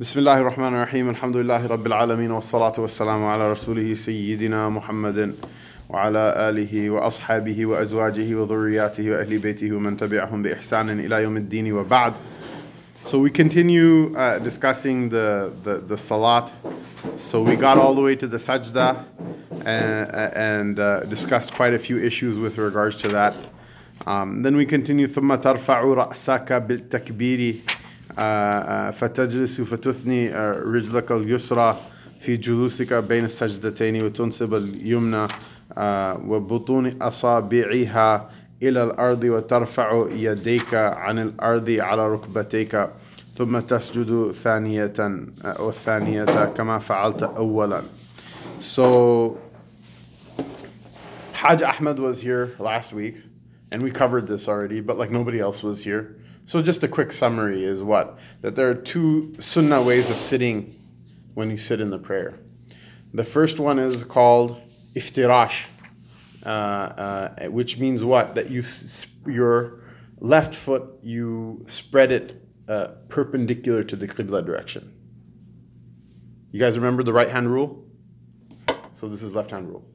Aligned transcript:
بسم 0.00 0.18
الله 0.18 0.38
الرحمن 0.38 0.74
الرحيم 0.74 1.10
الحمد 1.10 1.36
لله 1.36 1.66
رب 1.66 1.86
العالمين 1.86 2.30
والصلاة 2.30 2.72
والسلام 2.78 3.24
على 3.24 3.52
رسوله 3.52 3.94
سيدنا 3.94 4.68
محمد 4.68 5.34
وعلى 5.88 6.34
آله 6.48 6.90
وأصحابه 6.90 7.66
وأزواجه 7.66 8.34
وذرياته 8.34 9.10
وأهل 9.10 9.38
بيته 9.38 9.72
ومن 9.72 9.96
تبعهم 9.96 10.42
بإحسان 10.42 11.00
إلى 11.00 11.22
يوم 11.22 11.36
الدين 11.36 11.72
وبعد 11.72 12.12
So 13.04 13.18
we 13.18 13.30
continue 13.30 14.16
uh, 14.16 14.38
discussing 14.38 15.08
the, 15.08 15.52
the, 15.64 15.78
the 15.78 15.98
salat. 15.98 16.50
So 17.18 17.42
we 17.42 17.56
got 17.56 17.76
all 17.76 17.94
the 17.94 18.02
way 18.02 18.16
to 18.16 18.26
the 18.26 18.36
sajda 18.36 19.04
and, 19.64 20.10
and 20.36 20.80
uh, 20.80 21.00
discussed 21.04 21.52
quite 21.52 21.74
a 21.74 21.78
few 21.78 21.98
issues 21.98 22.38
with 22.38 22.56
regards 22.56 22.96
to 22.96 23.08
that. 23.08 23.34
Um, 24.06 24.42
then 24.42 24.56
we 24.56 24.64
continue 24.64 25.06
ثم 25.08 25.34
ترفع 25.34 25.80
رأسك 25.80 26.52
بالتكبير 26.52 27.54
فتجلس 28.91 29.61
فتثني 29.61 30.29
رجلك 30.51 31.11
اليسرى 31.11 31.77
في 32.21 32.37
جلوسك 32.37 32.93
بين 32.93 33.25
السجدتين 33.25 34.03
وتنصب 34.05 34.53
اليمنى 34.53 35.27
وبطون 36.27 37.01
أصابعها 37.01 38.29
إلى 38.63 38.83
الأرض 38.83 39.23
وترفع 39.23 40.07
يديك 40.11 40.73
عن 40.73 41.19
الأرض 41.19 41.69
على 41.69 42.07
ركبتيك 42.13 42.87
ثم 43.37 43.59
تسجد 43.59 44.31
ثانية 44.31 44.93
والثانية 45.59 46.45
كما 46.45 46.79
فعلت 46.79 47.23
أولا. 47.23 47.81
So 48.59 49.37
Hajj 51.33 51.61
Ahmed 51.61 51.99
was 51.99 52.21
here 52.21 52.55
last 52.59 52.93
week 52.93 53.15
and 53.71 53.83
we 53.83 53.91
covered 53.91 54.25
this 54.27 54.47
already 54.47 54.79
but 54.79 54.97
like 54.97 55.11
nobody 55.11 55.39
else 55.39 55.61
was 55.63 55.83
here. 55.83 56.15
So 56.47 56.61
just 56.61 56.83
a 56.83 56.87
quick 56.87 57.11
summary 57.11 57.63
is 57.63 57.81
what? 57.81 58.19
That 58.41 58.55
there 58.55 58.69
are 58.69 58.75
two 58.75 59.33
sunnah 59.39 59.81
ways 59.81 60.09
of 60.09 60.15
sitting 60.17 60.75
when 61.33 61.49
you 61.49 61.57
sit 61.57 61.81
in 61.81 61.89
the 61.89 61.97
prayer. 61.97 62.39
The 63.13 63.23
first 63.23 63.59
one 63.59 63.79
is 63.79 64.03
called 64.03 64.61
iftirash, 64.93 65.65
uh, 66.45 66.49
uh, 66.49 67.45
which 67.45 67.77
means 67.79 68.03
what? 68.03 68.35
That 68.35 68.51
you 68.51 68.63
your 69.25 69.81
left 70.19 70.53
foot 70.53 70.83
you 71.01 71.65
spread 71.67 72.11
it 72.11 72.41
uh, 72.67 72.87
perpendicular 73.09 73.83
to 73.83 73.95
the 73.95 74.07
qibla 74.07 74.45
direction. 74.45 74.93
You 76.51 76.59
guys 76.59 76.77
remember 76.77 77.03
the 77.03 77.13
right 77.13 77.29
hand 77.29 77.51
rule? 77.51 77.85
So 78.93 79.09
this 79.09 79.23
is 79.23 79.33
left 79.33 79.51
hand 79.51 79.67
rule. 79.67 79.85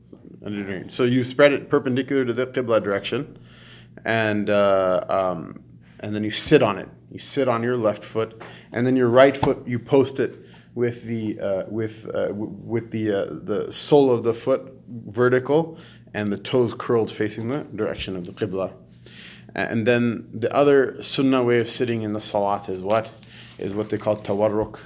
So 0.89 1.05
you 1.05 1.23
spread 1.25 1.53
it 1.53 1.69
perpendicular 1.69 2.25
to 2.25 2.33
the 2.33 2.47
qibla 2.47 2.83
direction, 2.83 3.39
and 4.05 4.51
uh, 4.51 5.05
um, 5.09 5.63
and 6.01 6.15
then 6.15 6.25
you 6.25 6.31
sit 6.31 6.63
on 6.63 6.79
it. 6.79 6.89
You 7.11 7.19
sit 7.19 7.47
on 7.49 7.63
your 7.63 7.77
left 7.77 8.03
foot, 8.03 8.43
and 8.73 8.87
then 8.87 8.97
your 8.97 9.09
right 9.09 9.37
foot 9.37 9.67
you 9.67 9.79
post 9.79 10.19
it 10.19 10.45
with 10.75 11.05
the 11.05 11.39
uh, 11.41 11.65
with 11.69 12.09
uh, 12.09 12.29
w- 12.29 12.57
with 12.65 12.91
the 12.91 13.13
uh, 13.13 13.27
the 13.31 13.73
sole 13.73 14.11
of 14.11 14.23
the 14.23 14.35
foot 14.35 14.73
vertical 14.89 15.79
and 16.15 16.33
the 16.33 16.39
toes 16.39 16.75
curled 16.75 17.11
facing 17.11 17.49
the 17.49 17.65
direction 17.75 18.17
of 18.17 18.27
the 18.27 18.33
qibla. 18.33 18.73
And 19.55 19.87
then 19.87 20.29
the 20.33 20.55
other 20.55 21.03
sunnah 21.03 21.43
way 21.43 21.59
of 21.59 21.69
sitting 21.69 22.03
in 22.03 22.13
the 22.13 22.21
salat 22.21 22.69
is 22.69 22.81
what 22.81 23.11
is 23.59 23.75
what 23.75 23.91
they 23.91 23.99
call 23.99 24.17
tawarruk, 24.17 24.79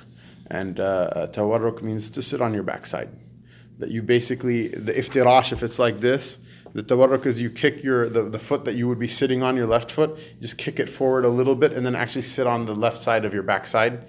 and 0.50 0.80
uh, 0.80 0.82
uh, 0.82 1.26
tawarruk 1.28 1.82
means 1.82 2.10
to 2.10 2.22
sit 2.22 2.40
on 2.40 2.54
your 2.54 2.62
backside. 2.62 3.10
That 3.78 3.90
you 3.90 4.02
basically 4.02 4.68
the 4.68 4.92
iftirash 4.92 5.52
if 5.52 5.62
it's 5.62 5.78
like 5.78 6.00
this 6.00 6.38
the 6.74 6.82
tawarruk 6.82 7.24
is 7.24 7.40
you 7.40 7.50
kick 7.50 7.84
your 7.84 8.08
the, 8.08 8.24
the 8.24 8.38
foot 8.38 8.64
that 8.64 8.74
you 8.74 8.88
would 8.88 8.98
be 8.98 9.08
sitting 9.08 9.42
on 9.42 9.56
your 9.56 9.66
left 9.66 9.90
foot, 9.90 10.18
you 10.18 10.42
just 10.42 10.58
kick 10.58 10.80
it 10.80 10.88
forward 10.88 11.24
a 11.24 11.28
little 11.28 11.54
bit 11.54 11.72
and 11.72 11.86
then 11.86 11.94
actually 11.94 12.22
sit 12.22 12.46
on 12.46 12.66
the 12.66 12.74
left 12.74 13.00
side 13.00 13.24
of 13.24 13.32
your 13.32 13.44
backside. 13.44 14.08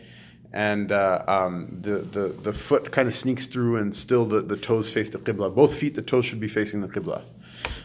And 0.51 0.91
uh, 0.91 1.23
um, 1.27 1.79
the, 1.81 1.97
the, 1.99 2.27
the 2.29 2.53
foot 2.53 2.91
kind 2.91 3.07
of 3.07 3.15
sneaks 3.15 3.47
through 3.47 3.75
and 3.75 3.93
still 3.95 4.25
the, 4.25 4.41
the 4.41 4.55
toes 4.55 4.89
face 4.89 5.09
the 5.09 5.19
qibla. 5.19 5.53
Both 5.53 5.75
feet, 5.75 5.95
the 5.95 6.01
toes 6.01 6.25
should 6.25 6.39
be 6.39 6.47
facing 6.47 6.81
the 6.81 6.87
qibla. 6.87 7.21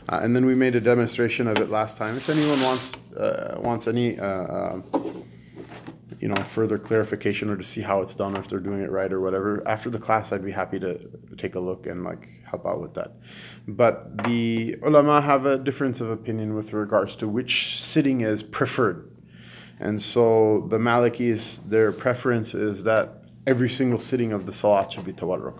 Uh, 0.08 0.20
and 0.22 0.34
then 0.34 0.46
we 0.46 0.54
made 0.54 0.76
a 0.76 0.80
demonstration 0.80 1.46
of 1.46 1.58
it 1.58 1.68
last 1.68 1.96
time. 1.96 2.16
If 2.16 2.28
anyone 2.30 2.60
wants 2.60 2.96
uh, 3.14 3.60
wants 3.62 3.86
any 3.86 4.18
uh, 4.18 4.26
uh, 4.26 4.82
you 6.20 6.28
know 6.28 6.42
further 6.44 6.78
clarification 6.78 7.50
or 7.50 7.56
to 7.56 7.64
see 7.64 7.80
how 7.80 8.00
it's 8.02 8.14
done, 8.14 8.36
if 8.36 8.48
they're 8.48 8.60
doing 8.60 8.82
it 8.82 8.90
right 8.90 9.12
or 9.12 9.20
whatever, 9.20 9.66
after 9.68 9.90
the 9.90 9.98
class, 9.98 10.32
I'd 10.32 10.44
be 10.44 10.52
happy 10.52 10.78
to 10.80 10.98
take 11.36 11.54
a 11.54 11.60
look 11.60 11.86
and 11.86 12.04
like 12.04 12.28
help 12.50 12.66
out 12.66 12.80
with 12.80 12.94
that. 12.94 13.12
But 13.66 14.24
the 14.24 14.76
ulama 14.82 15.20
have 15.20 15.46
a 15.46 15.56
difference 15.56 16.00
of 16.00 16.10
opinion 16.10 16.54
with 16.54 16.72
regards 16.72 17.16
to 17.16 17.28
which 17.28 17.82
sitting 17.82 18.20
is 18.20 18.42
preferred. 18.42 19.10
And 19.78 20.02
so 20.02 20.66
the 20.68 20.78
Malikis, 20.78 21.58
their 21.68 21.90
preference 21.92 22.54
is 22.54 22.84
that 22.84 23.22
every 23.46 23.70
single 23.70 23.98
sitting 23.98 24.32
of 24.32 24.44
the 24.46 24.52
salat 24.52 24.92
should 24.92 25.06
be 25.06 25.12
tawarruk. 25.12 25.58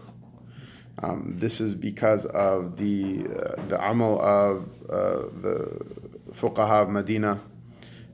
Um, 1.03 1.34
this 1.39 1.61
is 1.61 1.75
because 1.75 2.27
of 2.27 2.77
the 2.77 3.25
uh, 3.25 3.67
the 3.69 3.79
amal 3.83 4.21
of 4.21 4.69
uh, 4.91 5.29
the 5.41 5.56
fuqaha 6.33 6.83
of 6.83 6.91
Medina 6.91 7.41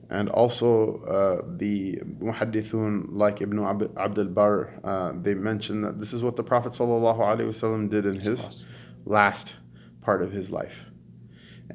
and 0.09 0.29
also 0.29 1.03
uh, 1.05 1.47
the 1.57 1.97
muhaddithun 2.19 3.07
like 3.11 3.43
Ibn 3.43 3.59
Abd 3.97 4.19
al-Barr, 4.19 4.81
uh, 4.85 5.13
they 5.21 5.35
mention 5.35 5.83
that 5.83 6.01
this 6.01 6.13
is 6.13 6.23
what 6.23 6.37
the 6.37 6.45
Prophet 6.45 6.73
ﷺ 6.73 7.91
did 7.91 8.07
in 8.07 8.21
his 8.21 8.67
last 9.05 9.55
part 10.03 10.23
of 10.23 10.33
his 10.33 10.51
life. 10.51 10.85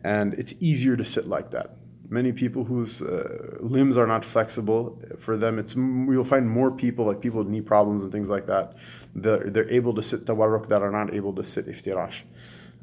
And 0.03 0.33
it's 0.35 0.53
easier 0.59 0.95
to 0.95 1.03
sit 1.03 1.27
like 1.27 1.51
that. 1.51 1.75
Many 2.09 2.31
people 2.31 2.63
whose 2.63 3.01
uh, 3.01 3.57
limbs 3.59 3.97
are 3.97 4.07
not 4.07 4.23
flexible, 4.25 5.01
for 5.19 5.37
them, 5.37 5.59
it's 5.59 5.75
you'll 5.75 6.23
find 6.25 6.49
more 6.49 6.71
people, 6.71 7.05
like 7.05 7.21
people 7.21 7.39
with 7.39 7.47
knee 7.47 7.61
problems 7.61 8.03
and 8.03 8.11
things 8.11 8.29
like 8.29 8.47
that, 8.47 8.75
they're, 9.15 9.49
they're 9.49 9.69
able 9.69 9.93
to 9.93 10.03
sit 10.03 10.25
tawarruk 10.25 10.67
that 10.69 10.81
are 10.81 10.91
not 10.91 11.13
able 11.13 11.33
to 11.33 11.43
sit 11.43 11.67
iftirash. 11.67 12.21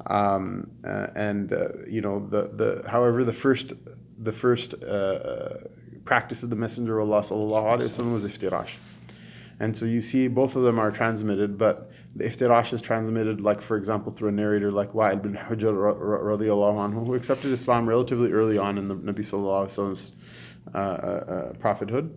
Um, 0.07 0.71
uh, 0.87 1.07
and 1.15 1.51
uh, 1.51 1.85
you 1.87 1.99
know 1.99 2.25
the 2.29 2.49
the 2.53 2.89
however 2.89 3.25
the 3.25 3.33
first 3.33 3.73
the 4.21 4.31
first 4.31 4.73
uh, 4.83 5.57
practice 6.05 6.43
of 6.43 6.49
the 6.49 6.55
Messenger 6.55 6.99
of 6.99 7.09
Allah 7.09 7.21
sallallahu 7.21 7.77
alaihi 7.77 7.89
wasallam 7.89 8.13
was 8.13 8.23
iftirash, 8.23 8.71
and 9.59 9.77
so 9.77 9.85
you 9.85 10.01
see 10.01 10.27
both 10.27 10.55
of 10.55 10.63
them 10.63 10.79
are 10.79 10.91
transmitted, 10.91 11.57
but 11.57 11.91
the 12.15 12.25
iftirash 12.25 12.73
is 12.73 12.81
transmitted 12.81 13.39
like 13.41 13.61
for 13.61 13.77
example 13.77 14.11
through 14.11 14.29
a 14.29 14.31
narrator 14.31 14.71
like 14.71 14.93
Wa'il 14.93 15.21
bin 15.21 15.33
Hujr 15.33 15.73
radiallahu 15.73 16.77
anhu 16.85 17.05
who 17.05 17.13
accepted 17.15 17.51
Islam 17.51 17.87
relatively 17.87 18.31
early 18.31 18.57
on 18.57 18.77
in 18.77 18.85
the 18.85 18.95
Nabi 18.95 19.19
sallallahu 19.19 19.67
alaihi 19.67 19.75
wasallam's 19.75 20.13
uh, 20.73 20.77
uh, 20.77 21.53
prophethood, 21.53 22.13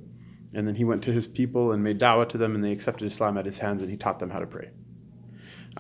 and 0.55 0.67
then 0.67 0.75
he 0.75 0.85
went 0.85 1.03
to 1.05 1.13
his 1.13 1.27
people 1.27 1.73
and 1.73 1.83
made 1.85 1.99
da'wah 1.99 2.29
to 2.29 2.39
them, 2.39 2.55
and 2.55 2.65
they 2.65 2.73
accepted 2.73 3.07
Islam 3.07 3.39
at 3.39 3.47
his 3.47 3.59
hands, 3.59 3.83
and 3.83 3.91
he 3.91 3.97
taught 3.97 4.19
them 4.19 4.31
how 4.31 4.39
to 4.41 4.47
pray. 4.47 4.71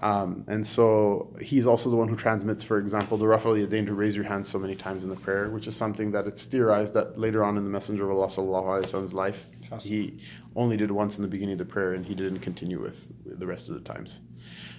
Um, 0.02 0.44
and 0.48 0.66
so 0.66 1.34
he's 1.40 1.64
also 1.64 1.88
the 1.88 1.94
one 1.94 2.08
who 2.08 2.16
transmits, 2.16 2.64
for 2.64 2.78
example, 2.78 3.16
the 3.16 3.26
Rafa 3.28 3.48
Yadain 3.48 3.86
to 3.86 3.94
raise 3.94 4.16
your 4.16 4.24
hand 4.24 4.44
so 4.44 4.58
many 4.58 4.74
times 4.74 5.04
in 5.04 5.10
the 5.10 5.16
prayer, 5.16 5.48
which 5.50 5.68
is 5.68 5.76
something 5.76 6.10
that 6.10 6.26
it's 6.26 6.44
theorized 6.44 6.92
that 6.94 7.16
later 7.16 7.44
on 7.44 7.56
in 7.56 7.62
the 7.62 7.70
Messenger 7.70 8.10
of 8.10 8.18
Allah 8.18 8.26
sallallahu 8.26 9.12
life, 9.12 9.46
he 9.80 10.18
only 10.56 10.76
did 10.76 10.90
once 10.90 11.18
in 11.18 11.22
the 11.22 11.28
beginning 11.28 11.52
of 11.52 11.58
the 11.58 11.64
prayer 11.64 11.94
and 11.94 12.04
he 12.04 12.16
didn't 12.16 12.40
continue 12.40 12.80
with 12.82 13.06
the 13.38 13.46
rest 13.46 13.68
of 13.68 13.74
the 13.74 13.80
times. 13.80 14.20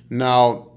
Now, 0.09 0.73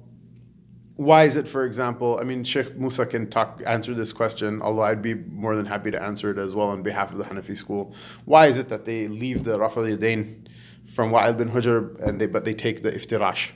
why 0.94 1.24
is 1.24 1.34
it, 1.34 1.48
for 1.48 1.64
example, 1.64 2.18
I 2.20 2.24
mean, 2.24 2.44
Sheikh 2.44 2.76
Musa 2.76 3.04
can 3.04 3.28
talk 3.28 3.60
answer 3.66 3.94
this 3.94 4.12
question, 4.12 4.62
although 4.62 4.82
I'd 4.82 5.02
be 5.02 5.14
more 5.14 5.56
than 5.56 5.66
happy 5.66 5.90
to 5.90 6.00
answer 6.00 6.30
it 6.30 6.38
as 6.38 6.54
well 6.54 6.68
on 6.68 6.82
behalf 6.82 7.10
of 7.10 7.18
the 7.18 7.24
Hanafi 7.24 7.56
school. 7.56 7.94
Why 8.24 8.46
is 8.46 8.58
it 8.58 8.68
that 8.68 8.84
they 8.84 9.08
leave 9.08 9.42
the 9.42 9.58
Rafa 9.58 9.80
Yadain 9.80 10.46
from 10.94 11.10
Wa'il 11.10 11.36
bin 11.36 11.50
Hujr 11.50 12.00
and 12.00 12.20
they, 12.20 12.26
but 12.26 12.44
they 12.44 12.54
take 12.54 12.84
the 12.84 12.92
iftirash? 12.92 13.50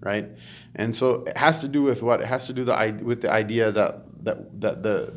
right? 0.00 0.28
And 0.74 0.94
so 0.94 1.24
it 1.24 1.36
has 1.36 1.58
to 1.60 1.68
do 1.68 1.82
with 1.82 2.02
what? 2.02 2.20
It 2.20 2.26
has 2.26 2.46
to 2.46 2.52
do 2.52 2.64
the, 2.64 3.00
with 3.02 3.22
the 3.22 3.30
idea 3.30 3.72
that, 3.72 4.24
that, 4.24 4.60
that 4.60 4.82
the, 4.82 5.12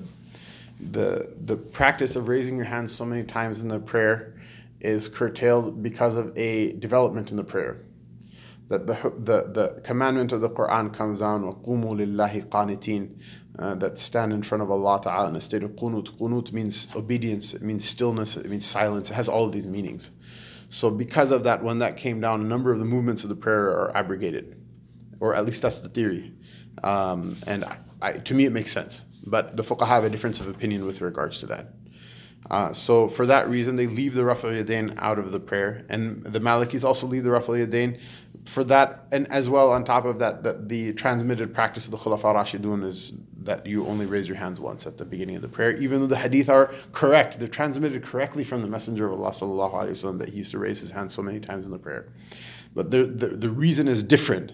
the, 0.80 1.34
the 1.42 1.56
practice 1.56 2.16
of 2.16 2.28
raising 2.28 2.56
your 2.56 2.66
hands 2.66 2.96
so 2.96 3.06
many 3.06 3.24
times 3.24 3.62
in 3.62 3.68
the 3.68 3.80
prayer 3.80 4.36
is 4.80 5.08
curtailed 5.08 5.84
because 5.84 6.16
of 6.16 6.36
a 6.38 6.74
development 6.74 7.32
in 7.32 7.38
the 7.38 7.44
prayer. 7.44 7.82
That 8.70 8.88
the, 8.88 8.94
the, 9.18 9.52
the 9.52 9.82
commandment 9.82 10.32
of 10.32 10.42
the 10.42 10.50
Quran 10.50 10.94
comes 10.94 11.20
down, 11.20 11.44
وَقُومُوا 11.44 12.16
لِلَّهِ 12.16 12.48
قَانِتِينَ 12.48 13.16
uh, 13.58 13.76
that 13.76 14.00
stand 14.00 14.32
in 14.32 14.42
front 14.42 14.62
of 14.62 14.72
Allah 14.72 15.02
Ta'ala 15.04 15.28
in 15.28 15.36
a 15.36 15.42
state 15.42 15.64
of 15.64 15.72
qunut. 15.72 16.18
Qunut 16.18 16.54
means 16.54 16.88
obedience, 16.96 17.54
it 17.54 17.62
means 17.62 17.84
stillness, 17.84 18.38
it 18.38 18.50
means 18.50 18.66
silence, 18.66 19.10
it 19.10 19.16
has 19.16 19.28
all 19.28 19.46
of 19.46 19.52
these 19.52 19.66
meanings. 19.66 20.12
So 20.70 20.90
because 20.90 21.32
of 21.32 21.44
that, 21.44 21.62
when 21.62 21.80
that 21.80 21.98
came 21.98 22.22
down, 22.22 22.42
a 22.42 22.46
number 22.46 22.72
of 22.72 22.80
the 22.80 22.86
movements 22.86 23.24
of 23.24 23.30
the 23.30 23.36
prayer 23.36 23.70
are 23.70 23.98
abrogated 23.98 24.53
or 25.25 25.35
at 25.35 25.47
least 25.47 25.63
that's 25.63 25.81
the 25.81 25.89
theory. 25.89 26.35
Um, 26.83 27.39
and 27.47 27.65
I, 27.65 27.77
I, 28.03 28.13
to 28.13 28.35
me, 28.35 28.45
it 28.45 28.53
makes 28.53 28.73
sense. 28.73 29.07
But 29.27 29.57
the 29.57 29.65
fuqaha 29.65 29.87
have 29.87 30.05
a 30.05 30.11
difference 30.11 30.39
of 30.39 30.47
opinion 30.49 30.85
with 30.85 31.01
regards 31.01 31.41
to 31.41 31.47
that. 31.47 31.69
Uh, 32.51 32.75
so 32.75 33.09
for 33.09 33.25
that 33.25 33.49
reason, 33.49 33.77
they 33.77 33.87
leave 33.87 34.13
the 34.13 34.23
Rafa 34.23 34.49
Yadain 34.49 34.95
out 34.99 35.19
of 35.19 35.33
the 35.33 35.41
prayer, 35.41 35.87
and 35.89 36.23
the 36.25 36.41
Malikis 36.41 36.85
also 36.85 37.07
leave 37.07 37.25
the 37.25 37.31
Rafa 37.31 37.53
Yadain 37.53 37.99
for 38.45 38.63
that, 38.65 39.07
and 39.13 39.27
as 39.33 39.49
well 39.49 39.71
on 39.71 39.83
top 39.83 40.05
of 40.05 40.19
that, 40.19 40.43
that 40.43 40.69
the 40.69 40.93
transmitted 40.93 41.55
practice 41.55 41.87
of 41.87 41.93
the 41.93 41.97
Khulafa 41.97 42.35
Rashidun 42.35 42.85
is 42.85 43.15
that 43.45 43.65
you 43.65 43.87
only 43.87 44.05
raise 44.05 44.29
your 44.29 44.37
hands 44.37 44.61
once 44.61 44.87
at 44.87 44.99
the 44.99 45.07
beginning 45.07 45.37
of 45.37 45.43
the 45.43 45.49
prayer, 45.49 45.75
even 45.79 46.01
though 46.01 46.07
the 46.07 46.19
hadith 46.19 46.51
are 46.51 46.71
correct. 46.93 47.39
They're 47.39 47.49
transmitted 47.49 48.03
correctly 48.03 48.45
from 48.45 48.61
the 48.61 48.69
Messenger 48.69 49.07
of 49.07 49.19
Allah 49.19 49.31
sallallahu 49.31 49.73
alaihi 49.73 49.91
wasallam 49.91 50.19
that 50.19 50.29
he 50.29 50.37
used 50.37 50.51
to 50.51 50.59
raise 50.59 50.79
his 50.79 50.91
hands 50.91 51.15
so 51.15 51.23
many 51.23 51.41
times 51.41 51.65
in 51.65 51.71
the 51.71 51.79
prayer. 51.79 52.09
But 52.75 52.91
the, 52.91 53.05
the, 53.05 53.29
the 53.29 53.51
reason 53.51 53.89
is 53.89 54.03
different. 54.03 54.53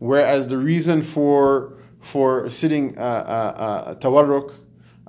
Whereas 0.00 0.48
the 0.48 0.56
reason 0.56 1.02
for 1.02 1.78
for 2.00 2.48
sitting 2.48 2.96
uh, 2.98 3.02
uh, 3.02 3.04
uh, 3.04 3.94
tawarruk, 3.96 4.54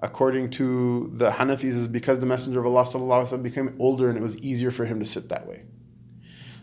according 0.02 0.50
to 0.52 1.10
the 1.14 1.32
Hanafis, 1.32 1.76
is 1.76 1.88
because 1.88 2.20
the 2.20 2.26
Messenger 2.26 2.60
of 2.60 2.66
Allah 2.66 3.38
became 3.38 3.74
older 3.80 4.10
and 4.10 4.18
it 4.18 4.22
was 4.22 4.38
easier 4.40 4.70
for 4.70 4.84
him 4.86 5.00
to 5.00 5.06
sit 5.06 5.30
that 5.30 5.48
way. 5.48 5.62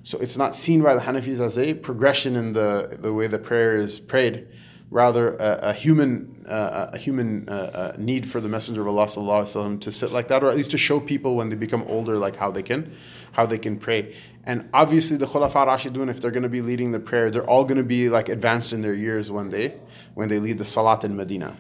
So 0.03 0.19
it's 0.19 0.37
not 0.37 0.55
seen 0.55 0.83
by 0.83 0.95
the 0.95 1.01
Hanafis 1.01 1.41
as 1.41 1.57
a 1.57 1.73
progression 1.73 2.37
in 2.37 2.53
the, 2.53 2.99
the 3.01 3.13
way 3.13 3.27
the 3.27 3.39
prayer 3.39 3.77
is 3.77 3.99
prayed, 3.99 4.47
rather 4.91 5.35
a, 5.37 5.71
a 5.71 5.73
human 5.73 6.45
uh, 6.47 6.91
a 6.93 6.99
human 6.99 7.49
uh, 7.49 7.53
uh, 7.53 7.97
need 7.99 8.29
for 8.29 8.41
the 8.43 8.49
Messenger 8.49 8.83
of 8.83 8.89
Allah 8.89 9.79
to 9.81 9.93
sit 9.93 10.13
like 10.13 10.29
that, 10.29 10.45
or 10.45 10.51
at 10.51 10.57
least 10.57 10.71
to 10.73 10.79
show 10.79 11.01
people 11.01 11.35
when 11.35 11.49
they 11.49 11.57
become 11.57 11.85
older 11.89 12.19
like 12.19 12.37
how 12.37 12.51
they 12.51 12.63
can 12.63 12.93
how 13.33 13.47
they 13.47 13.59
can 13.59 13.79
pray. 13.79 14.15
And 14.49 14.67
obviously, 14.73 15.19
the 15.19 15.27
Khulafa 15.27 15.67
Rashidun, 15.67 16.09
if 16.09 16.23
they're 16.23 16.31
going 16.31 16.43
to 16.43 16.49
be 16.49 16.63
leading 16.63 16.91
the 16.91 16.99
prayer, 16.99 17.31
they're 17.31 17.49
all 17.49 17.65
going 17.65 17.77
to 17.77 17.85
be 17.85 18.09
like 18.09 18.31
advanced 18.31 18.73
in 18.73 18.81
their 18.81 18.95
years 18.95 19.31
when 19.31 19.51
they 19.51 19.75
when 20.15 20.29
they 20.29 20.39
lead 20.39 20.57
the 20.57 20.65
Salat 20.65 21.05
in 21.05 21.15
Medina. 21.15 21.55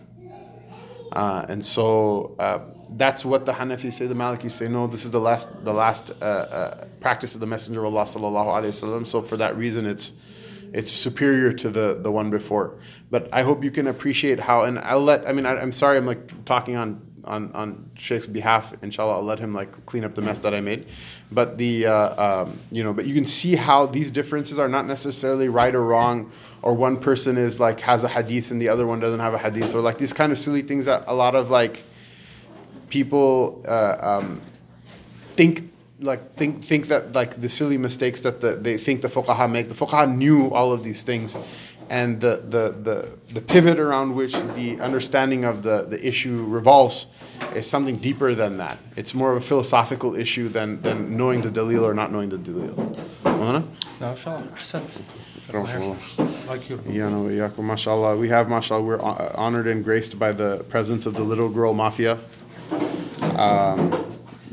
Uh, 1.12 1.44
and 1.50 1.64
so 1.64 2.34
uh, 2.38 2.60
that's 2.96 3.26
what 3.26 3.44
the 3.44 3.52
Hanafis 3.52 3.92
say. 3.92 4.06
The 4.06 4.14
Malikis 4.14 4.52
say 4.52 4.68
no. 4.68 4.86
This 4.86 5.04
is 5.04 5.10
the 5.10 5.20
last 5.20 5.64
the 5.64 5.72
last 5.72 6.12
uh, 6.22 6.24
uh, 6.24 6.84
practice 7.00 7.34
of 7.34 7.40
the 7.40 7.46
Messenger 7.46 7.84
of 7.84 7.94
Allah. 7.94 8.72
So 8.72 9.22
for 9.22 9.36
that 9.36 9.54
reason, 9.58 9.84
it's 9.84 10.14
it's 10.72 10.90
superior 10.90 11.52
to 11.52 11.68
the 11.68 11.98
the 12.00 12.10
one 12.10 12.30
before. 12.30 12.78
But 13.10 13.28
I 13.34 13.42
hope 13.42 13.62
you 13.62 13.70
can 13.70 13.86
appreciate 13.86 14.40
how. 14.40 14.62
And 14.62 14.78
I'll 14.78 15.04
let. 15.04 15.28
I 15.28 15.32
mean, 15.32 15.44
I, 15.44 15.60
am 15.60 15.72
sorry. 15.72 15.98
I'm 15.98 16.06
like 16.06 16.46
talking 16.46 16.76
on 16.76 17.02
on 17.24 17.52
on 17.52 17.90
Sheikh's 17.96 18.26
behalf. 18.26 18.74
Inshallah, 18.82 19.14
I'll 19.14 19.22
let 19.22 19.38
him 19.38 19.54
like 19.54 19.86
clean 19.86 20.04
up 20.04 20.14
the 20.14 20.22
mess 20.22 20.38
that 20.40 20.54
I 20.54 20.60
made. 20.60 20.86
But 21.30 21.58
the 21.58 21.86
uh, 21.86 22.42
um, 22.42 22.58
you 22.70 22.82
know, 22.82 22.92
but 22.92 23.06
you 23.06 23.14
can 23.14 23.24
see 23.24 23.56
how 23.56 23.86
these 23.86 24.10
differences 24.10 24.58
are 24.58 24.68
not 24.68 24.86
necessarily 24.86 25.48
right 25.48 25.74
or 25.74 25.84
wrong, 25.84 26.30
or 26.62 26.74
one 26.74 26.96
person 26.96 27.36
is 27.36 27.60
like 27.60 27.80
has 27.80 28.04
a 28.04 28.08
hadith 28.08 28.50
and 28.50 28.60
the 28.60 28.68
other 28.68 28.86
one 28.86 29.00
doesn't 29.00 29.20
have 29.20 29.34
a 29.34 29.38
hadith, 29.38 29.74
or 29.74 29.80
like 29.80 29.98
these 29.98 30.12
kind 30.12 30.32
of 30.32 30.38
silly 30.38 30.62
things 30.62 30.86
that 30.86 31.04
a 31.06 31.14
lot 31.14 31.34
of 31.34 31.50
like 31.50 31.82
people 32.88 33.64
uh, 33.66 33.96
um, 34.00 34.40
think 35.36 35.70
like 36.00 36.34
think 36.36 36.64
think 36.64 36.88
that 36.88 37.14
like 37.14 37.40
the 37.40 37.48
silly 37.48 37.76
mistakes 37.78 38.20
that 38.22 38.40
the, 38.40 38.56
they 38.56 38.78
think 38.78 39.02
the 39.02 39.08
fuqaha 39.08 39.50
make. 39.50 39.68
The 39.68 39.74
fuqaha 39.74 40.14
knew 40.14 40.50
all 40.50 40.72
of 40.72 40.82
these 40.82 41.02
things, 41.02 41.36
and 41.90 42.20
the, 42.20 42.42
the, 42.48 42.74
the, 42.82 43.08
the 43.32 43.40
pivot 43.40 43.78
around 43.78 44.14
which 44.14 44.34
the 44.54 44.78
understanding 44.80 45.44
of 45.44 45.62
the, 45.62 45.82
the 45.82 46.06
issue 46.06 46.44
revolves 46.44 47.06
is 47.54 47.68
something 47.68 47.96
deeper 47.96 48.34
than 48.34 48.58
that. 48.58 48.78
It's 48.96 49.14
more 49.14 49.32
of 49.32 49.38
a 49.38 49.46
philosophical 49.46 50.14
issue 50.14 50.48
than, 50.48 50.82
than 50.82 51.16
knowing 51.16 51.40
the 51.40 51.50
dalil 51.50 51.82
or 51.82 51.94
not 51.94 52.12
knowing 52.12 52.28
the 52.28 52.36
dalil. 52.36 52.76
No, 54.00 54.10
inshallah. 54.10 55.96
Like 56.46 56.68
you. 56.68 56.82
Yeah, 56.86 57.08
no, 57.08 57.28
yeah, 57.28 57.50
mashallah. 57.56 58.16
We 58.16 58.28
have, 58.28 58.48
mashallah, 58.48 58.82
we're 58.82 59.00
honored 59.00 59.66
and 59.66 59.82
graced 59.82 60.18
by 60.18 60.32
the 60.32 60.64
presence 60.68 61.06
of 61.06 61.14
the 61.14 61.22
Little 61.22 61.48
Girl 61.48 61.72
Mafia. 61.72 62.18
Um, 63.36 64.04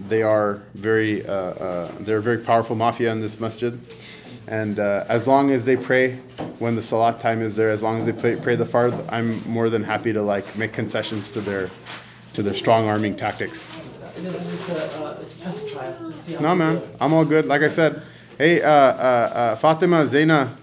they 0.07 0.21
are 0.21 0.61
very, 0.73 1.25
uh, 1.25 1.31
uh, 1.33 1.91
they're 1.99 2.19
a 2.19 2.21
very 2.21 2.37
powerful 2.37 2.75
mafia 2.75 3.11
in 3.11 3.19
this 3.19 3.39
masjid. 3.39 3.79
And 4.47 4.79
uh, 4.79 5.05
as 5.09 5.27
long 5.27 5.49
as 5.51 5.65
they 5.65 5.75
pray 5.75 6.17
when 6.59 6.75
the 6.75 6.81
salat 6.81 7.19
time 7.19 7.41
is 7.41 7.55
there, 7.55 7.71
as 7.71 7.81
long 7.81 7.97
as 7.97 8.05
they 8.05 8.11
pray, 8.11 8.35
pray 8.35 8.55
the 8.55 8.65
fard, 8.65 8.93
I'm 9.09 9.47
more 9.49 9.69
than 9.69 9.83
happy 9.83 10.13
to 10.13 10.21
like 10.21 10.55
make 10.55 10.71
concessions 10.71 11.31
to 11.31 11.41
their 11.41 11.69
to 12.33 12.43
their 12.43 12.53
strong 12.53 12.87
arming 12.87 13.15
tactics. 13.15 13.69
No 16.39 16.55
man, 16.55 16.81
I'm 17.01 17.13
all 17.13 17.25
good. 17.25 17.45
Like 17.45 17.63
I 17.63 17.69
said, 17.69 18.03
hey 18.37 18.61
uh, 18.61 18.69
uh, 18.69 18.71
uh, 18.71 19.55
Fatima, 19.55 20.03
Zaina, 20.03 20.55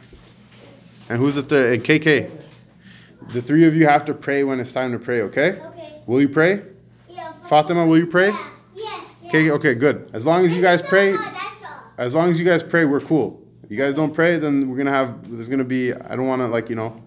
and 1.09 1.19
who's 1.19 1.37
it 1.37 1.49
there? 1.49 1.73
And 1.73 1.83
KK. 1.83 2.31
The 3.33 3.43
three 3.43 3.67
of 3.67 3.75
you 3.75 3.87
have 3.87 4.05
to 4.07 4.15
pray 4.15 4.45
when 4.45 4.61
it's 4.61 4.73
time 4.73 4.93
to 4.93 4.99
pray. 4.99 5.23
Okay? 5.23 5.61
Okay. 5.61 6.03
Will 6.07 6.21
you 6.21 6.29
pray? 6.29 6.63
Yeah. 7.09 7.33
Fatima, 7.49 7.87
will 7.87 7.99
you 7.99 8.07
pray? 8.07 8.31
Yeah. 8.31 8.45
Yes. 8.75 9.05
Okay. 9.27 9.51
Okay. 9.51 9.75
Good. 9.75 10.11
As 10.13 10.27
long 10.27 10.45
as 10.45 10.55
you 10.55 10.63
guys 10.63 10.83
pray. 10.83 11.17
As 11.99 12.15
long 12.15 12.31
as 12.31 12.39
you 12.39 12.45
guys 12.45 12.63
pray, 12.63 12.85
we're 12.85 13.01
cool 13.01 13.42
you 13.69 13.77
guys 13.77 13.95
don't 13.95 14.15
pray, 14.15 14.39
then 14.39 14.69
we're 14.69 14.77
gonna 14.77 14.91
have 14.91 15.31
there's 15.31 15.49
gonna 15.49 15.65
be 15.65 15.93
I 15.93 16.17
don't 16.17 16.27
wanna 16.27 16.49
like, 16.49 16.69
you 16.69 16.77
know, 16.77 17.01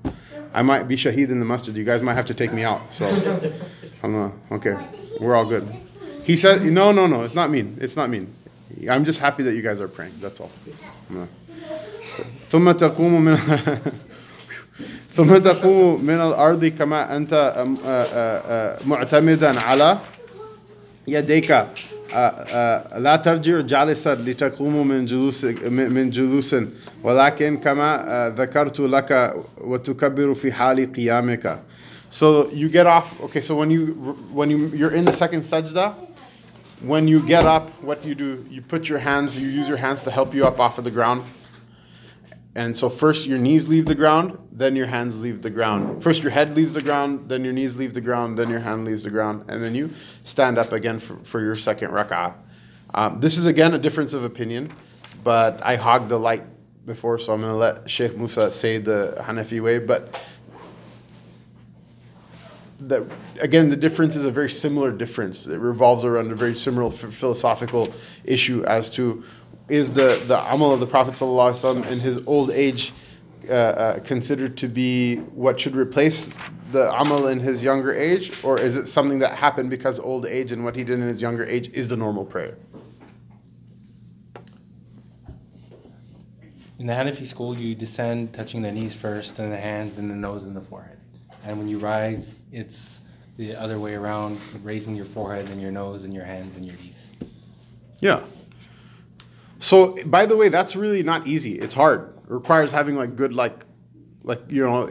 I 0.54 0.62
might 0.62 0.88
be 0.88 0.96
shaheed 0.96 1.30
in 1.30 1.40
the 1.40 1.46
masjid. 1.46 1.76
You 1.76 1.84
guys 1.84 2.02
might 2.02 2.16
have 2.16 2.28
to 2.28 2.34
take 2.34 2.54
me 2.54 2.64
out. 2.64 2.82
So 2.94 3.06
I 3.06 4.08
don't 4.08 4.34
okay. 4.52 4.76
We're 5.20 5.36
all 5.36 5.46
good. 5.46 5.68
He 6.24 6.36
said 6.36 6.64
no 6.64 6.92
no 6.92 7.08
no, 7.08 7.24
it's 7.24 7.36
not 7.36 7.50
mean. 7.52 7.78
It's 7.82 7.96
not 7.96 8.10
mean. 8.10 8.34
I'm 8.90 9.06
just 9.06 9.20
happy 9.20 9.44
that 9.44 9.54
you 9.54 9.62
guys 9.62 9.80
are 9.80 9.88
praying. 9.88 10.14
That's 10.22 10.40
all. 10.40 10.52
ثم 12.52 12.72
تقوم 12.72 13.22
من 13.22 13.38
ثم 15.16 15.38
تقوم 15.38 16.06
من 16.06 16.16
الأرض 16.16 16.66
كما 16.66 17.16
أنت 17.16 17.66
معتمدا 18.86 19.60
على 19.64 19.98
يديك 21.08 21.68
لا 22.99 23.17
ترجع 23.25 23.61
جالسا 23.61 24.15
لتقوم 24.15 24.89
من 24.89 25.05
جلوس 25.07 25.45
من 25.71 26.11
جلوس 26.11 26.57
ولكن 27.03 27.57
كما 27.57 28.35
ذكرت 28.37 28.81
لك 28.81 29.35
وتكبر 29.61 30.35
في 30.35 30.53
حال 30.53 30.93
قيامك 30.93 31.59
So 32.11 32.51
you 32.51 32.69
get 32.69 32.89
off. 32.89 33.21
Okay, 33.23 33.41
so 33.41 33.55
when 33.55 33.71
you 33.71 33.85
when 34.33 34.51
you 34.51 34.67
you're 34.75 34.95
in 35.01 35.05
the 35.05 35.13
second 35.13 35.43
sajda, 35.43 35.95
when 36.83 37.07
you 37.07 37.21
get 37.23 37.45
up, 37.45 37.71
what 37.83 38.03
do 38.03 38.09
you 38.09 38.17
do? 38.17 38.45
You 38.51 38.63
put 38.63 38.89
your 38.89 38.99
hands. 38.99 39.39
You 39.39 39.47
use 39.47 39.69
your 39.69 39.77
hands 39.77 40.03
to 40.03 40.11
help 40.11 40.35
you 40.35 40.45
up 40.45 40.59
off 40.59 40.77
of 40.79 40.85
the 40.85 40.91
ground. 40.91 41.23
And 42.56 42.76
so 42.76 42.88
first 42.88 43.28
your 43.28 43.38
knees 43.38 43.68
leave 43.68 43.86
the 43.86 43.96
ground, 43.96 44.38
then 44.52 44.78
your 44.78 44.88
hands 44.88 45.22
leave 45.22 45.42
the 45.42 45.50
ground. 45.50 46.02
First 46.02 46.24
your 46.24 46.32
head 46.32 46.56
leaves 46.56 46.74
the 46.74 46.82
ground, 46.82 47.28
then 47.28 47.44
your 47.44 47.52
knees 47.52 47.76
leave 47.76 47.94
the 47.94 48.00
ground, 48.02 48.40
then 48.40 48.50
your 48.50 48.62
hand 48.62 48.86
leaves 48.86 49.04
the 49.04 49.10
ground, 49.10 49.44
and 49.50 49.62
then 49.62 49.76
you 49.76 49.94
stand 50.24 50.58
up 50.58 50.72
again 50.72 51.00
for, 51.00 51.18
for 51.18 51.42
your 51.42 51.56
second 51.56 51.92
rak'ah. 51.92 52.34
Um, 52.94 53.20
this 53.20 53.38
is 53.38 53.46
again 53.46 53.74
a 53.74 53.78
difference 53.78 54.14
of 54.14 54.24
opinion, 54.24 54.72
but 55.22 55.62
I 55.66 55.76
hogged 55.76 56.08
the 56.08 56.18
light 56.18 56.44
before, 56.86 57.20
so 57.20 57.34
I'm 57.34 57.42
going 57.42 57.52
to 57.52 57.58
let 57.58 57.90
Sheikh 57.90 58.16
Musa 58.16 58.54
say 58.54 58.78
the 58.78 59.18
Hanafi 59.20 59.62
way. 59.62 59.80
But 59.80 60.18
the, 62.80 63.06
again, 63.40 63.70
the 63.70 63.76
difference 63.76 64.16
is 64.16 64.24
a 64.24 64.32
very 64.32 64.50
similar 64.50 64.92
difference. 64.92 65.48
It 65.48 65.58
revolves 65.58 66.06
around 66.06 66.32
a 66.32 66.36
very 66.36 66.56
similar 66.56 66.92
philosophical 66.92 67.94
issue 68.24 68.64
as 68.66 68.90
to 68.92 69.24
is 69.68 69.92
the, 69.92 70.22
the 70.28 70.54
amal 70.54 70.72
of 70.72 70.80
the 70.80 70.88
Prophet 70.88 71.16
ﷺ 71.16 71.90
in 71.92 72.00
his 72.00 72.20
old 72.28 72.52
age 72.52 72.94
uh, 73.48 73.54
uh, 73.54 74.00
considered 74.00 74.58
to 74.58 74.68
be 74.68 75.18
what 75.18 75.60
should 75.60 75.76
replace 75.76 76.30
the 76.72 76.92
amal 76.94 77.28
in 77.28 77.40
his 77.40 77.62
younger 77.64 77.94
age, 77.94 78.44
or 78.44 78.60
is 78.60 78.76
it 78.76 78.88
something 78.88 79.20
that 79.20 79.36
happened 79.36 79.70
because 79.70 80.00
old 80.00 80.26
age 80.26 80.52
and 80.52 80.64
what 80.64 80.76
he 80.76 80.84
did 80.84 81.00
in 81.00 81.08
his 81.08 81.22
younger 81.22 81.46
age 81.46 81.70
is 81.70 81.88
the 81.88 81.98
normal 81.98 82.26
prayer? 82.26 82.58
In 86.78 86.88
the 86.88 86.94
Hanafi 86.94 87.26
school, 87.26 87.58
you 87.58 87.74
descend 87.74 88.34
touching 88.34 88.62
the 88.62 88.72
knees 88.72 88.94
first, 88.94 89.38
then 89.38 89.50
the 89.50 89.58
hands, 89.58 89.96
then 89.96 90.10
the 90.10 90.16
nose 90.16 90.44
and 90.44 90.56
the 90.56 90.62
forehead. 90.62 91.00
And 91.44 91.58
when 91.58 91.68
you 91.68 91.80
rise, 91.80 92.36
it's 92.52 93.00
the 93.38 93.56
other 93.56 93.80
way 93.80 93.96
around, 93.96 94.40
raising 94.64 94.96
your 94.96 95.06
forehead 95.06 95.50
and 95.50 95.62
your 95.62 95.72
nose 95.72 96.04
and 96.04 96.14
your 96.14 96.26
hands 96.26 96.56
and 96.56 96.66
your 96.66 96.76
knees. 96.78 97.12
Yeah. 98.00 98.22
So, 99.66 99.98
by 100.06 100.28
the 100.28 100.38
way, 100.38 100.50
that's 100.50 100.76
really 100.76 101.02
not 101.02 101.26
easy. 101.26 101.58
It's 101.58 101.74
hard. 101.74 102.14
It 102.26 102.30
requires 102.30 102.72
having 102.72 102.98
like 102.98 103.16
good 103.16 103.34
like 103.34 103.66
like 104.24 104.40
you 104.48 104.62
know 104.64 104.88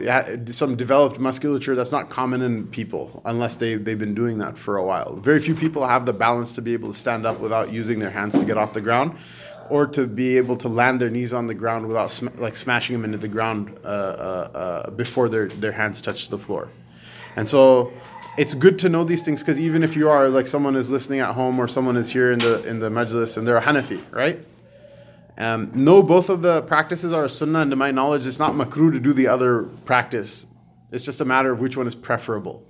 some 0.51 0.75
developed 0.75 1.17
musculature 1.17 1.75
that's 1.75 1.93
not 1.93 2.09
common 2.09 2.41
in 2.41 2.67
people 2.67 3.21
unless 3.23 3.55
they 3.55 3.75
they've 3.75 3.97
been 3.97 4.13
doing 4.13 4.37
that 4.39 4.57
for 4.57 4.75
a 4.75 4.83
while. 4.83 5.15
Very 5.15 5.39
few 5.39 5.55
people 5.55 5.87
have 5.87 6.05
the 6.05 6.11
balance 6.11 6.51
to 6.53 6.61
be 6.61 6.73
able 6.73 6.91
to 6.91 6.99
stand 6.99 7.25
up 7.25 7.39
without 7.39 7.71
using 7.71 7.99
their 7.99 8.09
hands 8.09 8.33
to 8.33 8.43
get 8.43 8.57
off 8.57 8.73
the 8.73 8.81
ground, 8.81 9.17
or 9.69 9.87
to 9.87 10.07
be 10.07 10.35
able 10.35 10.57
to 10.57 10.67
land 10.67 10.99
their 10.99 11.09
knees 11.09 11.31
on 11.33 11.47
the 11.47 11.53
ground 11.53 11.87
without 11.87 12.11
sm- 12.11 12.37
like 12.37 12.57
smashing 12.57 12.95
them 12.95 13.05
into 13.05 13.17
the 13.17 13.29
ground 13.29 13.79
uh, 13.85 13.87
uh, 13.87 13.91
uh, 13.91 14.89
before 14.89 15.29
their 15.29 15.47
their 15.47 15.71
hands 15.71 16.01
touch 16.01 16.27
the 16.27 16.37
floor. 16.37 16.67
And 17.37 17.47
so 17.47 17.93
it's 18.37 18.53
good 18.53 18.77
to 18.79 18.89
know 18.89 19.05
these 19.05 19.23
things 19.23 19.39
because 19.39 19.57
even 19.57 19.83
if 19.83 19.95
you 19.95 20.09
are 20.09 20.27
like 20.27 20.47
someone 20.47 20.75
is 20.75 20.91
listening 20.91 21.21
at 21.21 21.33
home 21.33 21.61
or 21.61 21.69
someone 21.69 21.95
is 21.95 22.09
here 22.09 22.33
in 22.33 22.39
the 22.39 22.61
in 22.67 22.79
the 22.79 22.89
majlis 22.89 23.37
and 23.37 23.47
they're 23.47 23.55
a 23.55 23.61
Hanafi, 23.61 24.01
right? 24.11 24.45
Um, 25.37 25.71
no, 25.73 26.01
both 26.01 26.29
of 26.29 26.41
the 26.41 26.61
practices 26.61 27.13
are 27.13 27.27
sunnah, 27.27 27.59
and 27.59 27.71
to 27.71 27.75
my 27.75 27.91
knowledge, 27.91 28.25
it's 28.25 28.39
not 28.39 28.53
makruh 28.53 28.91
to 28.93 28.99
do 28.99 29.13
the 29.13 29.27
other 29.27 29.63
practice. 29.83 30.45
It's 30.91 31.03
just 31.03 31.19
a 31.21 31.25
matter 31.25 31.51
of 31.51 31.59
which 31.59 31.75
one 31.75 31.87
is 31.87 31.95
preferable. 31.95 32.63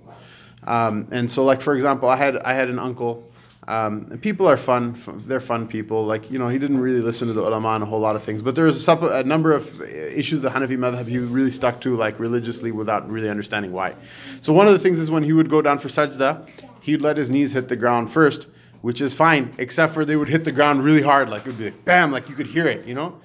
Um, 0.64 1.06
and 1.12 1.30
so, 1.30 1.44
like 1.44 1.60
for 1.60 1.74
example, 1.76 2.08
I 2.08 2.16
had 2.16 2.36
I 2.38 2.54
had 2.54 2.68
an 2.68 2.78
uncle 2.78 3.24
Um, 3.68 4.18
people 4.22 4.46
are 4.46 4.56
fun. 4.56 4.94
They're 5.26 5.40
fun 5.40 5.66
people. 5.66 6.06
Like 6.06 6.30
you 6.30 6.38
know, 6.38 6.48
he 6.48 6.58
didn't 6.58 6.78
really 6.78 7.00
listen 7.00 7.26
to 7.28 7.34
the 7.34 7.42
ulama 7.42 7.68
on 7.68 7.82
a 7.82 7.86
whole 7.86 8.00
lot 8.00 8.14
of 8.14 8.22
things. 8.22 8.40
But 8.42 8.54
there 8.54 8.66
was 8.66 8.86
a, 8.88 8.92
a 8.92 9.24
number 9.24 9.52
of 9.52 9.82
issues 9.82 10.40
the 10.42 10.50
Hanafi 10.50 10.78
madhab 10.78 11.06
he 11.08 11.18
really 11.18 11.50
stuck 11.50 11.80
to 11.80 11.96
like 11.96 12.20
religiously 12.20 12.70
without 12.70 13.10
really 13.10 13.28
understanding 13.28 13.72
why. 13.72 13.94
So 14.40 14.52
one 14.52 14.68
of 14.68 14.72
the 14.72 14.78
things 14.78 14.98
is 15.00 15.10
when 15.10 15.24
he 15.24 15.32
would 15.32 15.50
go 15.50 15.62
down 15.62 15.78
for 15.80 15.88
sajda, 15.88 16.48
he'd 16.80 17.02
let 17.02 17.16
his 17.16 17.28
knees 17.28 17.52
hit 17.52 17.66
the 17.68 17.76
ground 17.76 18.12
first, 18.12 18.46
which 18.86 19.00
is 19.00 19.12
fine, 19.12 19.52
except 19.58 19.92
for 19.94 20.04
they 20.04 20.14
would 20.14 20.28
hit 20.28 20.44
the 20.44 20.52
ground 20.52 20.84
really 20.84 21.02
hard. 21.02 21.28
Like 21.28 21.40
it 21.40 21.48
would 21.48 21.58
be 21.58 21.64
like 21.64 21.84
bam, 21.84 22.12
like 22.12 22.28
you 22.28 22.36
could 22.36 22.46
hear 22.46 22.68
it, 22.68 22.86
you 22.86 22.94
know. 22.94 23.18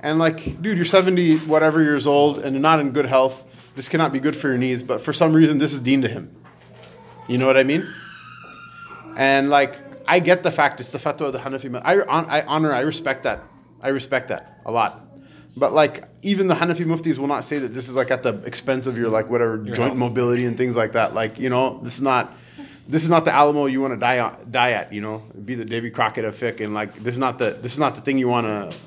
And 0.00 0.20
like, 0.20 0.62
dude, 0.62 0.78
you're 0.78 0.84
70 0.84 1.38
whatever 1.38 1.82
years 1.82 2.06
old 2.06 2.38
and 2.38 2.54
you're 2.54 2.62
not 2.62 2.78
in 2.78 2.92
good 2.92 3.06
health. 3.06 3.42
This 3.74 3.88
cannot 3.88 4.12
be 4.12 4.20
good 4.20 4.36
for 4.36 4.46
your 4.46 4.58
knees. 4.58 4.84
But 4.84 5.00
for 5.00 5.12
some 5.12 5.32
reason, 5.32 5.58
this 5.58 5.72
is 5.72 5.80
deemed 5.80 6.04
to 6.04 6.08
him. 6.08 6.30
You 7.26 7.36
know 7.36 7.48
what 7.48 7.56
I 7.56 7.64
mean? 7.64 7.92
And 9.16 9.50
like, 9.50 9.74
I 10.06 10.20
get 10.20 10.44
the 10.44 10.52
fact 10.52 10.78
it's 10.78 10.92
the 10.92 10.98
fatwa 10.98 11.22
of 11.22 11.32
the 11.32 11.40
Hanafi. 11.40 11.82
I, 11.84 11.94
I 11.94 12.46
honor, 12.46 12.72
I 12.72 12.82
respect 12.82 13.24
that. 13.24 13.42
I 13.82 13.88
respect 13.88 14.28
that 14.28 14.60
a 14.66 14.70
lot. 14.70 15.04
But 15.56 15.72
like, 15.72 16.04
even 16.22 16.46
the 16.46 16.54
Hanafi 16.54 16.86
muftis 16.86 17.18
will 17.18 17.26
not 17.26 17.44
say 17.44 17.58
that 17.58 17.74
this 17.74 17.88
is 17.88 17.96
like 17.96 18.12
at 18.12 18.22
the 18.22 18.34
expense 18.44 18.86
of 18.86 18.96
your 18.96 19.08
like 19.08 19.28
whatever 19.28 19.58
joint 19.58 19.78
health. 19.78 19.96
mobility 19.96 20.44
and 20.44 20.56
things 20.56 20.76
like 20.76 20.92
that. 20.92 21.12
Like, 21.12 21.40
you 21.40 21.50
know, 21.50 21.80
this 21.82 21.96
is 21.96 22.02
not. 22.02 22.32
This 22.88 23.04
is 23.04 23.10
not 23.10 23.26
the 23.26 23.32
Alamo 23.32 23.66
you 23.66 23.82
want 23.82 23.92
to 23.92 24.00
die 24.00 24.18
on, 24.18 24.50
die 24.50 24.70
at, 24.70 24.94
you 24.94 25.02
know. 25.02 25.22
Be 25.44 25.54
the 25.54 25.64
Davy 25.66 25.90
Crockett 25.90 26.24
fiqh, 26.34 26.64
and 26.64 26.72
like 26.72 26.94
this 26.94 27.14
is 27.14 27.18
not 27.18 27.38
the 27.38 27.50
this 27.50 27.74
is 27.74 27.78
not 27.78 27.94
the 27.94 28.00
thing 28.00 28.16
you 28.16 28.28
want 28.28 28.46
to, 28.46 28.78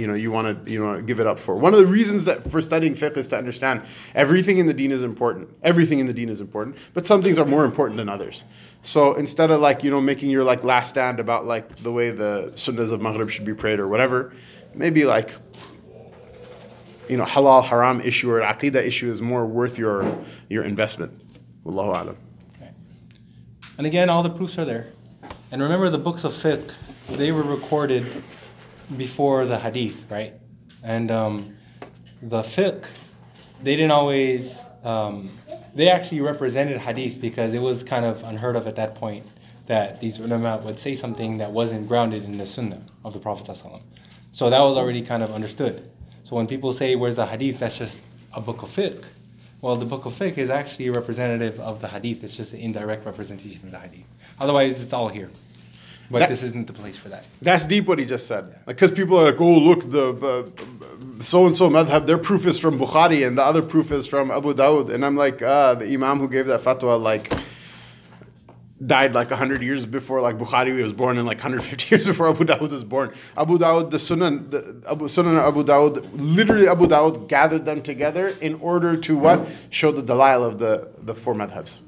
you 0.00 0.06
know, 0.06 0.14
you 0.14 0.30
want 0.30 0.64
to 0.64 0.72
you 0.72 0.82
know 0.82 1.02
give 1.02 1.20
it 1.20 1.26
up 1.26 1.38
for. 1.38 1.54
One 1.54 1.74
of 1.74 1.78
the 1.78 1.86
reasons 1.86 2.24
that 2.24 2.50
for 2.50 2.62
studying 2.62 2.94
fiqh 2.94 3.18
is 3.18 3.26
to 3.28 3.36
understand 3.36 3.82
everything 4.14 4.56
in 4.56 4.64
the 4.64 4.72
deen 4.72 4.90
is 4.90 5.02
important. 5.02 5.50
Everything 5.62 5.98
in 5.98 6.06
the 6.06 6.14
deen 6.14 6.30
is 6.30 6.40
important, 6.40 6.78
but 6.94 7.06
some 7.06 7.22
things 7.22 7.38
are 7.38 7.44
more 7.44 7.66
important 7.66 7.98
than 7.98 8.08
others. 8.08 8.46
So 8.80 9.12
instead 9.12 9.50
of 9.50 9.60
like 9.60 9.84
you 9.84 9.90
know 9.90 10.00
making 10.00 10.30
your 10.30 10.42
like 10.42 10.64
last 10.64 10.88
stand 10.88 11.20
about 11.20 11.44
like 11.44 11.76
the 11.76 11.92
way 11.92 12.10
the 12.10 12.52
sunnahs 12.54 12.92
of 12.92 13.02
Maghrib 13.02 13.28
should 13.28 13.44
be 13.44 13.52
prayed 13.52 13.78
or 13.78 13.88
whatever, 13.88 14.32
maybe 14.74 15.04
like 15.04 15.34
you 17.10 17.18
know 17.18 17.26
halal 17.26 17.62
haram 17.62 18.00
issue 18.00 18.30
or 18.30 18.40
aqidah 18.40 18.76
issue 18.76 19.12
is 19.12 19.20
more 19.20 19.44
worth 19.44 19.76
your 19.76 20.02
your 20.48 20.64
investment. 20.64 21.12
Wallahu 21.62 21.88
alam. 21.88 22.16
And 23.80 23.86
again, 23.86 24.10
all 24.10 24.22
the 24.22 24.28
proofs 24.28 24.58
are 24.58 24.66
there. 24.66 24.88
And 25.50 25.62
remember, 25.62 25.88
the 25.88 25.96
books 25.96 26.24
of 26.24 26.34
fiqh, 26.34 26.74
they 27.08 27.32
were 27.32 27.42
recorded 27.42 28.12
before 28.94 29.46
the 29.46 29.58
hadith, 29.58 30.04
right? 30.10 30.34
And 30.82 31.10
um, 31.10 31.56
the 32.20 32.42
fiqh, 32.42 32.84
they 33.62 33.76
didn't 33.76 33.92
always, 33.92 34.58
um, 34.84 35.30
they 35.74 35.88
actually 35.88 36.20
represented 36.20 36.78
hadith 36.82 37.22
because 37.22 37.54
it 37.54 37.62
was 37.62 37.82
kind 37.82 38.04
of 38.04 38.22
unheard 38.22 38.54
of 38.54 38.66
at 38.66 38.76
that 38.76 38.96
point 38.96 39.26
that 39.64 39.98
these 40.02 40.20
ulama 40.20 40.58
would 40.62 40.78
say 40.78 40.94
something 40.94 41.38
that 41.38 41.50
wasn't 41.50 41.88
grounded 41.88 42.22
in 42.22 42.36
the 42.36 42.44
sunnah 42.44 42.82
of 43.02 43.14
the 43.14 43.18
Prophet. 43.18 43.46
So 44.32 44.50
that 44.50 44.60
was 44.60 44.76
already 44.76 45.00
kind 45.00 45.22
of 45.22 45.32
understood. 45.32 45.90
So 46.24 46.36
when 46.36 46.46
people 46.46 46.74
say, 46.74 46.96
where's 46.96 47.16
the 47.16 47.24
hadith, 47.24 47.60
that's 47.60 47.78
just 47.78 48.02
a 48.34 48.42
book 48.42 48.62
of 48.62 48.68
fiqh. 48.68 49.02
Well, 49.62 49.76
the 49.76 49.84
book 49.84 50.06
of 50.06 50.14
fiqh 50.14 50.38
is 50.38 50.48
actually 50.48 50.88
a 50.88 50.92
representative 50.92 51.60
of 51.60 51.80
the 51.80 51.88
hadith. 51.88 52.24
It's 52.24 52.36
just 52.36 52.52
an 52.54 52.60
indirect 52.60 53.04
representation 53.04 53.60
of 53.64 53.72
the 53.72 53.78
hadith. 53.78 54.06
Otherwise, 54.40 54.82
it's 54.82 54.92
all 54.92 55.08
here. 55.08 55.30
But 56.10 56.20
That- 56.20 56.28
this 56.30 56.42
isn't 56.42 56.66
the 56.66 56.72
place 56.72 56.96
for 56.96 57.08
that. 57.10 57.24
That's 57.40 57.64
deep 57.66 57.86
what 57.86 57.98
he 57.98 58.04
just 58.04 58.26
said. 58.26 58.44
Like, 58.66 58.76
because 58.76 58.90
people 58.90 59.18
are 59.18 59.26
like, 59.26 59.40
oh, 59.40 59.58
look, 59.58 59.88
the 59.88 60.50
so 61.22 61.46
and 61.46 61.56
so 61.56 61.68
madhab, 61.70 62.06
their 62.06 62.18
proof 62.18 62.46
is 62.46 62.58
from 62.58 62.78
Bukhari 62.78 63.24
and 63.26 63.36
the 63.38 63.44
other 63.44 63.62
proof 63.62 63.92
is 63.92 64.06
from 64.06 64.30
Abu 64.30 64.54
Dawud. 64.54 64.88
And 64.90 65.04
I'm 65.04 65.16
like, 65.16 65.40
ah, 65.42 65.74
the 65.74 65.84
Imam 65.92 66.18
who 66.18 66.28
gave 66.28 66.46
that 66.46 66.62
fatwa, 66.62 67.00
like, 67.00 67.30
died 68.84 69.12
like 69.12 69.28
100 69.30 69.60
years 69.62 69.84
before 69.84 70.20
like 70.20 70.38
Bukhari 70.38 70.82
was 70.82 70.92
born 70.92 71.18
and 71.18 71.26
like 71.26 71.38
150 71.38 71.94
years 71.94 72.06
before 72.06 72.28
Abu 72.30 72.44
Dawud 72.44 72.70
was 72.70 72.84
born. 72.84 73.12
Abu 73.36 73.58
Dawud, 73.58 73.90
the 73.90 73.98
Sunan, 73.98 74.50
the 74.50 74.82
Abu, 74.90 75.06
Sunan 75.06 75.36
Abu 75.38 75.62
Dawud, 75.64 76.08
literally 76.14 76.66
Abu 76.66 76.86
Dawud 76.86 77.28
gathered 77.28 77.64
them 77.66 77.82
together 77.82 78.28
in 78.40 78.54
order 78.56 78.96
to 78.96 79.16
what? 79.16 79.46
Show 79.68 79.92
the 79.92 80.02
dalil 80.02 80.44
of 80.46 80.58
the, 80.58 80.88
the 81.02 81.14
four 81.14 81.34
madhabs. 81.34 81.80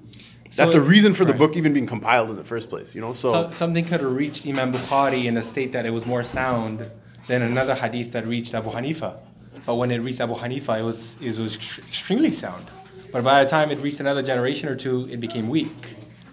That's 0.55 0.71
So 0.71 0.79
the 0.79 0.83
reason 0.83 1.15
for 1.15 1.25
the 1.25 1.33
right. 1.33 1.39
book 1.39 1.57
even 1.57 1.73
being 1.73 1.87
compiled 1.87 2.29
in 2.29 2.37
the 2.37 2.45
first 2.45 2.69
place, 2.69 2.95
you 2.95 3.01
know? 3.01 3.15
So, 3.15 3.33
So, 3.33 3.51
something 3.53 3.87
could 3.87 4.01
have 4.01 4.13
reached 4.13 4.47
Imam 4.47 4.71
Bukhari 4.71 5.25
in 5.25 5.39
a 5.39 5.43
state 5.43 5.73
that 5.73 5.87
it 5.87 5.93
was 5.95 6.05
more 6.05 6.23
sound 6.23 6.91
than 7.27 7.41
another 7.41 7.75
hadith 7.75 8.13
that 8.13 8.27
reached 8.27 8.53
Abu 8.55 8.71
Hanifa. 8.71 9.17
But 9.65 9.77
when 9.77 9.91
it 9.91 9.99
reached 10.01 10.21
Abu 10.21 10.35
Hanifa, 10.35 10.79
it 10.81 10.83
was, 10.83 11.17
it 11.23 11.39
was 11.39 11.57
extremely 11.57 12.33
sound. 12.33 12.67
But 13.13 13.25
by 13.25 13.43
the 13.43 13.49
time 13.49 13.71
it 13.71 13.79
reached 13.79 14.01
another 14.01 14.23
generation 14.23 14.69
or 14.69 14.77
two, 14.77 15.09
it 15.11 15.21
became 15.21 15.49
weak. 15.49 15.75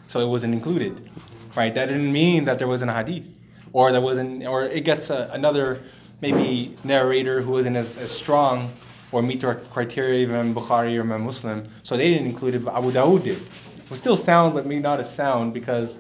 So 0.10 0.20
it 0.20 0.28
wasn't 0.28 0.54
included. 0.54 1.10
Right? 1.56 1.74
That 1.74 1.86
didn't 1.86 2.12
mean 2.12 2.46
that 2.46 2.60
there 2.60 2.68
wasn't 2.68 2.92
a 2.92 2.94
hadith. 2.94 3.26
Or 3.72 3.92
there 3.92 4.02
wasn't, 4.02 4.46
or 4.46 4.64
it 4.64 4.84
gets 4.84 5.10
a, 5.10 5.30
another 5.32 5.82
maybe 6.20 6.76
narrator 6.84 7.42
who 7.42 7.58
isn't 7.60 7.76
as, 7.76 7.98
as 7.98 8.12
strong 8.12 8.74
or 9.12 9.22
meet 9.22 9.42
the 9.42 9.56
criteria 9.72 10.26
of 10.26 10.32
Imam 10.32 10.54
Bukhari 10.54 10.98
or 10.98 11.02
Imam 11.02 11.24
Muslim. 11.24 11.70
So 11.84 11.96
they 11.96 12.10
didn't 12.10 12.28
include 12.28 12.56
it, 12.56 12.66
but 12.66 12.76
Abu 12.76 12.92
Dawud 12.92 13.24
did. 13.24 13.38
It 13.38 13.90
was 13.90 14.00
still 14.00 14.18
sound, 14.18 14.54
but 14.56 14.66
maybe 14.66 14.82
not 14.82 15.00
as 15.00 15.14
sound 15.14 15.54
because 15.54 16.00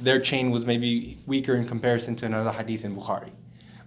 their 0.00 0.18
chain 0.18 0.50
was 0.50 0.64
maybe 0.64 1.18
weaker 1.26 1.54
in 1.54 1.68
comparison 1.68 2.16
to 2.16 2.26
another 2.26 2.52
hadith 2.52 2.84
in 2.84 2.96
Bukhari. 2.96 3.30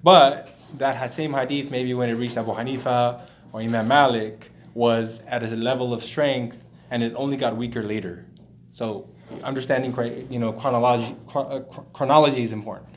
But 0.03 0.55
that 0.77 1.13
same 1.13 1.33
hadith, 1.33 1.71
maybe 1.71 1.93
when 1.93 2.09
it 2.09 2.13
reached 2.13 2.37
Abu 2.37 2.51
Hanifa 2.51 3.21
or 3.51 3.61
Imam 3.61 3.87
Malik, 3.87 4.51
was 4.73 5.21
at 5.27 5.43
a 5.43 5.55
level 5.55 5.93
of 5.93 6.03
strength, 6.03 6.57
and 6.91 7.03
it 7.03 7.13
only 7.15 7.37
got 7.37 7.57
weaker 7.57 7.81
later. 7.81 8.25
So 8.71 9.09
understanding, 9.43 9.93
you 10.29 10.39
know, 10.39 10.53
chronology, 10.53 11.15
chro- 11.27 11.51
uh, 11.51 11.59
chro- 11.71 11.85
chronology 11.93 12.43
is 12.43 12.51
important 12.53 12.89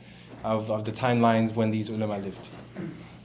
of, 0.43 0.69
of 0.69 0.85
the 0.85 0.91
timelines 0.91 1.53
when 1.55 1.71
these 1.71 1.89
ulama 1.89 2.17
lived. 2.17 2.37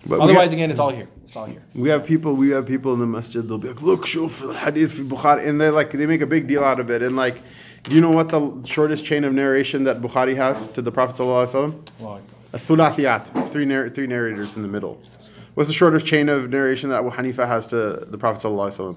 But 0.06 0.20
Otherwise, 0.20 0.44
have- 0.44 0.52
again, 0.54 0.70
it's 0.70 0.80
all 0.80 0.90
here. 0.90 1.08
It's 1.24 1.36
all 1.36 1.46
here. 1.46 1.62
We 1.74 1.88
have 1.90 2.04
people. 2.04 2.34
We 2.34 2.50
have 2.50 2.66
people 2.66 2.92
in 2.94 3.00
the 3.00 3.06
masjid. 3.06 3.46
They'll 3.46 3.58
be 3.58 3.68
like, 3.68 3.80
"Look, 3.82 4.04
shuf 4.06 4.46
the 4.46 4.52
hadith 4.54 4.94
Bukhari," 4.96 5.46
and 5.48 5.60
they 5.60 5.70
like 5.70 5.92
they 5.92 6.06
make 6.06 6.20
a 6.20 6.26
big 6.26 6.46
deal 6.46 6.62
out 6.64 6.78
of 6.80 6.90
it. 6.90 7.00
And 7.02 7.16
like, 7.16 7.36
do 7.84 7.94
you 7.94 8.00
know 8.00 8.10
what 8.10 8.28
the 8.28 8.62
shortest 8.66 9.04
chain 9.04 9.24
of 9.24 9.32
narration 9.32 9.84
that 9.84 10.02
Bukhari 10.02 10.36
has 10.36 10.68
to 10.68 10.82
the 10.82 10.92
Prophet 10.92 11.16
sallallahu 11.16 11.46
alaihi 11.46 11.72
wasallam? 11.72 12.00
Well, 12.00 12.20
A 12.52 12.58
thulathiyat, 12.58 13.50
three 13.50 13.64
narr- 13.64 13.88
three 13.90 14.06
narrators 14.06 14.56
in 14.56 14.62
the 14.62 14.68
middle. 14.68 15.00
What's 15.54 15.68
the 15.68 15.74
shortest 15.74 16.04
chain 16.04 16.28
of 16.28 16.50
narration 16.50 16.90
that 16.90 16.98
Abu 16.98 17.10
Hanifa 17.10 17.46
has 17.46 17.66
to 17.68 18.06
the 18.10 18.18
Prophet 18.18 18.42
sallallahu 18.42 18.70
alaihi 18.72 18.96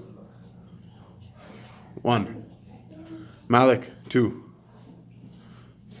One. 2.02 2.44
Malik 3.48 3.90
two. 4.08 4.42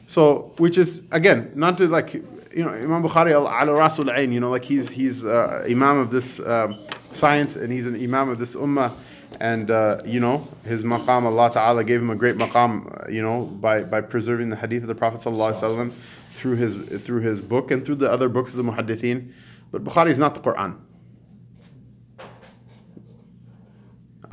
So, 0.06 0.54
which 0.58 0.78
is 0.78 1.02
again 1.10 1.52
not 1.54 1.78
to 1.78 1.88
like 1.88 2.14
you 2.14 2.64
know 2.64 2.70
Imam 2.70 3.02
Bukhari 3.02 3.32
al 3.32 3.74
rasul 3.74 4.10
ain, 4.10 4.32
you 4.32 4.40
know, 4.40 4.50
like 4.50 4.64
he's 4.64 4.90
he's 4.90 5.24
uh, 5.24 5.66
imam 5.68 5.98
of 5.98 6.10
this 6.10 6.40
um, 6.40 6.78
science 7.12 7.56
and 7.56 7.72
he's 7.72 7.86
an 7.86 7.94
imam 8.02 8.28
of 8.28 8.38
this 8.38 8.54
ummah, 8.54 8.94
and 9.40 9.70
uh, 9.70 10.00
you 10.04 10.20
know 10.20 10.48
his 10.64 10.84
maqam 10.84 11.24
Allah 11.24 11.50
Taala 11.50 11.86
gave 11.86 12.00
him 12.00 12.10
a 12.10 12.16
great 12.16 12.36
maqam, 12.36 13.06
uh, 13.06 13.10
you 13.10 13.20
know, 13.20 13.44
by 13.44 13.82
by 13.82 14.00
preserving 14.00 14.48
the 14.48 14.56
hadith 14.56 14.82
of 14.82 14.88
the 14.88 14.94
Prophet 14.94 15.20
sallallahu 15.20 15.54
alaihi 15.54 15.76
wasallam 15.76 15.92
through 16.32 16.56
his 16.56 17.02
through 17.02 17.20
his 17.20 17.40
book 17.40 17.70
and 17.70 17.84
through 17.84 17.96
the 17.96 18.10
other 18.10 18.28
books 18.28 18.54
of 18.54 18.64
the 18.64 18.72
muhaddithin. 18.72 19.32
But 19.70 19.84
Bukhari 19.84 20.10
is 20.10 20.18
not 20.18 20.34
the 20.34 20.40
Quran. 20.40 20.76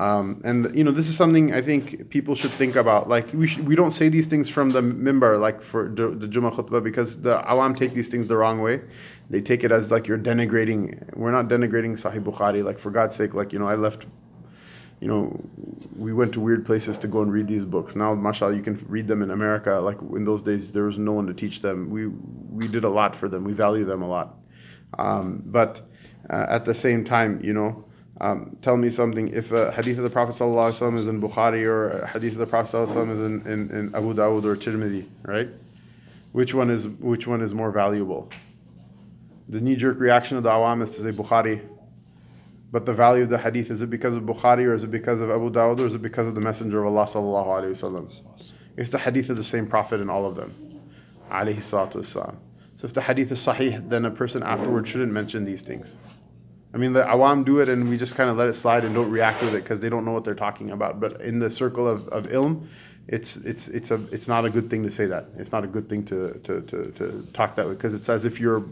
Um, 0.03 0.41
and 0.43 0.75
you 0.75 0.83
know, 0.83 0.91
this 0.91 1.07
is 1.07 1.15
something 1.15 1.53
I 1.53 1.61
think 1.61 2.09
people 2.09 2.35
should 2.35 2.51
think 2.51 2.75
about. 2.75 3.07
Like 3.07 3.31
we 3.33 3.47
sh- 3.47 3.59
we 3.59 3.75
don't 3.75 3.91
say 3.99 4.09
these 4.09 4.27
things 4.27 4.49
from 4.49 4.67
the 4.69 4.81
mimbar, 4.81 5.39
like 5.39 5.61
for 5.61 5.87
the, 5.87 6.09
the 6.09 6.27
khutbah, 6.27 6.83
because 6.83 7.21
the 7.21 7.35
awam 7.53 7.77
take 7.77 7.93
these 7.93 8.09
things 8.09 8.27
the 8.27 8.35
wrong 8.35 8.59
way. 8.61 8.81
They 9.29 9.39
take 9.39 9.63
it 9.63 9.71
as 9.71 9.91
like 9.91 10.07
you're 10.07 10.23
denigrating. 10.31 11.15
We're 11.15 11.31
not 11.31 11.47
denigrating 11.47 11.93
Sahih 12.03 12.21
Bukhari. 12.21 12.65
Like 12.65 12.79
for 12.79 12.91
God's 12.91 13.15
sake, 13.15 13.33
like 13.33 13.53
you 13.53 13.59
know, 13.59 13.67
I 13.67 13.75
left. 13.75 14.05
You 14.99 15.07
know, 15.07 15.23
we 15.97 16.11
went 16.13 16.33
to 16.33 16.39
weird 16.39 16.65
places 16.65 16.97
to 16.99 17.07
go 17.07 17.21
and 17.21 17.31
read 17.31 17.47
these 17.47 17.65
books. 17.65 17.95
Now, 17.95 18.13
mashallah, 18.15 18.55
you 18.55 18.61
can 18.61 18.83
read 18.87 19.07
them 19.07 19.21
in 19.21 19.31
America. 19.31 19.73
Like 19.89 19.99
in 20.01 20.25
those 20.25 20.41
days, 20.41 20.71
there 20.73 20.83
was 20.83 20.97
no 20.97 21.13
one 21.13 21.27
to 21.27 21.33
teach 21.33 21.61
them. 21.61 21.89
We 21.89 22.07
we 22.07 22.67
did 22.67 22.83
a 22.83 22.89
lot 22.89 23.15
for 23.15 23.29
them. 23.29 23.45
We 23.45 23.53
value 23.53 23.85
them 23.85 24.01
a 24.01 24.09
lot. 24.17 24.35
Um, 24.99 25.43
but 25.45 25.87
uh, 26.29 26.45
at 26.49 26.65
the 26.65 26.75
same 26.75 27.05
time, 27.05 27.41
you 27.41 27.53
know, 27.53 27.85
um, 28.23 28.57
tell 28.61 28.77
me 28.77 28.89
something. 28.89 29.27
If 29.27 29.51
a 29.51 29.71
hadith 29.73 29.97
of 29.97 30.05
the 30.05 30.09
Prophet 30.09 30.33
ﷺ 30.35 30.97
is 30.97 31.07
in 31.07 31.21
Bukhari 31.21 31.63
or 31.65 31.89
a 31.89 32.07
hadith 32.07 32.31
of 32.31 32.37
the 32.37 32.47
Prophet 32.47 32.73
ﷺ 32.73 33.11
is 33.11 33.19
in, 33.19 33.51
in, 33.51 33.69
in 33.71 33.95
Abu 33.95 34.13
Dawud 34.13 34.45
or 34.45 34.55
Tirmidhi, 34.55 35.05
right? 35.23 35.49
Which 36.31 36.53
one 36.53 36.69
is 36.69 36.87
which 36.87 37.27
one 37.27 37.41
is 37.41 37.53
more 37.53 37.69
valuable? 37.69 38.29
The 39.49 39.59
knee-jerk 39.59 39.99
reaction 39.99 40.37
of 40.37 40.43
the 40.43 40.51
awam 40.51 40.81
is 40.81 40.95
to 40.95 41.01
say 41.01 41.11
Bukhari, 41.11 41.67
but 42.71 42.85
the 42.85 42.93
value 42.93 43.23
of 43.23 43.29
the 43.29 43.37
hadith 43.37 43.69
is 43.69 43.81
it 43.81 43.89
because 43.89 44.15
of 44.15 44.23
Bukhari 44.23 44.65
or 44.65 44.73
is 44.73 44.85
it 44.85 44.91
because 44.91 45.19
of 45.19 45.29
Abu 45.29 45.51
Dawud 45.51 45.81
or 45.81 45.87
is 45.87 45.93
it 45.93 46.01
because 46.01 46.25
of 46.25 46.33
the 46.33 46.41
Messenger 46.41 46.85
of 46.85 46.95
Allah? 46.95 48.07
It's 48.77 48.89
the 48.89 48.99
hadith 48.99 49.29
of 49.31 49.35
the 49.35 49.43
same 49.43 49.67
Prophet 49.67 49.99
in 49.99 50.09
all 50.09 50.25
of 50.25 50.35
them. 50.35 50.81
So 51.29 52.33
if 52.83 52.93
the 52.93 53.01
hadith 53.01 53.33
is 53.33 53.45
sahih, 53.45 53.89
then 53.89 54.05
a 54.05 54.11
person 54.11 54.43
afterwards 54.43 54.87
shouldn't 54.89 55.11
mention 55.11 55.43
these 55.43 55.61
things. 55.61 55.97
I 56.73 56.77
mean, 56.77 56.93
the 56.93 57.03
awam 57.03 57.45
do 57.45 57.59
it 57.59 57.69
and 57.69 57.87
we 57.89 57.97
just 57.97 58.15
kind 58.15 58.29
of 58.29 58.37
let 58.37 58.47
it 58.47 58.55
slide 58.55 58.83
and 58.83 58.95
don't 58.95 59.11
react 59.11 59.43
with 59.43 59.53
it 59.53 59.63
because 59.63 59.79
they 59.79 59.89
don't 59.89 60.05
know 60.05 60.11
what 60.11 60.23
they're 60.23 60.33
talking 60.33 60.71
about. 60.71 60.99
But 60.99 61.21
in 61.21 61.37
the 61.39 61.51
circle 61.51 61.87
of, 61.87 62.07
of 62.09 62.25
ilm, 62.27 62.67
it's 63.07 63.35
it's 63.37 63.67
it's 63.67 63.91
a 63.91 64.01
it's 64.11 64.27
not 64.27 64.45
a 64.45 64.49
good 64.49 64.69
thing 64.69 64.83
to 64.83 64.91
say 64.91 65.05
that. 65.05 65.25
It's 65.37 65.51
not 65.51 65.63
a 65.63 65.67
good 65.67 65.89
thing 65.89 66.05
to 66.05 66.39
to, 66.39 66.61
to, 66.61 66.91
to 66.91 67.33
talk 67.33 67.55
that 67.57 67.67
way 67.67 67.73
because 67.73 67.93
it's 67.93 68.09
as 68.09 68.25
if 68.25 68.39
you're 68.39 68.63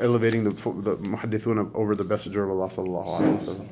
elevating 0.00 0.44
the 0.44 0.50
the 0.50 0.96
muhaddithun 0.96 1.74
over 1.74 1.94
the 1.94 2.04
messenger 2.04 2.44
of 2.44 2.50
Allah 2.50 2.68
sallallahu 2.68 3.20
alaihi 3.20 3.38
wasallam. 3.38 3.68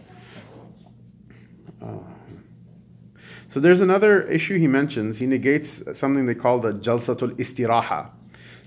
Uh, 1.83 2.17
so 3.49 3.61
there's 3.61 3.81
another 3.81 4.23
issue 4.25 4.59
he 4.59 4.67
mentions. 4.67 5.17
He 5.17 5.27
negates 5.27 5.83
something 5.99 6.27
they 6.27 6.35
call 6.35 6.59
the 6.59 6.73
jalsatul 6.73 7.37
istiraha. 7.37 8.11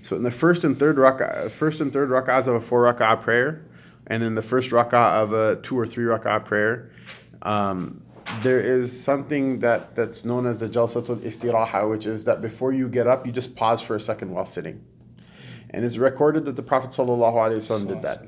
So 0.02 0.16
in 0.16 0.24
the 0.24 0.30
first 0.32 0.64
and 0.64 0.76
third 0.76 0.96
rak'ah, 0.96 1.50
first 1.50 1.80
and 1.80 1.92
third 1.92 2.08
rak'ahs 2.08 2.48
of 2.48 2.54
a 2.56 2.60
four 2.60 2.92
rak'ah 2.92 3.22
prayer, 3.22 3.64
and 4.10 4.24
in 4.24 4.34
the 4.34 4.42
first 4.42 4.70
rak'ah 4.70 5.22
of 5.22 5.32
a 5.32 5.56
two 5.62 5.78
or 5.78 5.86
three 5.86 6.04
rak'ah 6.04 6.44
prayer, 6.44 6.90
um, 7.42 8.02
there 8.42 8.60
is 8.60 9.02
something 9.02 9.60
that, 9.60 9.94
that's 9.94 10.24
known 10.24 10.46
as 10.46 10.58
the 10.58 10.68
jalsatul 10.68 11.16
istiraha, 11.18 11.88
which 11.88 12.06
is 12.06 12.24
that 12.24 12.42
before 12.42 12.72
you 12.72 12.88
get 12.88 13.06
up, 13.06 13.24
you 13.24 13.32
just 13.32 13.54
pause 13.54 13.80
for 13.80 13.94
a 13.94 14.00
second 14.00 14.30
while 14.30 14.44
sitting. 14.44 14.84
And 15.70 15.84
it's 15.84 15.96
recorded 15.96 16.44
that 16.46 16.56
the 16.56 16.62
Prophet 16.62 16.90
ﷺ 16.90 17.88
did 17.88 18.02
that. 18.02 18.26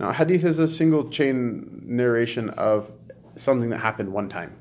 Now, 0.00 0.12
hadith 0.12 0.44
is 0.44 0.58
a 0.58 0.68
single 0.68 1.10
chain 1.10 1.82
narration 1.84 2.48
of 2.50 2.90
something 3.36 3.68
that 3.70 3.78
happened 3.78 4.10
one 4.10 4.30
time. 4.30 4.56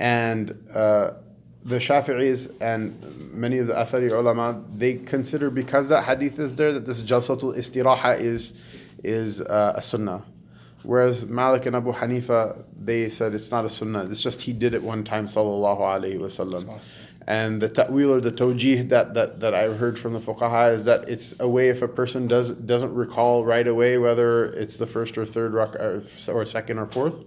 And 0.00 0.68
uh, 0.74 1.12
the 1.64 1.76
Shafi'is 1.76 2.54
and 2.60 3.32
many 3.32 3.58
of 3.58 3.68
the 3.68 3.74
Athari 3.74 4.10
ulama, 4.10 4.62
they 4.74 4.94
consider 4.94 5.50
because 5.50 5.88
that 5.88 6.04
hadith 6.04 6.38
is 6.38 6.54
there 6.54 6.72
that 6.72 6.86
this 6.86 7.02
jalsatul 7.02 7.56
istiraha 7.56 8.18
is, 8.18 8.54
is 9.04 9.40
uh, 9.40 9.74
a 9.76 9.82
sunnah. 9.82 10.22
Whereas 10.82 11.24
Malik 11.26 11.66
and 11.66 11.76
Abu 11.76 11.92
Hanifa, 11.92 12.64
they 12.76 13.08
said 13.08 13.34
it's 13.34 13.52
not 13.52 13.64
a 13.64 13.70
sunnah. 13.70 14.08
It's 14.10 14.20
just 14.20 14.40
he 14.40 14.52
did 14.52 14.74
it 14.74 14.82
one 14.82 15.04
time, 15.04 15.26
sallallahu 15.26 15.78
alaihi 15.78 16.18
wasallam. 16.18 16.82
And 17.28 17.62
the 17.62 17.68
ta'wil 17.68 18.10
or 18.10 18.20
the 18.20 18.32
tawjih 18.32 18.88
that, 18.88 19.14
that, 19.14 19.38
that 19.38 19.54
I've 19.54 19.78
heard 19.78 19.96
from 19.96 20.12
the 20.12 20.18
fuqaha 20.18 20.74
is 20.74 20.84
that 20.84 21.08
it's 21.08 21.38
a 21.38 21.48
way 21.48 21.68
if 21.68 21.80
a 21.82 21.86
person 21.86 22.26
does, 22.26 22.50
doesn't 22.50 22.92
recall 22.92 23.44
right 23.44 23.66
away 23.66 23.96
whether 23.98 24.46
it's 24.46 24.76
the 24.76 24.88
first 24.88 25.16
or 25.16 25.24
third 25.24 25.52
rak'ah 25.52 26.28
or 26.28 26.44
second 26.44 26.78
or 26.78 26.86
fourth, 26.86 27.24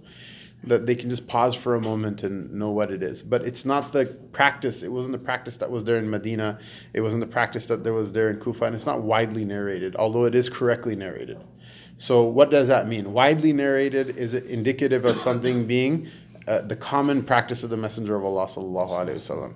that 0.66 0.84
they 0.84 0.94
can 0.94 1.08
just 1.08 1.26
pause 1.28 1.54
for 1.54 1.76
a 1.76 1.80
moment 1.80 2.22
and 2.22 2.52
know 2.52 2.70
what 2.70 2.90
it 2.90 3.02
is. 3.02 3.22
But 3.22 3.46
it's 3.46 3.64
not 3.64 3.92
the 3.92 4.06
practice. 4.32 4.82
It 4.82 4.90
wasn't 4.90 5.12
the 5.12 5.24
practice 5.24 5.56
that 5.58 5.70
was 5.70 5.84
there 5.84 5.96
in 5.96 6.10
Medina. 6.10 6.58
It 6.92 7.00
wasn't 7.00 7.20
the 7.20 7.26
practice 7.26 7.66
that 7.66 7.84
there 7.84 7.92
was 7.92 8.12
there 8.12 8.30
in 8.30 8.40
Kufa. 8.40 8.64
And 8.64 8.74
it's 8.74 8.86
not 8.86 9.02
widely 9.02 9.44
narrated, 9.44 9.94
although 9.96 10.24
it 10.24 10.34
is 10.34 10.48
correctly 10.48 10.96
narrated. 10.96 11.38
So, 11.98 12.24
what 12.24 12.50
does 12.50 12.68
that 12.68 12.88
mean? 12.88 13.12
Widely 13.12 13.52
narrated 13.52 14.16
is 14.16 14.34
it 14.34 14.44
indicative 14.46 15.04
of 15.04 15.16
something 15.16 15.66
being 15.66 16.08
uh, 16.46 16.60
the 16.60 16.76
common 16.76 17.22
practice 17.22 17.64
of 17.64 17.70
the 17.70 17.76
Messenger 17.76 18.16
of 18.16 18.24
Allah. 18.24 19.52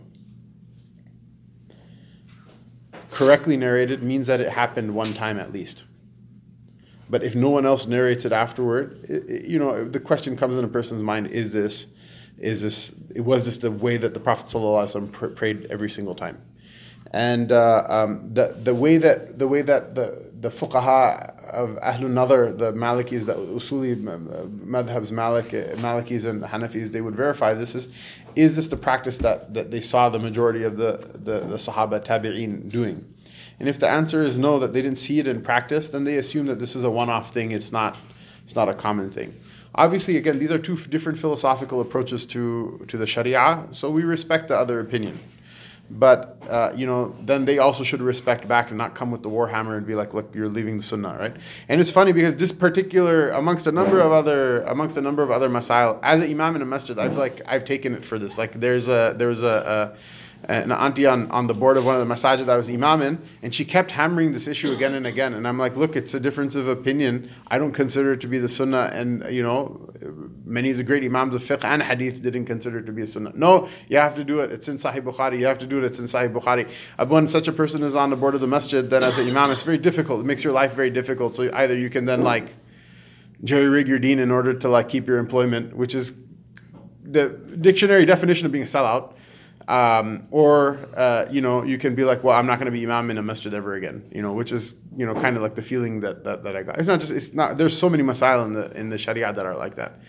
Correctly 3.10 3.56
narrated 3.56 4.02
means 4.02 4.26
that 4.28 4.40
it 4.40 4.48
happened 4.48 4.94
one 4.94 5.12
time 5.12 5.38
at 5.38 5.52
least. 5.52 5.84
But 7.10 7.24
if 7.24 7.34
no 7.34 7.50
one 7.50 7.66
else 7.66 7.86
narrates 7.86 8.24
it 8.24 8.32
afterward, 8.32 8.98
it, 9.08 9.28
it, 9.28 9.44
you 9.46 9.58
know, 9.58 9.84
the 9.84 10.00
question 10.00 10.36
comes 10.36 10.56
in 10.56 10.64
a 10.64 10.68
person's 10.68 11.02
mind: 11.02 11.26
Is 11.26 11.52
this, 11.52 11.88
is 12.38 12.62
this, 12.62 12.94
was 13.16 13.44
this 13.44 13.58
the 13.58 13.70
way 13.70 13.96
that 13.96 14.14
the 14.14 14.20
Prophet 14.20 14.46
alaihi 14.46 15.36
prayed 15.36 15.66
every 15.70 15.90
single 15.90 16.14
time? 16.14 16.40
And 17.12 17.50
uh, 17.50 17.84
um, 17.88 18.32
the 18.32 18.56
the 18.62 18.74
way 18.74 18.96
that 18.98 19.38
the 19.38 19.48
way 19.48 19.62
that 19.62 19.96
the 19.96 20.30
the 20.40 20.48
fuqaha 20.48 21.36
of 21.50 21.70
Ahlul 21.80 22.12
Nadhr, 22.12 22.56
the 22.56 22.72
Malikis, 22.72 23.26
the 23.26 23.34
Usuli 23.34 23.92
uh, 23.92 24.46
madhabs, 24.46 25.10
Malik, 25.10 25.46
Malikis 25.78 26.24
and 26.24 26.42
Hanafis, 26.42 26.92
they 26.92 27.00
would 27.00 27.14
verify 27.14 27.52
this 27.52 27.74
is, 27.74 27.88
is 28.36 28.56
this 28.56 28.68
the 28.68 28.76
practice 28.76 29.18
that, 29.18 29.52
that 29.52 29.70
they 29.70 29.80
saw 29.80 30.08
the 30.08 30.18
majority 30.18 30.62
of 30.62 30.76
the, 30.76 31.10
the, 31.14 31.40
the 31.40 31.56
Sahaba 31.56 32.02
Tabi'een 32.02 32.70
doing? 32.70 33.04
And 33.60 33.68
if 33.68 33.78
the 33.78 33.88
answer 33.88 34.22
is 34.22 34.38
no, 34.38 34.58
that 34.58 34.72
they 34.72 34.82
didn't 34.82 34.98
see 34.98 35.20
it 35.20 35.26
in 35.28 35.42
practice, 35.42 35.90
then 35.90 36.04
they 36.04 36.16
assume 36.16 36.46
that 36.46 36.58
this 36.58 36.74
is 36.74 36.82
a 36.82 36.90
one-off 36.90 37.32
thing, 37.32 37.52
it's 37.52 37.70
not, 37.70 37.96
it's 38.42 38.56
not 38.56 38.68
a 38.68 38.74
common 38.74 39.10
thing. 39.10 39.38
Obviously, 39.74 40.16
again, 40.16 40.38
these 40.38 40.50
are 40.50 40.58
two 40.58 40.76
different 40.76 41.18
philosophical 41.18 41.80
approaches 41.80 42.24
to, 42.26 42.82
to 42.88 42.96
the 42.96 43.06
Sharia, 43.06 43.68
so 43.70 43.90
we 43.90 44.02
respect 44.02 44.48
the 44.48 44.58
other 44.58 44.80
opinion. 44.80 45.20
But 45.90 46.40
uh, 46.48 46.72
you 46.74 46.86
know, 46.86 47.16
then 47.22 47.44
they 47.44 47.58
also 47.58 47.82
should 47.82 48.00
respect 48.00 48.46
back 48.46 48.68
and 48.68 48.78
not 48.78 48.94
come 48.94 49.10
with 49.10 49.24
the 49.24 49.28
warhammer 49.28 49.76
and 49.76 49.84
be 49.84 49.96
like, 49.96 50.14
"Look, 50.14 50.32
you're 50.36 50.48
leaving 50.48 50.76
the 50.76 50.84
sunnah, 50.84 51.16
right?" 51.18 51.36
And 51.68 51.80
it's 51.80 51.90
funny 51.90 52.12
because 52.12 52.36
this 52.36 52.52
particular, 52.52 53.30
amongst 53.30 53.66
a 53.66 53.72
number 53.72 54.00
of 54.00 54.12
other, 54.12 54.62
amongst 54.62 54.96
a 54.96 55.00
number 55.00 55.24
of 55.24 55.32
other 55.32 55.48
masail, 55.48 55.98
as 56.04 56.20
an 56.20 56.30
imam 56.30 56.54
in 56.54 56.62
a 56.62 56.64
masjid, 56.64 56.96
I've 56.96 57.16
like 57.16 57.42
I've 57.44 57.64
taken 57.64 57.92
it 57.94 58.04
for 58.04 58.20
this. 58.20 58.38
Like, 58.38 58.52
there's 58.52 58.88
a 58.88 59.14
there's 59.16 59.42
a, 59.42 59.92
a 59.92 60.29
an 60.44 60.72
auntie 60.72 61.06
on, 61.06 61.30
on 61.30 61.46
the 61.46 61.54
board 61.54 61.76
of 61.76 61.84
one 61.84 62.00
of 62.00 62.06
the 62.06 62.12
masajid 62.12 62.46
that 62.46 62.50
I 62.50 62.56
was 62.56 62.68
imam 62.68 63.02
in, 63.02 63.18
and 63.42 63.54
she 63.54 63.64
kept 63.64 63.90
hammering 63.90 64.32
this 64.32 64.48
issue 64.48 64.72
again 64.72 64.94
and 64.94 65.06
again. 65.06 65.34
And 65.34 65.46
I'm 65.46 65.58
like, 65.58 65.76
look, 65.76 65.96
it's 65.96 66.14
a 66.14 66.20
difference 66.20 66.54
of 66.54 66.68
opinion. 66.68 67.30
I 67.46 67.58
don't 67.58 67.72
consider 67.72 68.12
it 68.12 68.22
to 68.22 68.26
be 68.26 68.38
the 68.38 68.48
sunnah. 68.48 68.90
And, 68.92 69.32
you 69.32 69.42
know, 69.42 69.90
many 70.44 70.70
of 70.70 70.76
the 70.76 70.82
great 70.82 71.04
imams 71.04 71.34
of 71.34 71.42
fiqh 71.42 71.64
and 71.64 71.82
hadith 71.82 72.22
didn't 72.22 72.46
consider 72.46 72.78
it 72.78 72.86
to 72.86 72.92
be 72.92 73.02
a 73.02 73.06
sunnah. 73.06 73.32
No, 73.34 73.68
you 73.88 73.98
have 73.98 74.14
to 74.14 74.24
do 74.24 74.40
it. 74.40 74.50
It's 74.50 74.68
in 74.68 74.76
Sahih 74.76 75.02
Bukhari. 75.02 75.38
You 75.38 75.46
have 75.46 75.58
to 75.58 75.66
do 75.66 75.78
it. 75.78 75.84
It's 75.84 75.98
in 75.98 76.06
Sahih 76.06 76.32
Bukhari. 76.32 76.70
Uh, 76.98 77.06
when 77.06 77.28
such 77.28 77.46
a 77.46 77.52
person 77.52 77.82
is 77.82 77.94
on 77.94 78.10
the 78.10 78.16
board 78.16 78.34
of 78.34 78.40
the 78.40 78.48
masjid, 78.48 78.88
then 78.88 79.02
as 79.02 79.18
an 79.18 79.28
imam, 79.28 79.50
it's 79.50 79.62
very 79.62 79.78
difficult. 79.78 80.20
It 80.20 80.26
makes 80.26 80.42
your 80.42 80.52
life 80.52 80.72
very 80.72 80.90
difficult. 80.90 81.34
So 81.34 81.50
either 81.52 81.76
you 81.76 81.90
can 81.90 82.06
then 82.06 82.22
like 82.22 82.48
jerry 83.44 83.68
rig 83.68 83.88
your 83.88 83.98
deen 83.98 84.18
in 84.18 84.30
order 84.30 84.54
to 84.54 84.68
like 84.68 84.88
keep 84.88 85.06
your 85.06 85.18
employment, 85.18 85.76
which 85.76 85.94
is 85.94 86.12
the 87.02 87.28
dictionary 87.28 88.06
definition 88.06 88.46
of 88.46 88.52
being 88.52 88.64
a 88.64 88.66
sellout 88.66 89.14
um, 89.70 90.26
or 90.32 90.78
uh, 90.96 91.26
you 91.30 91.40
know 91.40 91.62
you 91.62 91.78
can 91.78 91.94
be 91.94 92.04
like 92.04 92.24
well 92.24 92.36
i'm 92.36 92.46
not 92.46 92.58
going 92.58 92.66
to 92.66 92.72
be 92.72 92.84
imam 92.84 93.08
in 93.10 93.18
a 93.18 93.22
masjid 93.22 93.54
ever 93.54 93.74
again 93.74 94.04
you 94.12 94.20
know 94.20 94.32
which 94.32 94.50
is 94.50 94.74
you 94.96 95.06
know 95.06 95.14
kind 95.14 95.36
of 95.36 95.42
like 95.42 95.54
the 95.54 95.62
feeling 95.62 96.00
that, 96.00 96.24
that, 96.24 96.42
that 96.42 96.56
i 96.56 96.62
got. 96.62 96.78
It's 96.78 96.88
not 96.88 97.00
just 97.00 97.12
it's 97.12 97.32
not 97.32 97.56
there's 97.56 97.76
so 97.78 97.88
many 97.88 98.02
masail 98.02 98.44
in 98.44 98.52
the 98.52 98.70
in 98.72 98.88
the 98.88 98.98
sharia 98.98 99.32
that 99.32 99.46
are 99.46 99.56
like 99.56 99.76
that. 99.76 100.00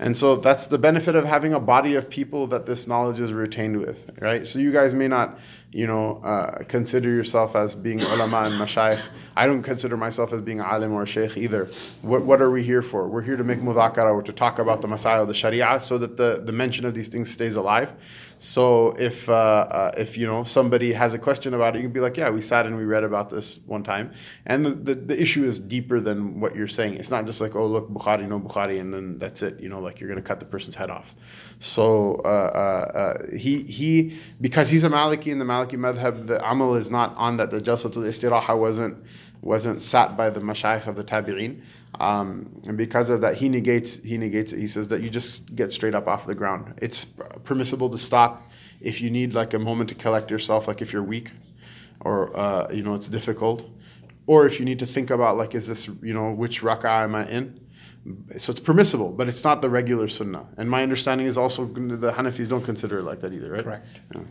And 0.00 0.16
so 0.16 0.36
that's 0.36 0.68
the 0.68 0.78
benefit 0.78 1.16
of 1.16 1.24
having 1.24 1.54
a 1.54 1.58
body 1.58 1.96
of 1.96 2.08
people 2.08 2.46
that 2.48 2.66
this 2.66 2.86
knowledge 2.86 3.18
is 3.18 3.32
retained 3.32 3.78
with 3.80 3.98
right? 4.20 4.46
So 4.46 4.60
you 4.60 4.70
guys 4.72 4.94
may 4.94 5.08
not 5.08 5.38
you 5.72 5.86
know 5.86 6.22
uh, 6.22 6.62
consider 6.64 7.08
yourself 7.10 7.56
as 7.56 7.74
being 7.74 8.00
ulama 8.00 8.44
and 8.44 8.54
mashayikh 8.54 9.02
i 9.36 9.46
don't 9.46 9.62
consider 9.62 9.98
myself 9.98 10.32
as 10.32 10.40
being 10.40 10.60
alim 10.60 10.92
or 10.92 11.06
sheikh 11.06 11.36
either. 11.36 11.68
What, 12.02 12.22
what 12.24 12.40
are 12.40 12.50
we 12.50 12.62
here 12.62 12.82
for? 12.82 13.08
We're 13.08 13.22
here 13.22 13.36
to 13.36 13.44
make 13.44 13.60
mudhakara 13.60 14.12
or 14.12 14.22
to 14.22 14.32
talk 14.32 14.58
about 14.58 14.82
the 14.82 14.88
masail 14.88 15.22
of 15.22 15.28
the 15.28 15.34
sharia 15.34 15.80
so 15.80 15.98
that 15.98 16.16
the, 16.16 16.42
the 16.44 16.52
mention 16.52 16.84
of 16.84 16.94
these 16.94 17.08
things 17.08 17.30
stays 17.30 17.56
alive 17.56 17.92
so 18.38 18.92
if 18.98 19.28
uh, 19.28 19.32
uh, 19.32 19.92
if 19.96 20.16
you 20.16 20.26
know 20.26 20.44
somebody 20.44 20.92
has 20.92 21.12
a 21.12 21.18
question 21.18 21.54
about 21.54 21.74
it, 21.74 21.80
you 21.80 21.84
can 21.86 21.92
be 21.92 22.00
like, 22.00 22.16
yeah, 22.16 22.30
we 22.30 22.40
sat 22.40 22.66
and 22.66 22.76
we 22.76 22.84
read 22.84 23.02
about 23.02 23.30
this 23.30 23.58
one 23.66 23.82
time, 23.82 24.12
and 24.46 24.64
the, 24.64 24.70
the, 24.70 24.94
the, 24.94 25.20
issue 25.20 25.44
is 25.44 25.58
deeper 25.58 25.98
than 25.98 26.40
what 26.40 26.54
you're 26.54 26.68
saying. 26.68 26.94
It's 26.94 27.10
not 27.10 27.26
just 27.26 27.40
like, 27.40 27.56
oh 27.56 27.66
look, 27.66 27.90
Bukhari, 27.90 28.28
no 28.28 28.38
Bukhari, 28.38 28.78
and 28.80 28.94
then 28.94 29.18
that's 29.18 29.42
it. 29.42 29.58
You 29.58 29.68
know, 29.68 29.80
like 29.80 29.98
you're 29.98 30.08
gonna 30.08 30.22
cut 30.22 30.38
the 30.38 30.46
person's 30.46 30.76
head 30.76 30.90
off. 30.90 31.16
So 31.58 32.20
uh, 32.24 32.28
uh, 32.28 32.98
uh 32.98 33.36
he 33.36 33.62
he 33.62 34.18
because 34.40 34.70
he's 34.70 34.84
a 34.84 34.88
Maliki 34.88 35.32
in 35.32 35.40
the 35.40 35.44
Maliki 35.44 35.74
madhab, 35.74 36.28
the 36.28 36.38
amal 36.48 36.76
is 36.76 36.90
not 36.90 37.16
on 37.16 37.38
that. 37.38 37.50
The 37.50 37.60
jalsatul 37.60 38.06
istiraha 38.06 38.56
wasn't 38.56 39.04
wasn't 39.40 39.82
sat 39.82 40.16
by 40.16 40.30
the 40.30 40.40
mashayikh 40.40 40.86
of 40.86 40.96
the 40.96 41.04
tabi'in. 41.04 41.60
Um, 42.00 42.62
and 42.66 42.76
because 42.76 43.10
of 43.10 43.20
that, 43.22 43.36
he 43.36 43.48
negates 43.48 43.96
he 43.96 44.18
negates 44.18 44.52
it. 44.52 44.58
He 44.58 44.66
says 44.66 44.88
that 44.88 45.02
you 45.02 45.10
just 45.10 45.54
get 45.54 45.72
straight 45.72 45.94
up 45.94 46.06
off 46.06 46.26
the 46.26 46.34
ground. 46.34 46.74
It's 46.80 47.06
permissible 47.44 47.90
to 47.90 47.98
stop 47.98 48.48
if 48.80 49.00
you 49.00 49.10
need 49.10 49.34
like 49.34 49.54
a 49.54 49.58
moment 49.58 49.88
to 49.88 49.94
collect 49.94 50.30
yourself, 50.30 50.68
like 50.68 50.80
if 50.82 50.92
you're 50.92 51.02
weak, 51.02 51.32
or 52.00 52.36
uh, 52.36 52.70
you 52.72 52.82
know 52.82 52.94
it's 52.94 53.08
difficult, 53.08 53.68
or 54.26 54.46
if 54.46 54.58
you 54.58 54.64
need 54.64 54.78
to 54.78 54.86
think 54.86 55.10
about 55.10 55.36
like 55.36 55.54
is 55.54 55.66
this 55.66 55.88
you 56.02 56.14
know 56.14 56.30
which 56.32 56.62
rak'ah 56.62 57.04
am 57.04 57.14
I 57.14 57.28
in. 57.28 57.60
So 58.38 58.52
it's 58.52 58.60
permissible, 58.60 59.12
but 59.12 59.28
it's 59.28 59.44
not 59.44 59.60
the 59.60 59.68
regular 59.68 60.08
sunnah. 60.08 60.46
And 60.56 60.70
my 60.70 60.82
understanding 60.82 61.26
is 61.26 61.36
also 61.36 61.66
the 61.66 62.12
Hanafis 62.12 62.48
don't 62.48 62.64
consider 62.64 63.00
it 63.00 63.02
like 63.02 63.20
that 63.20 63.32
either, 63.32 63.50
right? 63.50 63.64
Correct. 63.64 63.86
Yeah. 64.14 64.22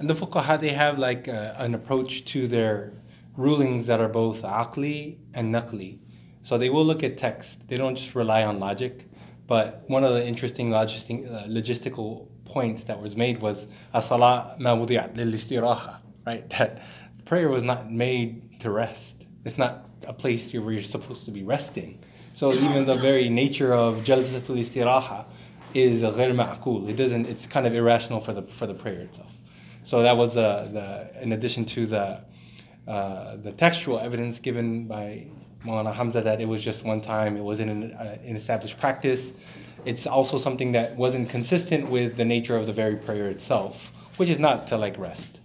And 0.00 0.08
the 0.08 0.14
fuqaha 0.14 0.58
they 0.58 0.70
have 0.70 0.98
like 0.98 1.28
uh, 1.28 1.54
an 1.56 1.74
approach 1.74 2.24
to 2.26 2.48
their 2.48 2.94
rulings 3.36 3.86
that 3.86 4.00
are 4.00 4.08
both 4.08 4.42
aqli 4.42 5.18
and 5.34 5.54
naqli. 5.54 5.98
So 6.43 6.57
they 6.57 6.69
will 6.69 6.85
look 6.85 7.03
at 7.03 7.17
text. 7.17 7.67
They 7.67 7.77
don't 7.77 7.95
just 7.95 8.15
rely 8.15 8.43
on 8.43 8.59
logic. 8.59 9.07
But 9.47 9.83
one 9.87 10.03
of 10.03 10.13
the 10.13 10.25
interesting 10.25 10.69
logistic, 10.69 11.31
uh, 11.31 11.45
logistical 11.47 12.27
points 12.45 12.85
that 12.85 13.01
was 13.01 13.15
made 13.15 13.41
was 13.41 13.67
as-salat 13.93 14.59
ma 14.59 14.73
lil-istiraha, 14.73 15.97
right? 16.25 16.49
That 16.51 16.81
prayer 17.25 17.49
was 17.49 17.63
not 17.63 17.91
made 17.91 18.59
to 18.61 18.69
rest. 18.69 19.25
It's 19.43 19.57
not 19.57 19.89
a 20.07 20.13
place 20.13 20.53
where 20.53 20.71
you're 20.71 20.81
supposed 20.83 21.25
to 21.25 21.31
be 21.31 21.43
resting. 21.43 21.99
So 22.33 22.53
even 22.53 22.85
the 22.85 22.95
very 22.95 23.29
nature 23.29 23.73
of 23.73 24.03
jalsatul 24.03 24.59
istiraha 24.59 25.25
is 25.73 26.01
غير 26.01 26.33
معقول. 26.35 26.89
It 26.89 26.95
doesn't. 26.95 27.25
It's 27.27 27.45
kind 27.45 27.67
of 27.67 27.75
irrational 27.75 28.19
for 28.19 28.33
the 28.33 28.41
for 28.43 28.65
the 28.65 28.73
prayer 28.73 29.01
itself. 29.01 29.31
So 29.83 30.01
that 30.01 30.17
was 30.17 30.37
uh, 30.37 30.69
the 30.71 31.21
in 31.21 31.31
addition 31.33 31.65
to 31.65 31.85
the 31.85 32.21
uh, 32.87 33.35
the 33.37 33.51
textual 33.51 33.99
evidence 33.99 34.39
given 34.39 34.87
by 34.87 35.27
Maulana 35.64 35.94
Hamza 35.94 36.22
that 36.22 36.40
it 36.40 36.48
was 36.48 36.62
just 36.64 36.84
one 36.84 37.00
time, 37.00 37.36
it 37.36 37.42
wasn't 37.42 37.70
an, 37.70 37.92
uh, 37.92 38.18
an 38.24 38.36
established 38.36 38.78
practice. 38.78 39.32
it's 39.84 40.06
also 40.06 40.38
something 40.38 40.72
that 40.72 40.96
wasn't 40.96 41.28
consistent 41.28 41.88
with 41.88 42.16
the 42.16 42.24
nature 42.24 42.56
of 42.56 42.66
the 42.66 42.72
very 42.72 42.96
prayer 42.96 43.28
itself, 43.28 43.92
which 44.16 44.28
is 44.28 44.38
not 44.38 44.66
to 44.66 44.76
like 44.76 44.98
rest. 44.98 45.40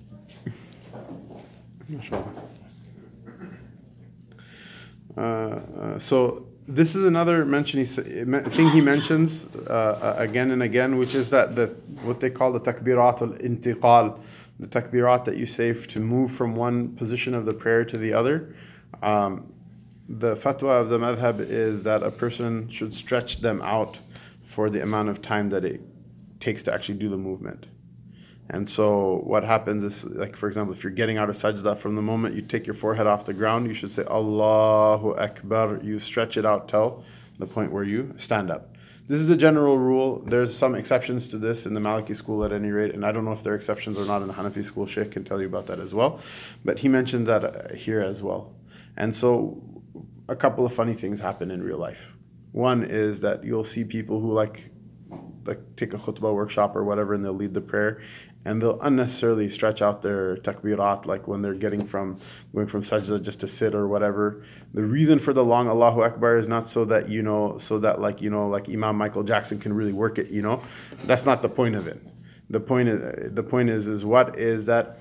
Uh, 5.18 5.22
uh, 5.22 6.00
so 6.00 6.46
this 6.68 6.96
is 6.96 7.06
another 7.06 7.46
mention 7.46 7.80
he, 7.80 7.86
thing 7.86 8.70
he 8.70 8.82
mentions 8.82 9.48
uh, 9.56 9.70
uh, 9.70 10.16
again 10.18 10.52
and 10.52 10.62
again, 10.64 10.98
which 10.98 11.16
is 11.16 11.30
that 11.30 11.56
the 11.56 11.68
what 12.04 12.20
they 12.20 12.30
call 12.30 12.52
the 12.52 12.60
takbirat 12.60 13.22
al 13.22 13.30
intiqal, 13.40 14.20
the 14.60 14.68
takbirat 14.68 15.24
that 15.24 15.38
you 15.38 15.46
say 15.46 15.72
to 15.74 16.00
move 16.00 16.32
from 16.32 16.56
one 16.56 16.96
position 16.96 17.34
of 17.34 17.46
the 17.46 17.54
prayer 17.54 17.86
to 17.86 17.98
the 17.98 18.12
other. 18.12 18.56
Um, 19.02 19.54
the 20.08 20.36
fatwa 20.36 20.82
of 20.82 20.90
the 20.90 21.00
madhab 21.00 21.40
is 21.40 21.84
that 21.84 22.04
a 22.04 22.12
person 22.12 22.70
should 22.70 22.94
stretch 22.94 23.42
them 23.42 23.62
out 23.62 24.00
for 24.54 24.70
the 24.70 24.82
amount 24.82 25.10
of 25.10 25.22
time 25.22 25.50
that 25.50 25.66
it 25.66 25.82
takes 26.40 26.64
to 26.64 26.74
actually 26.74 26.98
do 27.00 27.10
the 27.10 27.18
movement. 27.18 27.66
And 28.50 28.70
so 28.70 29.22
what 29.24 29.44
happens 29.44 29.84
is, 29.84 30.04
like 30.04 30.36
for 30.36 30.48
example, 30.48 30.76
if 30.76 30.84
you're 30.84 30.94
getting 30.94 31.18
out 31.18 31.30
of 31.30 31.36
sajda, 31.36 31.80
from 31.80 31.96
the 31.96 32.02
moment 32.02 32.36
you 32.36 32.44
take 32.44 32.68
your 32.68 32.76
forehead 32.76 33.08
off 33.08 33.26
the 33.26 33.34
ground, 33.34 33.68
you 33.68 33.74
should 33.74 33.92
say 33.92 34.04
Allahu 34.04 35.16
Akbar. 35.16 35.80
You 35.82 36.00
stretch 36.00 36.38
it 36.38 36.46
out 36.46 36.70
till 36.70 37.04
the 37.40 37.48
point 37.48 37.72
where 37.72 37.84
you 37.84 38.14
stand 38.20 38.52
up. 38.52 38.76
This 39.08 39.20
is 39.20 39.30
a 39.30 39.38
general 39.38 39.78
rule. 39.78 40.24
There's 40.26 40.56
some 40.56 40.76
exceptions 40.76 41.28
to 41.30 41.38
this 41.38 41.66
in 41.66 41.74
the 41.74 41.80
Maliki 41.80 42.16
school 42.16 42.44
at 42.44 42.52
any 42.52 42.70
rate, 42.70 42.94
and 42.94 43.06
I 43.06 43.12
don't 43.12 43.26
know 43.26 43.34
if 43.34 43.44
there 43.44 43.54
are 43.54 43.56
exceptions 43.56 43.98
or 43.98 44.06
not 44.06 44.22
in 44.22 44.28
the 44.28 44.34
Hanafi 44.34 44.66
school. 44.66 44.88
Sheikh 44.88 45.12
can 45.12 45.24
tell 45.24 45.40
you 45.40 45.48
about 45.48 45.68
that 45.68 45.80
as 45.80 45.94
well. 45.94 46.22
But 46.64 46.80
he 46.80 46.88
mentioned 46.88 47.28
that 47.28 47.76
here 47.76 48.02
as 48.02 48.22
well. 48.22 48.54
And 48.98 49.16
so 49.16 49.62
a 50.28 50.36
couple 50.36 50.66
of 50.66 50.74
funny 50.74 50.94
things 50.94 51.20
happen 51.20 51.52
in 51.52 51.62
real 51.64 51.78
life. 51.78 52.12
One 52.52 52.84
is 52.84 53.22
that 53.22 53.44
you'll 53.44 53.64
see 53.64 53.84
people 53.84 54.20
who 54.20 54.34
like 54.34 54.72
like 55.46 55.60
take 55.76 55.94
a 55.94 55.98
khutbah 55.98 56.34
workshop 56.34 56.76
or 56.76 56.84
whatever 56.84 57.14
and 57.14 57.24
they'll 57.24 57.34
lead 57.34 57.54
the 57.54 57.62
prayer 57.62 58.02
and 58.46 58.62
they'll 58.62 58.80
unnecessarily 58.82 59.50
stretch 59.50 59.82
out 59.82 60.02
their 60.02 60.38
takbirat 60.38 61.06
like 61.06 61.28
when 61.28 61.42
they're 61.42 61.54
getting 61.54 61.86
from 61.86 62.18
going 62.54 62.68
from 62.68 62.82
sajda 62.82 63.22
just 63.22 63.40
to 63.40 63.48
sit 63.48 63.76
or 63.76 63.88
whatever. 63.88 64.44
The 64.74 64.84
reason 64.84 65.20
for 65.20 65.34
the 65.34 65.44
long 65.44 65.68
allahu 65.68 66.02
akbar 66.02 66.38
is 66.38 66.48
not 66.48 66.70
so 66.70 66.86
that 66.86 67.10
you 67.10 67.22
know 67.22 67.58
so 67.60 67.80
that 67.80 68.00
like 68.00 68.22
you 68.22 68.30
know 68.30 68.48
like 68.48 68.70
imam 68.70 68.96
michael 68.96 69.24
jackson 69.24 69.60
can 69.60 69.74
really 69.74 69.94
work 69.94 70.18
it 70.18 70.30
you 70.30 70.42
know? 70.42 70.62
That's 71.06 71.26
not 71.26 71.42
the 71.42 71.50
point 71.50 71.76
of 71.76 71.88
it. 71.88 72.02
The 72.50 72.60
point 72.60 72.90
is 72.90 73.34
the 73.34 73.44
point 73.44 73.70
is 73.70 73.88
is 73.88 74.06
what 74.06 74.38
is 74.40 74.66
that 74.66 75.00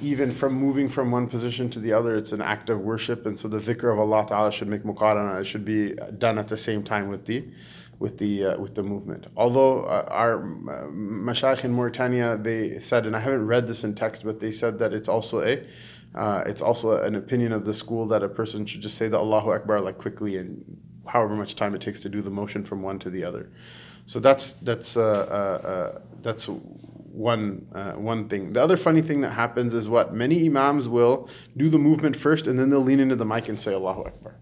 even 0.00 0.32
from 0.32 0.54
moving 0.54 0.88
from 0.88 1.10
one 1.10 1.26
position 1.26 1.70
to 1.70 1.80
the 1.80 1.92
other, 1.92 2.16
it's 2.16 2.32
an 2.32 2.42
act 2.42 2.70
of 2.70 2.80
worship, 2.80 3.26
and 3.26 3.38
so 3.38 3.48
the 3.48 3.58
dhikr 3.58 3.92
of 3.92 3.98
Allah 3.98 4.26
Taala 4.26 4.52
should 4.52 4.68
make 4.68 4.82
muqarana. 4.82 5.40
It 5.40 5.44
should 5.44 5.64
be 5.64 5.94
done 6.18 6.38
at 6.38 6.48
the 6.48 6.56
same 6.56 6.82
time 6.82 7.08
with 7.08 7.26
the 7.26 7.44
with 7.98 8.18
the 8.18 8.46
uh, 8.46 8.58
with 8.58 8.74
the 8.74 8.82
movement. 8.82 9.28
Although 9.36 9.84
uh, 9.84 10.06
our 10.10 10.42
uh, 10.42 10.88
mashayikh 10.90 11.64
in 11.64 11.72
Mauritania, 11.72 12.36
they 12.36 12.78
said, 12.80 13.06
and 13.06 13.16
I 13.16 13.20
haven't 13.20 13.46
read 13.46 13.66
this 13.66 13.84
in 13.84 13.94
text, 13.94 14.24
but 14.24 14.40
they 14.40 14.50
said 14.50 14.78
that 14.80 14.92
it's 14.92 15.08
also 15.08 15.42
a 15.42 15.64
uh, 16.14 16.42
it's 16.46 16.60
also 16.60 17.02
an 17.02 17.14
opinion 17.14 17.52
of 17.52 17.64
the 17.64 17.72
school 17.72 18.06
that 18.06 18.22
a 18.22 18.28
person 18.28 18.66
should 18.66 18.82
just 18.82 18.98
say 18.98 19.08
the 19.08 19.18
Allahu 19.18 19.52
Akbar 19.52 19.80
like 19.80 19.98
quickly 19.98 20.36
and 20.36 20.64
however 21.06 21.34
much 21.34 21.56
time 21.56 21.74
it 21.74 21.80
takes 21.80 22.00
to 22.00 22.08
do 22.08 22.22
the 22.22 22.30
motion 22.30 22.64
from 22.64 22.82
one 22.82 22.98
to 22.98 23.10
the 23.10 23.24
other. 23.24 23.50
So 24.06 24.20
that's 24.20 24.54
that's 24.54 24.96
uh, 24.96 25.02
uh, 25.02 26.00
that's 26.20 26.48
one 27.12 27.66
uh, 27.74 27.92
one 27.92 28.26
thing. 28.26 28.52
The 28.52 28.62
other 28.62 28.76
funny 28.76 29.02
thing 29.02 29.20
that 29.20 29.30
happens 29.30 29.74
is 29.74 29.88
what 29.88 30.14
many 30.14 30.46
imams 30.46 30.88
will 30.88 31.28
do 31.56 31.68
the 31.68 31.78
movement 31.78 32.16
first 32.16 32.46
and 32.46 32.58
then 32.58 32.70
they'll 32.70 32.80
lean 32.80 33.00
into 33.00 33.16
the 33.16 33.26
mic 33.26 33.48
and 33.48 33.60
say 33.60 33.74
Allahu 33.74 34.04
Akbar. 34.04 34.36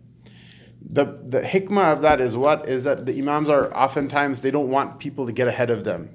The 0.93 1.19
the 1.27 1.41
hikmah 1.41 1.93
of 1.93 2.03
that 2.03 2.21
is 2.21 2.37
what 2.37 2.69
is 2.69 2.85
that 2.85 3.07
the 3.07 3.19
imams 3.19 3.51
are 3.51 3.75
oftentimes 3.77 4.41
they 4.41 4.51
don't 4.51 4.71
want 4.71 4.99
people 4.99 5.27
to 5.27 5.33
get 5.33 5.49
ahead 5.49 5.71
of 5.71 5.85
them. 5.85 6.11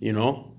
You 0.00 0.12
know, 0.12 0.52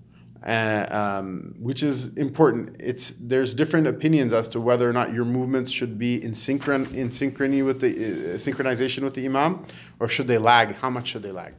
uh, 0.46 0.86
um, 0.89 1.56
which 1.60 1.84
is 1.84 2.18
important. 2.18 2.78
It's 2.80 3.13
there's 3.20 3.54
different 3.54 3.88
opinions 3.88 4.34
as 4.34 4.48
to 4.50 4.62
whether 4.62 4.89
or 4.89 4.94
not 4.94 5.13
your 5.13 5.26
movements 5.26 5.72
should 5.72 6.00
be 6.00 6.24
in 6.24 6.32
synchron 6.32 6.94
in 6.94 7.10
synchrony 7.10 7.65
with 7.65 7.82
the 7.82 7.89
uh, 7.89 8.38
synchronization 8.38 9.04
with 9.04 9.13
the 9.13 9.26
imam, 9.26 9.65
or 10.00 10.08
should 10.08 10.28
they 10.28 10.38
lag? 10.38 10.76
How 10.76 10.89
much 10.89 11.10
should 11.10 11.24
they 11.24 11.32
lag? 11.32 11.54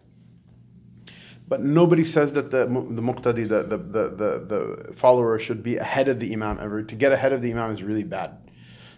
But 1.50 1.62
nobody 1.62 2.04
says 2.04 2.32
that 2.34 2.52
the 2.52 2.58
the 2.58 3.02
muqtadi, 3.02 3.48
the, 3.48 3.64
the, 3.64 3.76
the, 3.76 4.44
the, 4.86 4.94
follower, 4.94 5.36
should 5.40 5.64
be 5.64 5.78
ahead 5.78 6.06
of 6.06 6.20
the 6.20 6.32
imam 6.32 6.60
ever. 6.60 6.84
To 6.84 6.94
get 6.94 7.10
ahead 7.10 7.32
of 7.32 7.42
the 7.42 7.50
imam 7.50 7.72
is 7.72 7.82
really 7.82 8.04
bad. 8.04 8.38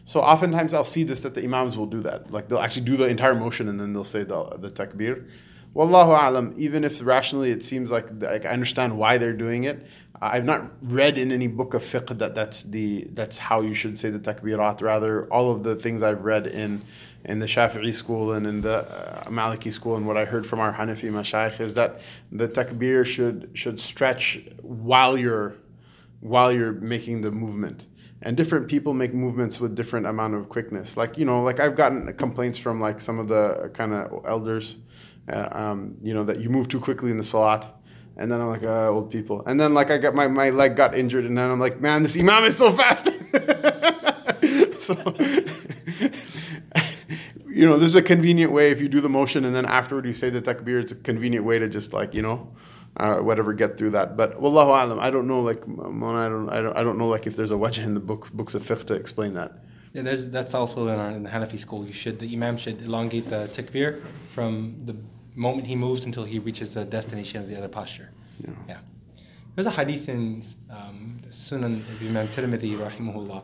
So 0.04 0.20
oftentimes 0.20 0.74
I'll 0.74 0.84
see 0.84 1.02
this 1.02 1.20
that 1.20 1.32
the 1.32 1.42
imams 1.44 1.78
will 1.78 1.86
do 1.86 2.02
that. 2.02 2.30
Like 2.30 2.48
they'll 2.48 2.58
actually 2.58 2.84
do 2.84 2.98
the 2.98 3.06
entire 3.06 3.34
motion 3.34 3.68
and 3.68 3.80
then 3.80 3.94
they'll 3.94 4.04
say 4.04 4.22
the, 4.22 4.44
the 4.58 4.70
takbir. 4.70 5.30
Wallahu 5.74 6.28
alam, 6.28 6.54
even 6.58 6.84
if 6.84 7.00
rationally 7.02 7.50
it 7.50 7.64
seems 7.64 7.90
like, 7.90 8.10
like 8.20 8.44
I 8.44 8.50
understand 8.50 8.98
why 8.98 9.16
they're 9.16 9.32
doing 9.32 9.64
it, 9.64 9.86
I've 10.20 10.44
not 10.44 10.70
read 10.82 11.16
in 11.16 11.32
any 11.32 11.46
book 11.46 11.72
of 11.72 11.82
fiqh 11.82 12.18
that 12.18 12.34
that's 12.34 12.64
the 12.64 13.08
that's 13.12 13.38
how 13.38 13.62
you 13.62 13.72
should 13.72 13.98
say 13.98 14.10
the 14.10 14.20
takbirat. 14.20 14.82
Rather, 14.82 15.26
all 15.32 15.50
of 15.50 15.62
the 15.62 15.74
things 15.74 16.02
I've 16.02 16.22
read 16.22 16.46
in 16.46 16.82
in 17.24 17.38
the 17.38 17.46
Shafi'i 17.46 17.94
school 17.94 18.32
and 18.32 18.46
in 18.46 18.60
the 18.60 18.78
uh, 18.78 19.24
Maliki 19.24 19.72
school 19.72 19.96
and 19.96 20.06
what 20.06 20.16
I 20.16 20.24
heard 20.24 20.44
from 20.44 20.58
our 20.60 20.72
Hanafi 20.72 21.10
mashayikh 21.10 21.60
is 21.60 21.74
that 21.74 22.00
the 22.32 22.48
takbir 22.48 23.06
should 23.06 23.50
should 23.54 23.80
stretch 23.80 24.40
while 24.62 25.16
you're 25.16 25.54
while 26.20 26.52
you're 26.52 26.72
making 26.72 27.20
the 27.20 27.30
movement. 27.30 27.86
And 28.24 28.36
different 28.36 28.68
people 28.68 28.94
make 28.94 29.12
movements 29.12 29.58
with 29.58 29.74
different 29.74 30.06
amount 30.06 30.34
of 30.34 30.48
quickness. 30.48 30.96
Like 30.96 31.18
you 31.18 31.24
know, 31.24 31.42
like 31.42 31.60
I've 31.60 31.76
gotten 31.76 32.12
complaints 32.14 32.58
from 32.58 32.80
like 32.80 33.00
some 33.00 33.18
of 33.18 33.28
the 33.28 33.70
kind 33.74 33.92
of 33.92 34.24
elders, 34.26 34.76
uh, 35.32 35.48
um, 35.52 35.96
you 36.02 36.14
know, 36.14 36.24
that 36.24 36.40
you 36.40 36.48
move 36.48 36.68
too 36.68 36.80
quickly 36.80 37.10
in 37.10 37.16
the 37.16 37.24
salat. 37.24 37.66
And 38.14 38.30
then 38.30 38.42
I'm 38.42 38.48
like, 38.48 38.62
uh, 38.62 38.88
old 38.88 39.10
people. 39.10 39.42
And 39.46 39.58
then 39.58 39.72
like 39.72 39.90
I 39.90 39.96
got 39.96 40.14
my, 40.14 40.28
my 40.28 40.50
leg 40.50 40.76
got 40.76 40.94
injured, 40.96 41.24
and 41.24 41.36
then 41.36 41.50
I'm 41.50 41.58
like, 41.58 41.80
man, 41.80 42.02
this 42.02 42.16
imam 42.16 42.44
is 42.44 42.58
so 42.58 42.70
fast. 42.70 43.06
so 44.82 45.14
you 47.54 47.66
know, 47.68 47.78
this 47.78 47.88
is 47.88 47.96
a 47.96 48.02
convenient 48.02 48.52
way 48.52 48.70
if 48.70 48.80
you 48.80 48.88
do 48.88 49.00
the 49.00 49.08
motion 49.08 49.44
and 49.44 49.54
then 49.54 49.66
afterward 49.66 50.06
you 50.06 50.14
say 50.14 50.30
the 50.30 50.40
takbir, 50.40 50.80
it's 50.80 50.92
a 50.92 50.94
convenient 50.94 51.44
way 51.44 51.58
to 51.58 51.68
just 51.68 51.92
like, 51.92 52.14
you 52.14 52.22
know, 52.22 52.54
uh, 52.96 53.16
whatever, 53.16 53.52
get 53.52 53.76
through 53.76 53.90
that. 53.90 54.16
But 54.16 54.40
wallahu 54.40 54.68
alam, 54.68 54.98
I 54.98 55.10
don't 55.10 55.26
know, 55.26 55.40
like, 55.40 55.62
I 55.62 56.28
don't, 56.28 56.48
I 56.48 56.60
don't, 56.62 56.76
I 56.76 56.82
don't 56.82 56.98
know, 56.98 57.08
like, 57.08 57.26
if 57.26 57.36
there's 57.36 57.50
a 57.50 57.54
wajh 57.54 57.84
in 57.84 57.94
the 57.94 58.00
book, 58.00 58.30
books 58.32 58.54
of 58.54 58.62
fiqh 58.62 58.86
to 58.86 58.94
explain 58.94 59.34
that. 59.34 59.64
Yeah, 59.92 60.02
there's, 60.02 60.28
that's 60.28 60.54
also 60.54 60.88
in, 60.88 60.98
our, 60.98 61.10
in 61.10 61.22
the 61.22 61.28
Hanafi 61.28 61.58
school. 61.58 61.86
You 61.86 61.92
should, 61.92 62.18
the 62.18 62.32
imam 62.32 62.56
should 62.56 62.80
elongate 62.80 63.28
the 63.28 63.48
takbir 63.52 64.02
from 64.28 64.76
the 64.86 64.96
moment 65.34 65.66
he 65.66 65.76
moves 65.76 66.06
until 66.06 66.24
he 66.24 66.38
reaches 66.38 66.72
the 66.74 66.84
destination 66.84 67.40
of 67.40 67.48
the 67.48 67.56
other 67.56 67.68
posture. 67.68 68.10
Yeah. 68.40 68.50
yeah. 68.68 68.78
There's 69.54 69.66
a 69.66 69.70
hadith 69.70 70.08
in 70.08 70.42
um, 70.70 71.20
Sunan 71.28 71.80
of 71.80 72.02
Imam 72.02 72.26
Tirmidhi, 72.28 72.78
rahimahullah. 72.78 73.42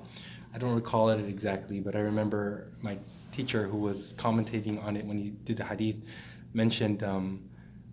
I 0.55 0.59
don't 0.59 0.75
recall 0.75 1.11
it 1.11 1.21
exactly, 1.29 1.81
but 1.81 1.94
I 1.94 2.01
remember 2.01 2.73
my 2.81 2.97
teacher 3.38 3.62
who 3.72 3.79
was 3.88 3.98
commentating 4.24 4.77
on 4.87 4.92
it 4.98 5.05
when 5.09 5.18
he 5.24 5.29
did 5.48 5.57
the 5.57 5.66
hadith 5.72 5.98
mentioned 6.53 7.01
um, 7.12 7.27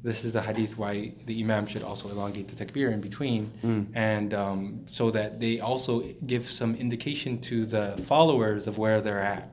this 0.06 0.24
is 0.24 0.32
the 0.34 0.42
hadith 0.50 0.78
why 0.78 1.12
the 1.26 1.36
imam 1.44 1.66
should 1.66 1.82
also 1.82 2.10
elongate 2.10 2.48
the 2.48 2.56
takbir 2.64 2.92
in 2.94 3.02
between, 3.02 3.52
mm. 3.64 3.88
and 3.96 4.36
um, 4.36 4.86
so 4.86 5.10
that 5.10 5.40
they 5.40 5.60
also 5.60 6.02
give 6.28 6.48
some 6.48 6.76
indication 6.76 7.42
to 7.42 7.66
the 7.66 7.86
followers 8.06 8.68
of 8.68 8.78
where 8.78 9.02
they're 9.02 9.26
at. 9.38 9.50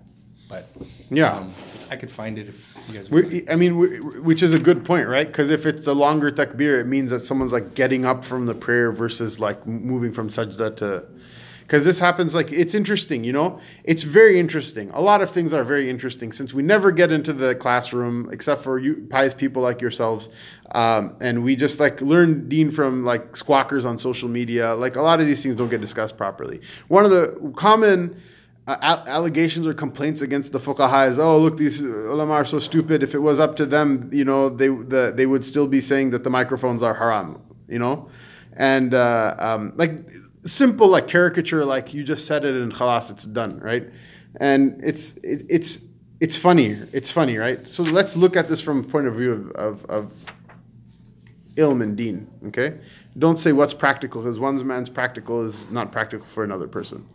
But 0.51 0.69
yeah, 1.09 1.37
um, 1.37 1.55
I 1.91 1.97
could 1.97 2.11
find 2.11 2.37
it 2.37 2.51
if 2.51 2.75
you 2.87 2.95
guys. 2.95 3.11
We, 3.11 3.49
I 3.49 3.57
mean, 3.57 3.79
we, 3.79 4.01
which 4.01 4.43
is 4.43 4.53
a 4.53 4.59
good 4.59 4.85
point, 4.85 5.09
right? 5.09 5.27
Because 5.27 5.49
if 5.49 5.65
it's 5.65 5.87
a 5.87 5.95
longer 5.95 6.31
takbir, 6.31 6.79
it 6.79 6.87
means 6.87 7.11
that 7.13 7.25
someone's 7.25 7.55
like 7.55 7.73
getting 7.73 8.05
up 8.05 8.23
from 8.23 8.45
the 8.45 8.55
prayer 8.55 8.93
versus 8.93 9.41
like 9.41 9.67
moving 9.67 10.13
from 10.13 10.29
sajda 10.29 10.77
to 10.77 11.07
because 11.63 11.85
this 11.85 11.99
happens 11.99 12.35
like 12.35 12.53
it's 12.53 12.75
interesting 12.75 13.25
you 13.25 13.33
know? 13.33 13.61
It's 13.85 14.03
very 14.03 14.39
interesting. 14.39 14.91
A 14.91 15.01
lot 15.01 15.23
of 15.23 15.31
things 15.31 15.53
are 15.53 15.65
very 15.65 15.89
interesting 15.89 16.33
since 16.33 16.53
we 16.55 16.63
never 16.63 16.91
get 16.91 17.11
into 17.11 17.33
the 17.33 17.55
classroom 17.55 18.29
except 18.33 18.63
for 18.63 18.79
you 18.79 19.07
pious 19.11 19.35
people 19.35 19.63
like 19.63 19.81
yourselves 19.81 20.29
um, 20.73 21.17
and 21.21 21.45
we 21.45 21.55
just 21.55 21.81
like 21.81 22.01
learn 22.01 22.49
deen 22.49 22.71
from 22.71 23.05
like 23.05 23.33
squawkers 23.33 23.85
on 23.85 23.99
social 23.99 24.29
media. 24.29 24.75
Like 24.75 24.97
a 24.97 25.03
lot 25.03 25.21
of 25.21 25.27
these 25.27 25.43
things 25.43 25.55
don't 25.55 25.69
get 25.69 25.81
discussed 25.81 26.17
properly. 26.17 26.61
One 26.89 27.05
of 27.05 27.11
the 27.11 27.53
common 27.57 28.21
uh, 28.67 29.03
allegations 29.07 29.67
or 29.67 29.75
complaints 29.75 30.23
against 30.23 30.53
the 30.53 30.61
fuqaha 30.61 31.11
is, 31.11 31.19
oh, 31.19 31.39
look, 31.39 31.59
these 31.59 31.81
ulama 31.81 32.33
are 32.33 32.45
so 32.45 32.59
stupid. 32.59 33.03
If 33.03 33.15
it 33.15 33.19
was 33.19 33.39
up 33.39 33.57
to 33.57 33.67
them, 33.67 34.09
you 34.13 34.25
know, 34.25 34.49
they 34.49 34.69
the, 34.69 35.13
they 35.15 35.27
would 35.27 35.45
still 35.45 35.67
be 35.67 35.81
saying 35.81 36.11
that 36.11 36.25
the 36.25 36.31
microphones 36.31 36.83
are 36.83 36.95
haram, 36.95 37.41
you 37.69 37.79
know, 37.79 38.09
and 38.57 38.95
uh, 38.95 39.35
um, 39.39 39.73
like 39.77 39.93
simple 40.45 40.89
like 40.89 41.07
caricature 41.07 41.65
like 41.65 41.95
you 41.95 42.03
just 42.03 42.27
said 42.27 42.45
it 42.45 42.57
and 42.57 42.73
khalas 42.73 43.11
it's 43.11 43.25
done 43.25 43.59
right? 43.61 43.89
And 44.37 44.81
it's 44.83 45.15
it, 45.19 45.47
it's 45.49 45.81
it's 46.21 46.37
funny 46.37 46.79
it's 46.93 47.11
funny 47.11 47.37
right? 47.37 47.71
So 47.71 47.83
let's 47.83 48.17
look 48.17 48.37
at 48.37 48.49
this 48.49 48.61
from 48.61 48.81
a 48.81 48.83
point 48.83 49.07
of 49.07 49.15
view 49.15 49.33
of, 49.33 49.53
of, 49.53 49.85
of 49.87 50.13
ilm 51.57 51.83
and 51.83 51.97
deen 51.97 52.31
okay? 52.49 52.79
Don't 53.19 53.39
say 53.39 53.53
what's 53.53 53.75
practical 53.75 54.23
because 54.23 54.39
one 54.39 54.67
man's 54.67 54.89
practical 54.89 55.45
is 55.45 55.71
not 55.71 55.93
practical 55.93 56.27
for 56.27 56.45
another 56.45 56.67
person 56.67 57.07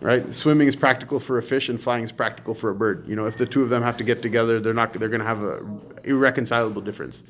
right? 0.00 0.34
Swimming 0.34 0.68
is 0.68 0.76
practical 0.76 1.18
for 1.18 1.38
a 1.38 1.42
fish, 1.42 1.68
and 1.68 1.80
flying 1.80 2.04
is 2.04 2.12
practical 2.12 2.54
for 2.54 2.70
a 2.70 2.74
bird. 2.74 3.06
You 3.08 3.16
know, 3.16 3.26
if 3.26 3.38
the 3.38 3.46
two 3.46 3.62
of 3.62 3.68
them 3.68 3.82
have 3.82 3.96
to 3.98 4.04
get 4.04 4.22
together, 4.22 4.60
they're 4.60 4.74
not. 4.74 4.92
They're 4.92 5.08
going 5.08 5.20
to 5.20 5.26
have 5.26 5.42
a 5.42 5.64
irreconcilable 6.04 6.82
difference. 6.82 7.22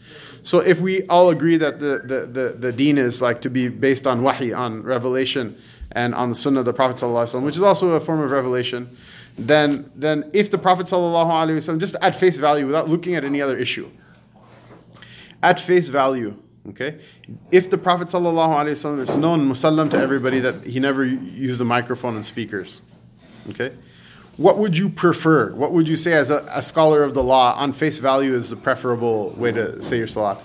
So 0.43 0.59
if 0.59 0.81
we 0.81 1.07
all 1.07 1.31
agree 1.31 1.57
that 1.57 1.81
the 1.81 2.01
the 2.05 2.27
the, 2.27 2.57
the 2.59 2.73
deen 2.73 2.99
is 2.99 3.23
like 3.23 3.43
to 3.43 3.51
be 3.51 3.69
based 3.69 4.07
on 4.07 4.23
wahi, 4.23 4.53
on 4.53 4.83
revelation, 4.83 5.57
and 5.93 6.15
on 6.15 6.31
the 6.31 6.35
sunnah 6.35 6.61
of 6.61 6.67
the 6.67 6.73
Prophet 6.73 6.97
ﷺ, 6.97 7.43
which 7.43 7.57
is 7.57 7.63
also 7.63 7.91
a 7.91 8.01
form 8.01 8.21
of 8.21 8.31
revelation, 8.31 8.97
then 9.39 9.91
then 9.95 10.29
if 10.33 10.51
the 10.51 10.59
Prophet 10.59 10.87
ﷺ, 10.87 11.79
just 11.79 11.97
at 12.03 12.17
face 12.17 12.37
value, 12.37 12.67
without 12.67 12.89
looking 12.89 13.15
at 13.15 13.25
any 13.25 13.41
other 13.41 13.57
issue, 13.57 13.89
at 15.43 15.61
face 15.61 15.89
value 15.89 16.37
Okay, 16.71 16.99
if 17.53 17.71
the 17.71 17.79
Prophet 17.79 18.09
ﷺ 18.09 19.01
is 19.01 19.15
known 19.17 19.49
musallam 19.49 19.89
to 19.93 19.99
everybody 19.99 20.41
that 20.41 20.65
he 20.65 20.81
never 20.81 21.05
used 21.05 21.61
a 21.61 21.65
microphone 21.65 22.17
and 22.17 22.27
speakers, 22.27 22.83
okay, 23.51 23.73
what 24.37 24.59
would 24.59 24.77
you 24.77 24.89
prefer? 24.89 25.53
What 25.55 25.73
would 25.73 25.89
you 25.89 25.97
say 25.97 26.13
as 26.13 26.31
a, 26.31 26.45
a 26.51 26.63
scholar 26.63 27.03
of 27.03 27.15
the 27.15 27.23
law 27.23 27.55
on 27.55 27.73
face 27.73 27.99
value 27.99 28.35
is 28.35 28.51
the 28.51 28.57
preferable 28.57 29.31
way 29.31 29.53
to 29.53 29.81
say 29.81 29.97
your 29.97 30.09
salat? 30.09 30.43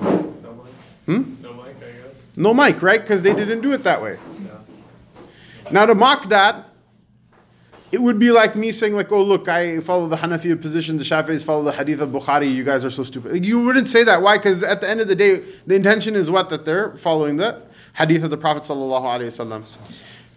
No 0.00 0.10
mic. 0.10 0.72
Hmm? 1.06 1.34
No 1.42 1.52
mic, 1.52 1.76
I 1.76 2.08
guess. 2.08 2.36
No 2.36 2.54
mic, 2.54 2.82
right? 2.82 3.00
Because 3.00 3.22
they 3.22 3.34
didn't 3.34 3.60
do 3.60 3.72
it 3.72 3.84
that 3.84 4.02
way. 4.02 4.18
Yeah. 4.44 5.70
Now 5.70 5.86
to 5.86 5.94
mock 5.94 6.28
that, 6.30 6.71
it 7.92 8.00
would 8.00 8.18
be 8.18 8.30
like 8.30 8.56
me 8.56 8.72
saying 8.72 8.94
like, 8.94 9.12
oh 9.12 9.22
look, 9.22 9.48
I 9.48 9.80
follow 9.80 10.08
the 10.08 10.16
Hanafi 10.16 10.60
position, 10.60 10.96
the 10.96 11.04
Shafi'is 11.04 11.44
follow 11.44 11.62
the 11.62 11.72
Hadith 11.72 12.00
of 12.00 12.08
Bukhari. 12.08 12.50
You 12.50 12.64
guys 12.64 12.86
are 12.86 12.90
so 12.90 13.04
stupid. 13.04 13.44
You 13.44 13.60
wouldn't 13.60 13.86
say 13.86 14.02
that. 14.02 14.22
Why? 14.22 14.38
Because 14.38 14.62
at 14.62 14.80
the 14.80 14.88
end 14.88 15.02
of 15.02 15.08
the 15.08 15.14
day, 15.14 15.42
the 15.66 15.74
intention 15.74 16.16
is 16.16 16.30
what 16.30 16.48
that 16.48 16.64
they're 16.64 16.96
following 16.96 17.36
the 17.36 17.62
Hadith 17.94 18.24
of 18.24 18.30
the 18.30 18.38
Prophet 18.38 18.62
sallallahu 18.62 19.02
alaihi 19.02 19.26
wasallam. 19.26 19.64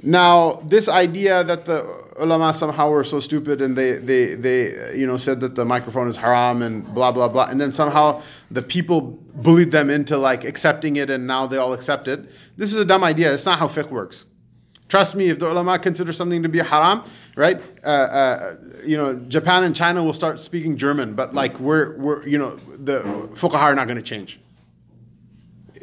Now, 0.03 0.61
this 0.65 0.89
idea 0.89 1.45
that 1.45 1.65
the 1.65 2.03
ulama 2.19 2.53
somehow 2.53 2.89
were 2.89 3.05
so 3.05 3.21
stupid 3.21 3.61
and 3.61 3.75
they, 3.75 3.93
they, 3.93 4.35
they 4.35 4.95
you 4.95 5.07
know 5.07 5.15
said 5.15 5.39
that 5.39 5.55
the 5.55 5.63
microphone 5.63 6.09
is 6.09 6.17
haram 6.17 6.61
and 6.61 6.85
blah 6.93 7.11
blah 7.13 7.29
blah, 7.29 7.45
and 7.45 7.59
then 7.59 7.71
somehow 7.71 8.21
the 8.51 8.61
people 8.61 9.01
bullied 9.35 9.71
them 9.71 9.89
into 9.89 10.17
like 10.17 10.43
accepting 10.43 10.97
it 10.97 11.09
and 11.09 11.25
now 11.25 11.47
they 11.47 11.57
all 11.57 11.71
accept 11.71 12.09
it. 12.09 12.29
This 12.57 12.73
is 12.73 12.79
a 12.79 12.85
dumb 12.85 13.03
idea. 13.05 13.33
It's 13.33 13.45
not 13.45 13.57
how 13.57 13.69
fiqh 13.69 13.89
works. 13.89 14.25
Trust 14.87 15.15
me, 15.15 15.29
if 15.29 15.39
the 15.39 15.49
ulama 15.49 15.79
consider 15.79 16.13
something 16.13 16.43
to 16.43 16.49
be 16.49 16.59
haram, 16.59 17.03
right? 17.35 17.61
Uh, 17.83 17.87
uh, 17.87 18.55
you 18.85 18.97
know, 18.97 19.15
Japan 19.15 19.63
and 19.63 19.75
China 19.75 20.03
will 20.03 20.13
start 20.13 20.39
speaking 20.39 20.77
German, 20.77 21.15
but 21.15 21.33
like 21.33 21.59
we're, 21.59 21.97
we're 21.97 22.25
you 22.27 22.37
know, 22.37 22.57
the 22.77 23.01
fuqaha 23.33 23.61
are 23.61 23.75
not 23.75 23.87
going 23.87 23.97
to 23.97 24.03
change 24.03 24.39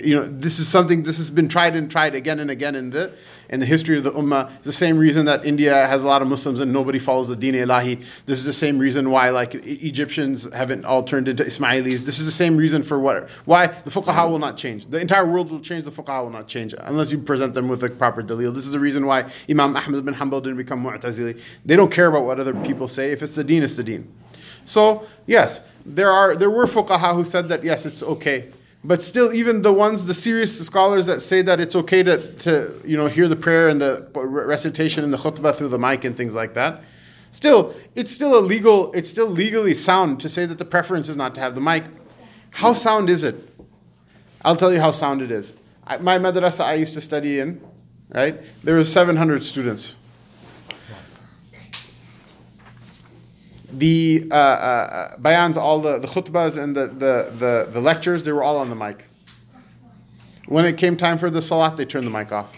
you 0.03 0.17
know, 0.17 0.27
this 0.27 0.59
is 0.59 0.69
something 0.69 1.03
this 1.03 1.19
has 1.19 1.31
been 1.31 1.49
tried 1.49 1.77
and 1.77 1.91
tried 1.91 2.15
again 2.15 2.41
and 2.41 2.51
again 2.51 2.75
in 2.75 2.91
the 2.91 3.13
in 3.49 3.61
the 3.61 3.67
history 3.67 3.99
of 3.99 4.05
the 4.05 4.13
ummah. 4.13 4.51
It's 4.57 4.65
the 4.65 4.73
same 4.73 4.99
reason 4.99 5.27
that 5.27 5.45
India 5.45 5.87
has 5.87 6.03
a 6.03 6.07
lot 6.07 6.23
of 6.23 6.29
Muslims 6.29 6.61
and 6.61 6.73
nobody 6.73 6.99
follows 6.99 7.29
the 7.29 7.37
Deen 7.37 7.55
Ilahi. 7.55 8.05
This 8.27 8.39
is 8.39 8.45
the 8.45 8.53
same 8.53 8.79
reason 8.79 9.11
why 9.11 9.31
like 9.31 9.55
Egyptians 9.55 10.51
haven't 10.53 10.85
all 10.85 11.03
turned 11.03 11.29
into 11.29 11.45
Ismailis. 11.45 12.01
This 12.01 12.19
is 12.19 12.27
the 12.27 12.33
same 12.33 12.57
reason 12.57 12.83
for 12.83 12.99
what 12.99 13.29
why 13.45 13.67
the 13.67 13.91
fuqaha 13.91 14.29
will 14.29 14.39
not 14.39 14.57
change. 14.57 14.87
The 14.87 15.01
entire 15.01 15.27
world 15.27 15.51
will 15.51 15.61
change. 15.61 15.85
The 15.85 15.93
fuqaha 15.93 16.25
will 16.25 16.31
not 16.31 16.49
change 16.49 16.75
unless 16.79 17.13
you 17.13 17.19
present 17.19 17.55
them 17.55 17.69
with 17.69 17.83
a 17.85 17.91
proper 17.91 18.23
dalil. 18.23 18.55
This 18.55 18.65
is 18.65 18.73
the 18.73 18.81
reason 18.81 19.07
why 19.07 19.31
Imam 19.49 19.77
Ahmad 19.77 20.05
bin 20.05 20.15
Hanbal 20.15 20.43
didn't 20.43 20.59
become 20.59 20.83
Mu'tazili. 20.83 21.41
They 21.65 21.77
don't 21.77 21.93
care 21.93 22.07
about 22.07 22.25
what 22.25 22.41
other 22.41 22.55
people 22.55 22.89
say. 22.89 23.13
If 23.13 23.23
it's 23.23 23.35
the 23.35 23.45
Deen, 23.45 23.63
it's 23.63 23.75
the 23.75 23.85
Deen. 23.85 24.13
So 24.65 25.07
yes, 25.27 25.61
there 25.85 26.11
are 26.11 26.35
there 26.37 26.51
were 26.51 26.67
fuqaha 26.67 27.15
who 27.15 27.25
said 27.25 27.49
that 27.49 27.63
yes, 27.63 27.87
it's 27.87 28.03
okay 28.03 28.49
but 28.85 29.01
still, 29.01 29.33
even 29.33 29.63
the 29.63 29.73
ones, 29.73 30.07
the 30.07 30.15
serious 30.15 30.59
scholars 30.67 31.07
that 31.07 31.23
say 31.23 31.41
that 31.43 31.61
it's 31.61 31.77
okay 31.77 32.03
to, 32.03 32.33
to 32.39 32.81
you 32.85 32.97
know, 32.97 33.07
hear 33.07 33.29
the 33.29 33.37
prayer 33.37 33.69
and 33.69 33.81
the 33.81 34.09
recitation 34.15 35.05
and 35.05 35.13
the 35.13 35.19
khutbah 35.19 35.55
through 35.55 35.69
the 35.69 35.79
mic 35.79 36.05
and 36.05 36.17
things 36.17 36.35
like 36.35 36.55
that, 36.55 36.83
still, 37.31 37.75
it's 37.95 38.11
still 38.11 38.37
a 38.37 38.41
legal, 38.41 38.93
it's 38.93 39.09
still 39.09 39.29
legally 39.29 39.75
sound 39.75 40.21
to 40.21 40.29
say 40.29 40.47
that 40.47 40.59
the 40.59 40.65
preference 40.65 41.09
is 41.09 41.17
not 41.17 41.35
to 41.37 41.41
have 41.41 41.55
the 41.55 41.61
mic. 41.61 41.85
How 42.51 42.75
sound 42.75 43.09
is 43.09 43.23
it? 43.23 43.49
I'll 44.45 44.57
tell 44.57 44.73
you 44.73 44.81
how 44.81 44.91
sound 44.91 45.23
it 45.23 45.31
is. 45.31 45.55
My 46.01 46.19
madrasa 46.19 46.65
I 46.65 46.75
used 46.75 46.95
to 46.95 47.01
study 47.01 47.39
in, 47.39 47.61
right? 48.13 48.41
There 48.65 48.75
were 48.75 48.85
700 48.85 49.45
students. 49.45 49.95
The 53.73 54.29
uh, 54.31 54.35
uh, 54.35 55.17
bayans, 55.17 55.57
all 55.57 55.81
the, 55.81 55.99
the 55.99 56.09
khutbahs 56.09 56.57
and 56.63 56.77
the, 56.77 56.87
the, 56.89 57.33
the, 57.39 57.69
the, 57.73 57.81
lectures, 57.81 58.23
they 58.23 58.33
were 58.33 58.43
all 58.43 58.59
on 58.59 58.69
the 58.69 58.77
mic. 58.77 59.05
When 60.47 60.67
it 60.67 60.77
came 60.77 60.97
time 60.97 61.19
for 61.19 61.31
the 61.31 61.41
salat, 61.41 61.77
they 61.77 61.87
turned 61.87 62.07
the 62.07 62.11
mic 62.11 62.31
off. 62.33 62.55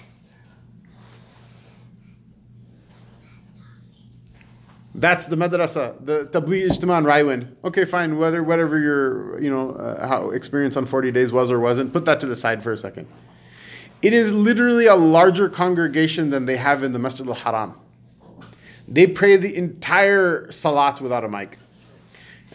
That's 4.97 5.27
the 5.27 5.37
madrasa, 5.37 5.95
the 6.05 6.27
tabligh 6.27 6.69
ijtima 6.69 6.91
on 6.91 7.05
Raiwind. 7.05 7.49
Okay, 7.65 7.85
fine, 7.85 8.17
whether 8.17 8.45
whatever 8.45 8.79
your 8.79 9.41
you 9.41 9.51
know 9.51 9.71
uh, 9.73 10.07
how 10.07 10.31
experience 10.31 10.77
on 10.77 10.87
40 10.87 11.11
days 11.11 11.33
was 11.33 11.51
or 11.51 11.59
wasn't, 11.59 11.93
put 11.93 12.05
that 12.05 12.21
to 12.21 12.27
the 12.27 12.37
side 12.37 12.63
for 12.63 12.73
a 12.73 12.79
second. 12.79 13.09
It 14.03 14.13
is 14.13 14.33
literally 14.33 14.87
a 14.87 14.95
larger 14.95 15.49
congregation 15.49 16.31
than 16.31 16.47
they 16.47 16.57
have 16.57 16.85
in 16.85 16.93
the 16.93 17.01
Masjid 17.01 17.27
al-Haram. 17.27 17.75
They 18.87 19.07
pray 19.07 19.37
the 19.37 19.55
entire 19.57 20.51
salat 20.53 21.01
without 21.01 21.25
a 21.25 21.29
mic. 21.29 21.59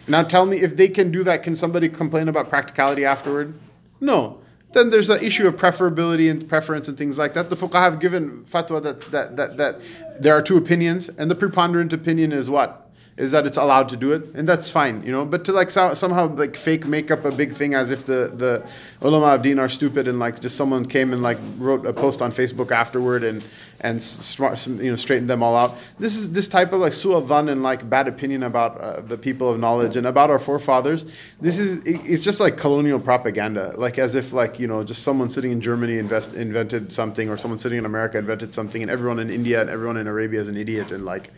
Now 0.06 0.22
tell 0.22 0.46
me 0.46 0.60
if 0.62 0.76
they 0.76 0.88
can 0.88 1.10
do 1.10 1.22
that, 1.24 1.42
can 1.42 1.54
somebody 1.54 1.88
complain 1.88 2.28
about 2.28 2.48
practicality 2.48 3.04
afterward? 3.04 3.54
No. 4.00 4.40
Then 4.72 4.90
there's 4.90 5.10
an 5.10 5.22
issue 5.22 5.48
of 5.48 5.56
preferability 5.56 6.30
and 6.30 6.48
preference 6.48 6.88
and 6.88 6.96
things 6.96 7.18
like 7.18 7.34
that. 7.34 7.50
The 7.50 7.56
fuqaha 7.56 7.82
have 7.82 8.00
given 8.00 8.44
fatwa 8.44 8.82
that, 8.82 9.00
that, 9.10 9.36
that, 9.36 9.56
that 9.56 9.80
there 10.20 10.34
are 10.34 10.42
two 10.42 10.56
opinions, 10.56 11.08
and 11.08 11.30
the 11.30 11.34
preponderant 11.34 11.92
opinion 11.92 12.32
is 12.32 12.48
what? 12.48 12.89
Is 13.20 13.32
that 13.32 13.46
it's 13.46 13.58
allowed 13.58 13.90
to 13.90 13.96
do 13.96 14.12
it, 14.12 14.24
and 14.34 14.48
that's 14.48 14.70
fine, 14.70 15.02
you 15.02 15.12
know. 15.12 15.26
But 15.26 15.44
to 15.44 15.52
like 15.52 15.70
so, 15.70 15.92
somehow 15.92 16.34
like 16.34 16.56
fake 16.56 16.86
make 16.86 17.10
up 17.10 17.26
a 17.26 17.30
big 17.30 17.54
thing 17.54 17.74
as 17.74 17.90
if 17.90 18.06
the 18.06 18.32
the 18.34 18.66
ulama 19.02 19.26
of 19.26 19.42
deen 19.42 19.58
are 19.58 19.68
stupid 19.68 20.08
and 20.08 20.18
like 20.18 20.40
just 20.40 20.56
someone 20.56 20.86
came 20.86 21.12
and 21.12 21.22
like 21.22 21.38
wrote 21.58 21.84
a 21.84 21.92
post 21.92 22.22
on 22.22 22.32
Facebook 22.32 22.70
afterward 22.70 23.22
and 23.22 23.44
and 23.80 24.02
smart, 24.02 24.66
you 24.66 24.90
know 24.90 24.96
straightened 24.96 25.28
them 25.28 25.42
all 25.42 25.54
out. 25.54 25.76
This 25.98 26.16
is 26.16 26.32
this 26.32 26.48
type 26.48 26.72
of 26.72 26.80
like 26.80 26.92
su'adhan 26.92 27.50
and 27.50 27.62
like 27.62 27.88
bad 27.88 28.08
opinion 28.08 28.42
about 28.42 28.80
uh, 28.80 29.00
the 29.02 29.18
people 29.18 29.50
of 29.50 29.60
knowledge 29.60 29.96
and 29.96 30.06
about 30.06 30.30
our 30.30 30.38
forefathers. 30.38 31.04
This 31.40 31.58
is 31.58 31.82
it's 31.84 32.22
just 32.22 32.40
like 32.40 32.56
colonial 32.56 32.98
propaganda, 32.98 33.74
like 33.76 33.98
as 33.98 34.14
if 34.14 34.32
like 34.32 34.58
you 34.58 34.66
know 34.66 34.82
just 34.82 35.02
someone 35.02 35.28
sitting 35.28 35.52
in 35.52 35.60
Germany 35.60 35.98
invest, 35.98 36.32
invented 36.32 36.90
something 36.90 37.28
or 37.28 37.36
someone 37.36 37.58
sitting 37.58 37.78
in 37.78 37.84
America 37.84 38.16
invented 38.16 38.54
something 38.54 38.80
and 38.80 38.90
everyone 38.90 39.18
in 39.18 39.28
India 39.28 39.60
and 39.60 39.68
everyone 39.68 39.98
in 39.98 40.06
Arabia 40.06 40.40
is 40.40 40.48
an 40.48 40.56
idiot 40.56 40.90
and 40.90 41.04
like 41.04 41.30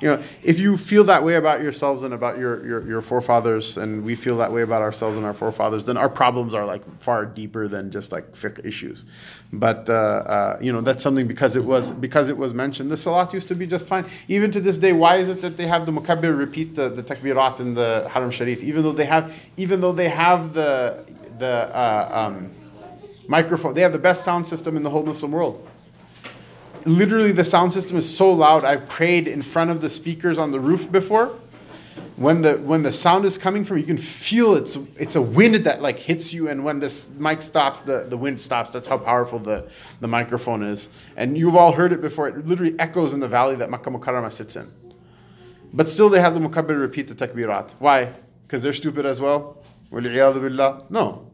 you 0.00 0.08
know, 0.08 0.22
if 0.42 0.60
you 0.60 0.76
feel 0.76 1.04
that 1.04 1.24
way 1.24 1.34
about 1.34 1.60
yourselves 1.60 2.04
and 2.04 2.14
about 2.14 2.38
your, 2.38 2.64
your, 2.64 2.86
your, 2.86 3.02
forefathers, 3.02 3.76
and 3.76 4.04
we 4.04 4.14
feel 4.14 4.36
that 4.38 4.52
way 4.52 4.62
about 4.62 4.80
ourselves 4.80 5.16
and 5.16 5.26
our 5.26 5.34
forefathers, 5.34 5.84
then 5.84 5.96
our 5.96 6.08
problems 6.08 6.54
are 6.54 6.64
like 6.64 6.82
far 7.00 7.26
deeper 7.26 7.66
than 7.66 7.90
just 7.90 8.12
like 8.12 8.32
fiqh 8.32 8.64
issues. 8.64 9.04
But 9.52 9.88
uh, 9.90 9.92
uh, 9.92 10.58
you 10.60 10.72
know, 10.72 10.80
that's 10.80 11.02
something 11.02 11.26
because 11.26 11.56
it 11.56 11.64
was 11.64 11.90
because 11.90 12.28
it 12.28 12.36
was 12.36 12.54
mentioned. 12.54 12.90
The 12.90 12.96
salat 12.96 13.32
used 13.32 13.48
to 13.48 13.54
be 13.54 13.66
just 13.66 13.86
fine. 13.86 14.06
Even 14.28 14.52
to 14.52 14.60
this 14.60 14.78
day, 14.78 14.92
why 14.92 15.16
is 15.16 15.28
it 15.28 15.40
that 15.40 15.56
they 15.56 15.66
have 15.66 15.84
the 15.84 15.92
mukabbir 15.92 16.36
repeat 16.36 16.76
the, 16.76 16.88
the 16.88 17.02
takbirat 17.02 17.58
in 17.58 17.74
the 17.74 18.08
Haram 18.10 18.30
Sharif, 18.30 18.62
even 18.62 18.82
though 18.82 18.92
they 18.92 19.06
have 19.06 19.32
even 19.56 19.80
though 19.80 19.92
they 19.92 20.08
have 20.08 20.54
the 20.54 21.04
the 21.38 21.76
uh, 21.76 22.08
um, 22.12 22.50
microphone, 23.26 23.74
they 23.74 23.80
have 23.80 23.92
the 23.92 23.98
best 23.98 24.24
sound 24.24 24.46
system 24.46 24.76
in 24.76 24.82
the 24.82 24.90
whole 24.90 25.02
Muslim 25.02 25.32
world 25.32 25.68
literally 26.96 27.32
the 27.32 27.44
sound 27.44 27.72
system 27.72 27.96
is 27.96 28.16
so 28.16 28.32
loud. 28.32 28.64
I've 28.64 28.88
prayed 28.88 29.28
in 29.28 29.42
front 29.42 29.70
of 29.70 29.80
the 29.80 29.88
speakers 29.88 30.38
on 30.38 30.50
the 30.50 30.60
roof 30.60 30.90
before. 30.90 31.38
When 32.16 32.42
the 32.42 32.54
when 32.58 32.82
the 32.82 32.90
sound 32.90 33.24
is 33.24 33.38
coming 33.38 33.64
from, 33.64 33.78
you 33.78 33.84
can 33.84 33.96
feel 33.96 34.54
it's 34.54 34.76
it's 34.96 35.14
a 35.14 35.22
wind 35.22 35.54
that 35.54 35.80
like 35.80 35.98
hits 35.98 36.32
you, 36.32 36.48
and 36.48 36.64
when 36.64 36.80
this 36.80 37.08
mic 37.16 37.40
stops, 37.42 37.82
the, 37.82 38.06
the 38.08 38.16
wind 38.16 38.40
stops. 38.40 38.70
That's 38.70 38.88
how 38.88 38.98
powerful 38.98 39.38
the, 39.38 39.68
the 40.00 40.08
microphone 40.08 40.64
is. 40.64 40.88
And 41.16 41.38
you've 41.38 41.54
all 41.54 41.70
heard 41.70 41.92
it 41.92 42.00
before. 42.00 42.28
It 42.28 42.44
literally 42.44 42.74
echoes 42.80 43.12
in 43.12 43.20
the 43.20 43.28
valley 43.28 43.54
that 43.56 43.70
Makkah 43.70 43.90
Mukarramah 43.90 44.32
sits 44.32 44.56
in. 44.56 44.72
But 45.72 45.88
still, 45.88 46.08
they 46.08 46.20
have 46.20 46.34
the 46.34 46.40
mukabbir 46.40 46.80
repeat 46.80 47.06
the 47.06 47.14
takbirat. 47.14 47.72
Why? 47.78 48.12
Because 48.46 48.64
they're 48.64 48.72
stupid 48.72 49.06
as 49.06 49.20
well. 49.20 49.62
No, 49.92 51.28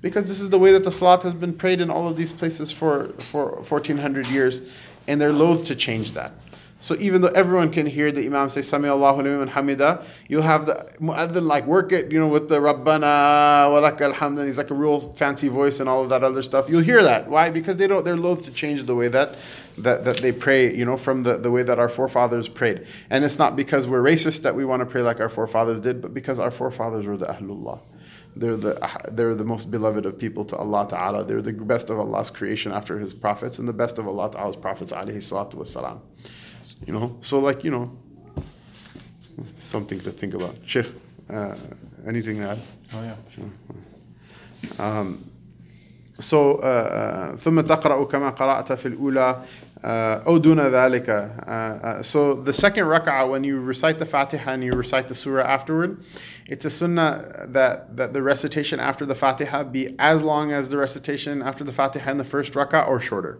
because 0.00 0.28
this 0.28 0.40
is 0.40 0.50
the 0.50 0.58
way 0.58 0.72
that 0.72 0.84
the 0.84 0.92
salat 0.92 1.22
has 1.22 1.34
been 1.34 1.52
prayed 1.52 1.80
in 1.80 1.90
all 1.90 2.08
of 2.08 2.16
these 2.16 2.32
places 2.32 2.70
for, 2.70 3.08
for 3.18 3.56
1400 3.56 4.26
years, 4.28 4.62
and 5.08 5.20
they're 5.20 5.32
loath 5.32 5.64
to 5.64 5.74
change 5.74 6.12
that. 6.12 6.32
So 6.80 6.94
even 7.00 7.22
though 7.22 7.28
everyone 7.28 7.72
can 7.72 7.86
hear 7.86 8.12
the 8.12 8.24
Imam 8.24 8.48
say 8.50 8.62
Sami 8.62 8.88
Allahu 8.88 9.22
liman 9.22 9.48
hamida, 9.48 10.04
you'll 10.28 10.42
have 10.42 10.64
the 10.66 10.88
mu'adhin 11.00 11.42
like 11.42 11.66
work 11.66 11.90
it, 11.90 12.12
you 12.12 12.20
know, 12.20 12.28
with 12.28 12.48
the 12.48 12.58
Rabbana 12.58 13.68
wa 13.72 13.80
lak 13.80 13.98
alhamd, 13.98 14.44
he's 14.44 14.58
like 14.58 14.70
a 14.70 14.74
real 14.74 15.00
fancy 15.00 15.48
voice 15.48 15.80
and 15.80 15.88
all 15.88 16.04
of 16.04 16.08
that 16.10 16.22
other 16.22 16.40
stuff. 16.40 16.68
You'll 16.68 16.82
hear 16.82 17.02
that. 17.02 17.28
Why? 17.28 17.50
Because 17.50 17.78
they 17.78 17.88
don't 17.88 18.04
they're 18.04 18.16
loath 18.16 18.44
to 18.44 18.52
change 18.52 18.84
the 18.84 18.94
way 18.94 19.08
that 19.08 19.34
that, 19.78 20.04
that 20.04 20.18
they 20.18 20.30
pray, 20.30 20.72
you 20.72 20.84
know, 20.84 20.96
from 20.96 21.24
the, 21.24 21.36
the 21.38 21.50
way 21.50 21.64
that 21.64 21.80
our 21.80 21.88
forefathers 21.88 22.48
prayed. 22.48 22.86
And 23.10 23.24
it's 23.24 23.40
not 23.40 23.56
because 23.56 23.88
we're 23.88 24.02
racist 24.02 24.42
that 24.42 24.54
we 24.54 24.64
want 24.64 24.80
to 24.80 24.86
pray 24.86 25.02
like 25.02 25.18
our 25.18 25.28
forefathers 25.28 25.80
did, 25.80 26.00
but 26.00 26.14
because 26.14 26.38
our 26.38 26.52
forefathers 26.52 27.06
were 27.06 27.16
the 27.16 27.26
Ahlullah 27.26 27.80
they're 28.37 28.57
the 28.57 28.73
they're 29.11 29.35
the 29.35 29.43
most 29.43 29.69
beloved 29.69 30.05
of 30.05 30.17
people 30.17 30.43
to 30.45 30.55
Allah 30.55 30.87
Ta'ala. 30.89 31.23
They're 31.23 31.41
the 31.41 31.53
best 31.53 31.89
of 31.89 31.99
Allah's 31.99 32.29
creation 32.29 32.71
after 32.71 32.99
His 32.99 33.13
prophets 33.13 33.59
and 33.59 33.67
the 33.67 33.73
best 33.73 33.99
of 33.99 34.07
Allah 34.07 34.31
Ta'ala's 34.31 34.55
prophets 34.55 34.91
alayhi 34.91 35.17
salatu 35.17 35.55
wasalam. 35.55 35.99
You 36.87 36.93
know, 36.93 37.17
so 37.21 37.39
like 37.39 37.63
you 37.63 37.71
know, 37.71 37.97
something 39.61 39.99
to 40.01 40.11
think 40.11 40.33
about. 40.33 40.55
Sheikh, 40.65 40.87
uh, 41.29 41.55
anything 42.07 42.41
to 42.41 42.49
add? 42.49 42.59
Oh 42.95 43.03
yeah. 43.03 43.15
Um, 44.79 45.29
so 46.19 46.55
uh, 46.55 47.35
ثم 47.35 47.61
تقرأ 47.61 48.03
كما 48.03 48.29
قرأت 48.29 48.73
في 48.73 48.85
الأولى 48.85 49.41
uh, 49.83 50.27
أو 50.27 50.37
دون 50.37 50.59
ذلك 50.59 51.09
uh, 51.09 51.99
uh, 51.99 52.03
so 52.03 52.35
the 52.35 52.53
second 52.53 52.85
rak'ah 52.85 53.29
when 53.29 53.43
you 53.43 53.59
recite 53.59 53.99
the 53.99 54.05
Fatiha 54.05 54.51
and 54.51 54.63
you 54.63 54.71
recite 54.71 55.07
the 55.07 55.15
surah 55.15 55.43
afterward 55.43 56.03
it's 56.48 56.64
a 56.64 56.70
sunnah 56.70 57.44
that, 57.46 57.94
that 57.98 58.14
the 58.14 58.22
recitation 58.22 58.80
after 58.80 59.04
the 59.04 59.14
Fatiha 59.14 59.64
be 59.64 59.94
as 59.98 60.22
long 60.22 60.50
as 60.50 60.70
the 60.70 60.78
recitation 60.78 61.42
after 61.42 61.62
the 61.62 61.74
Fatiha 61.74 62.10
in 62.10 62.16
the 62.16 62.24
first 62.24 62.54
rak'ah 62.54 62.88
or 62.88 62.98
shorter. 62.98 63.38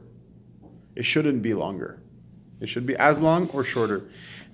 It 0.94 1.06
shouldn't 1.06 1.40
be 1.40 1.54
longer. 1.54 2.02
It 2.60 2.68
should 2.68 2.84
be 2.84 2.96
as 2.96 3.22
long 3.22 3.48
or 3.54 3.64
shorter. 3.64 4.04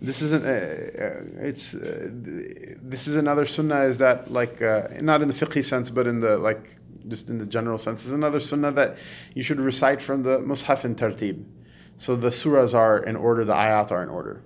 This 0.00 0.22
isn't 0.22 0.44
uh, 0.44 0.48
uh, 0.48 1.48
it's 1.48 1.74
uh, 1.74 2.10
this 2.12 3.08
is 3.08 3.16
another 3.16 3.46
sunnah 3.46 3.82
is 3.82 3.98
that 3.98 4.30
like 4.30 4.62
uh, 4.62 4.88
not 5.00 5.22
in 5.22 5.28
the 5.28 5.34
fiqh 5.34 5.64
sense 5.64 5.88
but 5.88 6.06
in 6.06 6.20
the 6.20 6.36
like 6.36 6.76
just 7.08 7.30
in 7.30 7.38
the 7.38 7.46
general 7.46 7.78
sense 7.78 8.04
is 8.04 8.12
another 8.12 8.40
sunnah 8.40 8.72
that 8.72 8.98
you 9.34 9.42
should 9.42 9.60
recite 9.60 10.02
from 10.02 10.22
the 10.22 10.38
mushaf 10.38 10.84
in 10.84 10.94
tartib. 10.94 11.44
So 11.96 12.14
the 12.14 12.28
surahs 12.28 12.74
are 12.74 12.98
in 12.98 13.16
order 13.16 13.44
the 13.44 13.54
ayat 13.54 13.90
are 13.90 14.02
in 14.02 14.10
order 14.10 14.42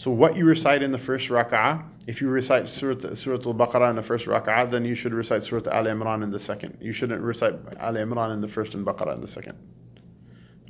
so 0.00 0.10
what 0.10 0.34
you 0.34 0.46
recite 0.46 0.82
in 0.82 0.92
the 0.92 0.98
first 0.98 1.28
rak'ah 1.28 1.84
if 2.06 2.22
you 2.22 2.28
recite 2.28 2.70
surah, 2.70 3.14
surah 3.14 3.38
al-baqarah 3.44 3.90
in 3.90 3.96
the 3.96 4.02
first 4.02 4.26
rak'ah 4.26 4.70
then 4.70 4.84
you 4.84 4.94
should 4.94 5.12
recite 5.12 5.42
surah 5.42 5.70
al-imran 5.70 6.22
in 6.22 6.30
the 6.30 6.40
second 6.40 6.78
you 6.80 6.92
shouldn't 6.92 7.20
recite 7.20 7.54
al-imran 7.78 8.32
in 8.32 8.40
the 8.40 8.48
first 8.48 8.74
and 8.74 8.86
baqarah 8.86 9.14
in 9.14 9.20
the 9.20 9.28
second 9.28 9.58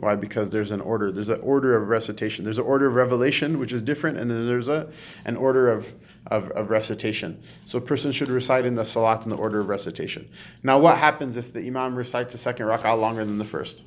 why? 0.00 0.16
Because 0.16 0.48
there's 0.48 0.70
an 0.70 0.80
order. 0.80 1.12
There's 1.12 1.28
an 1.28 1.40
order 1.42 1.76
of 1.76 1.88
recitation. 1.88 2.42
There's 2.42 2.58
an 2.58 2.64
order 2.64 2.86
of 2.86 2.94
revelation, 2.94 3.58
which 3.58 3.70
is 3.70 3.82
different, 3.82 4.16
and 4.16 4.30
then 4.30 4.46
there's 4.46 4.68
a 4.68 4.90
an 5.26 5.36
order 5.36 5.70
of, 5.70 5.92
of, 6.28 6.50
of 6.52 6.70
recitation. 6.70 7.42
So 7.66 7.76
a 7.76 7.82
person 7.82 8.10
should 8.10 8.30
recite 8.30 8.64
in 8.64 8.74
the 8.74 8.84
salat 8.86 9.24
in 9.24 9.28
the 9.28 9.36
order 9.36 9.60
of 9.60 9.68
recitation. 9.68 10.30
Now, 10.62 10.78
what 10.78 10.96
happens 10.96 11.36
if 11.36 11.52
the 11.52 11.60
imam 11.66 11.94
recites 11.96 12.32
the 12.32 12.38
second 12.38 12.66
rak'ah 12.66 12.98
longer 12.98 13.26
than 13.26 13.36
the 13.36 13.44
first? 13.44 13.82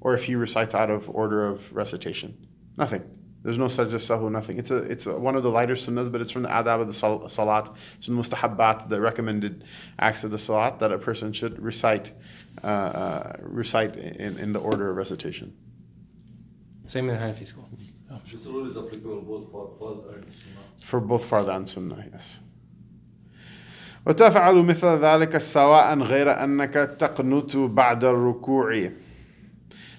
Or 0.00 0.14
if 0.14 0.24
he 0.24 0.36
recites 0.36 0.72
out 0.72 0.88
of 0.88 1.10
order 1.10 1.44
of 1.44 1.72
recitation? 1.74 2.46
Nothing. 2.76 3.02
There's 3.43 3.57
no 3.57 3.65
sajda 3.65 3.95
sahu, 3.95 4.31
nothing. 4.31 4.59
It's 4.59 4.69
a 4.69 4.77
it's 4.77 5.07
a, 5.07 5.17
one 5.17 5.35
of 5.35 5.41
the 5.41 5.49
lighter 5.49 5.73
sunnahs, 5.73 6.11
but 6.11 6.21
it's 6.21 6.29
from 6.29 6.43
the 6.43 6.49
adab 6.49 6.81
of 6.81 6.87
the 6.87 6.93
sal- 6.93 7.27
salat. 7.27 7.71
It's 7.95 8.05
from 8.05 8.15
the 8.15 8.21
mustahabbat, 8.21 8.87
the 8.87 9.01
recommended 9.01 9.63
acts 9.97 10.23
of 10.23 10.29
the 10.29 10.37
salat 10.37 10.79
that 10.79 10.91
a 10.91 10.99
person 10.99 11.33
should 11.33 11.59
recite 11.59 12.11
uh, 12.63 12.67
uh, 12.67 13.37
recite 13.41 13.95
in, 13.95 14.37
in 14.37 14.53
the 14.53 14.59
order 14.59 14.91
of 14.91 14.97
recitation. 14.97 15.55
Same 16.87 17.09
in 17.09 17.17
Hanafi 17.17 17.47
school. 17.47 17.67
This 18.31 18.45
rule 18.45 18.69
is 18.69 18.77
applicable 18.77 19.21
both 19.21 19.51
for 19.51 19.69
farz 19.79 20.13
and 20.13 20.25
sunnah. 20.33 20.85
For 20.85 20.99
both 20.99 21.29
farda 21.29 21.55
and 21.55 21.67
sunnah, 21.67 22.05
yes. 22.13 22.39
وتفعل 24.05 24.65
مثل 24.65 24.99
ذلك 24.99 25.37
سواء 25.37 25.99
غير 25.99 26.43
أنك 26.43 26.97
تقنت 26.99 27.55
بعد 27.55 28.03
الركوع. 28.03 28.93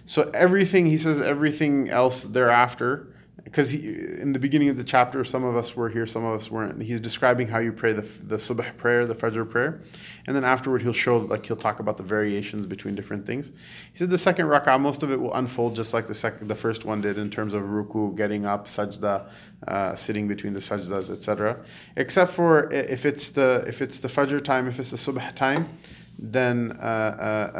So 0.04 0.30
everything, 0.34 0.86
he 0.86 0.98
says 0.98 1.20
everything 1.20 1.88
else 1.88 2.24
thereafter, 2.24 3.14
because 3.47 3.73
in 3.73 4.33
the 4.33 4.39
beginning 4.39 4.67
of 4.67 4.75
the 4.75 4.83
chapter, 4.83 5.23
some 5.23 5.45
of 5.45 5.55
us 5.55 5.73
were 5.73 5.87
here, 5.87 6.05
some 6.05 6.25
of 6.25 6.37
us 6.37 6.51
weren't. 6.51 6.83
He's 6.83 6.99
describing 6.99 7.47
how 7.47 7.59
you 7.59 7.71
pray 7.71 7.93
the, 7.93 8.01
the 8.01 8.35
subh 8.35 8.75
prayer, 8.75 9.05
the 9.05 9.15
fajr 9.15 9.49
prayer. 9.49 9.79
And 10.25 10.35
then 10.35 10.43
afterward, 10.43 10.81
he'll 10.81 10.91
show, 10.91 11.19
like, 11.19 11.45
he'll 11.45 11.55
talk 11.55 11.79
about 11.79 11.95
the 11.95 12.03
variations 12.03 12.65
between 12.65 12.93
different 12.93 13.25
things. 13.25 13.47
He 13.93 13.99
said 13.99 14.09
the 14.09 14.17
second 14.17 14.47
rak'ah, 14.47 14.77
most 14.81 15.01
of 15.01 15.13
it 15.13 15.21
will 15.21 15.33
unfold 15.33 15.77
just 15.77 15.93
like 15.93 16.07
the 16.07 16.13
second, 16.13 16.49
the 16.49 16.55
first 16.55 16.83
one 16.83 16.99
did 16.99 17.17
in 17.17 17.29
terms 17.29 17.53
of 17.53 17.63
ruku, 17.63 18.17
getting 18.17 18.45
up, 18.45 18.67
sajda, 18.67 19.29
uh, 19.65 19.95
sitting 19.95 20.27
between 20.27 20.51
the 20.51 20.59
sajdas, 20.59 21.09
etc. 21.09 21.63
Except 21.95 22.33
for 22.33 22.69
if 22.73 23.05
it's 23.05 23.29
the 23.29 23.63
if 23.65 23.81
it's 23.81 23.99
the 23.99 24.09
fajr 24.09 24.43
time, 24.43 24.67
if 24.67 24.77
it's 24.77 24.91
the 24.91 24.97
subh 24.97 25.35
time, 25.35 25.69
then 26.19 26.77
uh, 26.81 26.85
uh, 26.85 27.57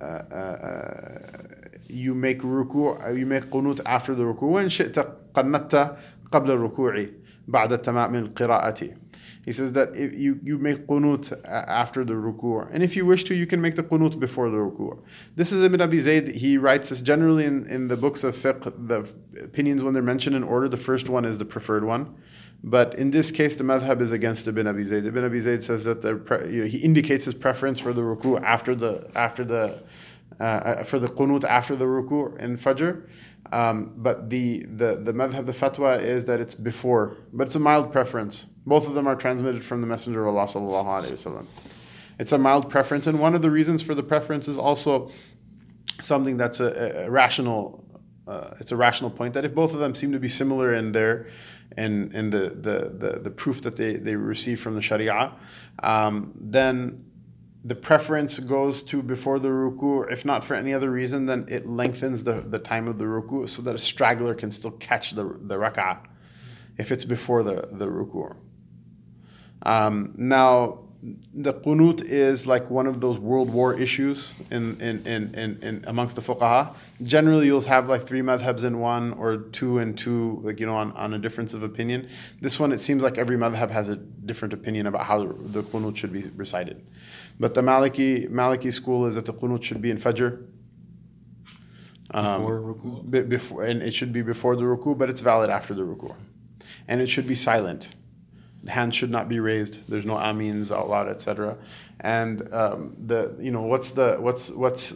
uh, 0.00 0.04
uh, 0.04 0.34
uh, 0.36 1.63
you 1.87 2.13
make 2.15 2.41
ruku, 2.41 3.17
you 3.17 3.25
make 3.25 3.45
qunut 3.45 3.81
after 3.85 4.15
the 4.15 4.23
ruku. 4.23 4.41
وإن 4.41 4.69
شئت 4.69 4.95
قنت 5.33 5.97
قبل 6.31 6.51
الركوع 6.51 7.07
بعد 7.47 7.81
تمام 7.81 8.33
القراءة. 8.33 8.95
He 9.45 9.51
says 9.51 9.71
that 9.71 9.95
if 9.95 10.13
you, 10.13 10.39
you 10.43 10.57
make 10.57 10.85
qunut 10.85 11.31
a- 11.31 11.69
after 11.69 12.03
the 12.03 12.13
ruku'. 12.13 12.67
And 12.71 12.83
if 12.83 12.95
you 12.95 13.05
wish 13.05 13.23
to, 13.23 13.33
you 13.33 13.47
can 13.47 13.61
make 13.61 13.75
the 13.75 13.83
qunut 13.83 14.19
before 14.19 14.49
the 14.49 14.57
ruku'. 14.57 14.99
This 15.35 15.51
is 15.51 15.63
Ibn 15.63 15.81
Abi 15.81 15.99
Zayd. 15.99 16.27
He 16.35 16.57
writes 16.57 16.89
this 16.89 17.01
generally 17.01 17.45
in, 17.45 17.65
in 17.67 17.87
the 17.87 17.95
books 17.95 18.23
of 18.23 18.35
fiqh, 18.35 18.61
the 18.87 19.07
opinions 19.41 19.81
when 19.81 19.93
they're 19.93 20.03
mentioned 20.03 20.35
in 20.35 20.43
order, 20.43 20.67
the 20.67 20.77
first 20.77 21.09
one 21.09 21.25
is 21.25 21.37
the 21.37 21.45
preferred 21.45 21.83
one. 21.83 22.15
But 22.63 22.95
in 22.95 23.09
this 23.09 23.31
case, 23.31 23.55
the 23.55 23.63
madhab 23.63 24.01
is 24.01 24.11
against 24.11 24.45
Ibn 24.47 24.67
Abi 24.67 24.83
Zayd. 24.83 25.05
Ibn 25.05 25.23
Abi 25.23 25.39
Zayd 25.39 25.63
says 25.63 25.85
that 25.85 26.01
the 26.01 26.15
pre- 26.15 26.53
you 26.53 26.61
know, 26.63 26.67
he 26.67 26.79
indicates 26.79 27.23
his 27.23 27.33
preference 27.33 27.79
for 27.79 27.93
the 27.93 28.01
ruku' 28.01 28.41
after 28.43 28.75
the 28.75 29.09
after 29.15 29.45
the 29.45 29.81
uh, 30.40 30.82
for 30.84 30.98
the 30.98 31.08
qunut 31.08 31.44
after 31.44 31.76
the 31.76 31.84
ruku' 31.84 32.38
in 32.38 32.56
Fajr. 32.56 33.08
Um, 33.52 33.92
but 33.96 34.30
the, 34.30 34.64
the, 34.64 34.96
the 34.96 35.12
madhab, 35.12 35.46
the 35.46 35.52
fatwa 35.52 36.00
is 36.02 36.24
that 36.24 36.40
it's 36.40 36.54
before, 36.54 37.16
but 37.32 37.46
it's 37.46 37.54
a 37.54 37.60
mild 37.60 37.92
preference. 37.92 38.46
Both 38.66 38.86
of 38.86 38.94
them 38.94 39.06
are 39.06 39.14
transmitted 39.14 39.64
from 39.64 39.80
the 39.80 39.86
Messenger 39.86 40.26
of 40.26 40.34
Allah. 40.34 41.04
It's 42.18 42.32
a 42.32 42.38
mild 42.38 42.70
preference, 42.70 43.06
and 43.06 43.20
one 43.20 43.34
of 43.34 43.42
the 43.42 43.50
reasons 43.50 43.82
for 43.82 43.94
the 43.94 44.02
preference 44.02 44.48
is 44.48 44.56
also 44.56 45.10
something 46.00 46.36
that's 46.36 46.60
a, 46.60 47.04
a 47.04 47.10
rational. 47.10 47.84
Uh, 48.26 48.54
it's 48.58 48.72
a 48.72 48.76
rational 48.76 49.10
point 49.10 49.34
that 49.34 49.44
if 49.44 49.54
both 49.54 49.74
of 49.74 49.80
them 49.80 49.94
seem 49.94 50.12
to 50.12 50.18
be 50.18 50.30
similar 50.30 50.72
in 50.72 50.92
their 50.92 51.26
in, 51.76 52.10
in 52.12 52.30
the, 52.30 52.50
the, 52.50 52.92
the, 52.96 53.20
the 53.20 53.30
proof 53.30 53.62
that 53.62 53.76
they, 53.76 53.96
they 53.96 54.16
receive 54.16 54.60
from 54.60 54.74
the 54.74 54.82
Sharia, 54.82 55.32
um, 55.82 56.32
then 56.36 57.04
the 57.64 57.74
preference 57.74 58.38
goes 58.38 58.82
to 58.82 59.02
before 59.02 59.38
the 59.38 59.48
ruku. 59.48 60.10
If 60.12 60.24
not 60.24 60.44
for 60.44 60.54
any 60.54 60.74
other 60.74 60.90
reason, 60.90 61.24
then 61.24 61.46
it 61.48 61.66
lengthens 61.66 62.22
the, 62.22 62.34
the 62.34 62.58
time 62.58 62.86
of 62.86 62.98
the 62.98 63.04
ruku 63.04 63.48
so 63.48 63.62
that 63.62 63.74
a 63.74 63.78
straggler 63.78 64.34
can 64.34 64.50
still 64.50 64.72
catch 64.72 65.12
the, 65.12 65.24
the 65.24 65.56
rak'ah 65.56 65.98
if 66.76 66.92
it's 66.92 67.06
before 67.06 67.42
the, 67.42 67.68
the 67.72 67.86
ruku. 67.86 68.36
Um, 69.62 70.12
now, 70.18 70.83
the 71.34 71.52
qunut 71.52 72.02
is 72.02 72.46
like 72.46 72.70
one 72.70 72.86
of 72.86 73.00
those 73.00 73.18
world 73.18 73.50
war 73.50 73.78
issues 73.78 74.32
in, 74.50 74.80
in, 74.80 75.06
in, 75.06 75.34
in, 75.34 75.62
in 75.62 75.84
amongst 75.86 76.16
the 76.16 76.22
fuqaha. 76.22 76.74
Generally, 77.02 77.46
you'll 77.46 77.60
have 77.60 77.90
like 77.90 78.06
three 78.06 78.22
madhabs 78.22 78.64
in 78.64 78.78
one 78.78 79.12
or 79.14 79.36
two 79.36 79.78
and 79.78 79.98
two, 79.98 80.40
like, 80.42 80.58
you 80.60 80.66
know, 80.66 80.74
on, 80.74 80.92
on 80.92 81.12
a 81.12 81.18
difference 81.18 81.52
of 81.52 81.62
opinion. 81.62 82.08
This 82.40 82.58
one, 82.58 82.72
it 82.72 82.80
seems 82.80 83.02
like 83.02 83.18
every 83.18 83.36
madhab 83.36 83.70
has 83.70 83.88
a 83.90 83.96
different 83.96 84.54
opinion 84.54 84.86
about 84.86 85.04
how 85.04 85.26
the 85.26 85.62
qunut 85.62 85.96
should 85.96 86.12
be 86.12 86.22
recited. 86.36 86.86
But 87.38 87.52
the 87.52 87.60
Maliki, 87.60 88.30
Maliki 88.30 88.72
school 88.72 89.04
is 89.06 89.16
that 89.16 89.26
the 89.26 89.34
qunut 89.34 89.62
should 89.62 89.82
be 89.82 89.90
in 89.90 89.98
Fajr. 89.98 90.46
Um, 92.12 92.40
Before 92.40 92.60
ruku'? 92.60 93.10
be- 93.10 93.22
before, 93.22 93.64
and 93.64 93.82
it 93.82 93.92
should 93.92 94.12
be 94.12 94.22
before 94.22 94.56
the 94.56 94.62
ruku, 94.62 94.96
but 94.96 95.10
it's 95.10 95.20
valid 95.20 95.50
after 95.50 95.74
the 95.74 95.82
ruku. 95.82 96.14
And 96.86 97.02
it 97.02 97.08
should 97.08 97.26
be 97.26 97.34
silent. 97.34 97.88
Hands 98.68 98.94
should 98.94 99.10
not 99.10 99.28
be 99.28 99.40
raised. 99.40 99.88
There's 99.88 100.06
no 100.06 100.14
amins 100.14 100.70
out 100.70 100.88
loud, 100.88 101.08
etc. 101.08 101.58
And 102.00 102.52
um, 102.52 102.96
the 103.06 103.36
you 103.38 103.50
know 103.50 103.62
what's 103.62 103.90
the 103.90 104.16
what's 104.18 104.50
what's 104.50 104.94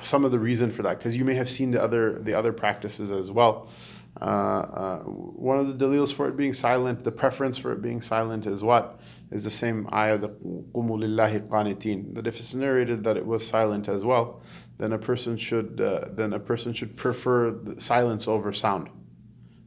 some 0.00 0.24
of 0.24 0.30
the 0.30 0.38
reason 0.38 0.70
for 0.70 0.82
that? 0.82 0.98
Because 0.98 1.16
you 1.16 1.24
may 1.24 1.34
have 1.34 1.48
seen 1.48 1.70
the 1.70 1.82
other 1.82 2.18
the 2.20 2.34
other 2.34 2.52
practices 2.52 3.10
as 3.10 3.30
well. 3.30 3.68
Uh, 4.20 4.24
uh, 4.24 4.98
one 5.04 5.58
of 5.58 5.68
the 5.68 5.74
dalils 5.74 6.10
for 6.10 6.28
it 6.28 6.36
being 6.36 6.52
silent, 6.52 7.04
the 7.04 7.12
preference 7.12 7.56
for 7.56 7.72
it 7.72 7.80
being 7.80 8.00
silent 8.00 8.46
is 8.46 8.62
what 8.62 8.98
is 9.30 9.44
the 9.44 9.50
same 9.50 9.88
ayah, 9.92 10.18
the 10.18 10.28
"Qumu 10.28 10.98
lillahi 10.98 11.46
qanitin." 11.48 12.14
That 12.14 12.26
if 12.26 12.40
it's 12.40 12.54
narrated 12.54 13.04
that 13.04 13.16
it 13.16 13.24
was 13.24 13.46
silent 13.46 13.88
as 13.88 14.02
well, 14.02 14.42
then 14.78 14.92
a 14.92 14.98
person 14.98 15.36
should 15.36 15.80
uh, 15.80 16.06
then 16.12 16.32
a 16.32 16.40
person 16.40 16.72
should 16.72 16.96
prefer 16.96 17.56
silence 17.78 18.26
over 18.26 18.52
sound. 18.52 18.88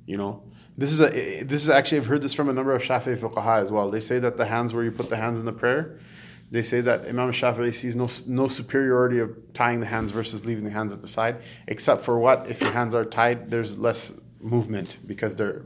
You 0.05 0.17
know, 0.17 0.43
this 0.77 0.91
is 0.91 1.01
a 1.01 1.43
this 1.43 1.63
is 1.63 1.69
actually 1.69 1.99
I've 1.99 2.07
heard 2.07 2.21
this 2.21 2.33
from 2.33 2.49
a 2.49 2.53
number 2.53 2.73
of 2.73 2.81
Shafi'i 2.81 3.17
fuqaha 3.17 3.61
as 3.61 3.71
well. 3.71 3.89
They 3.91 3.99
say 3.99 4.19
that 4.19 4.37
the 4.37 4.45
hands 4.45 4.73
where 4.73 4.83
you 4.83 4.91
put 4.91 5.09
the 5.09 5.17
hands 5.17 5.39
in 5.39 5.45
the 5.45 5.53
prayer, 5.53 5.99
they 6.49 6.63
say 6.63 6.81
that 6.81 7.07
Imam 7.07 7.31
Shafi'i 7.31 7.73
sees 7.73 7.95
no 7.95 8.09
no 8.25 8.47
superiority 8.47 9.19
of 9.19 9.35
tying 9.53 9.79
the 9.79 9.85
hands 9.85 10.11
versus 10.11 10.45
leaving 10.45 10.63
the 10.63 10.71
hands 10.71 10.93
at 10.93 11.01
the 11.01 11.07
side, 11.07 11.41
except 11.67 12.01
for 12.01 12.19
what 12.19 12.47
if 12.49 12.61
your 12.61 12.71
hands 12.71 12.95
are 12.95 13.05
tied, 13.05 13.49
there's 13.49 13.77
less 13.77 14.13
movement 14.39 14.97
because 15.05 15.35
they're 15.35 15.63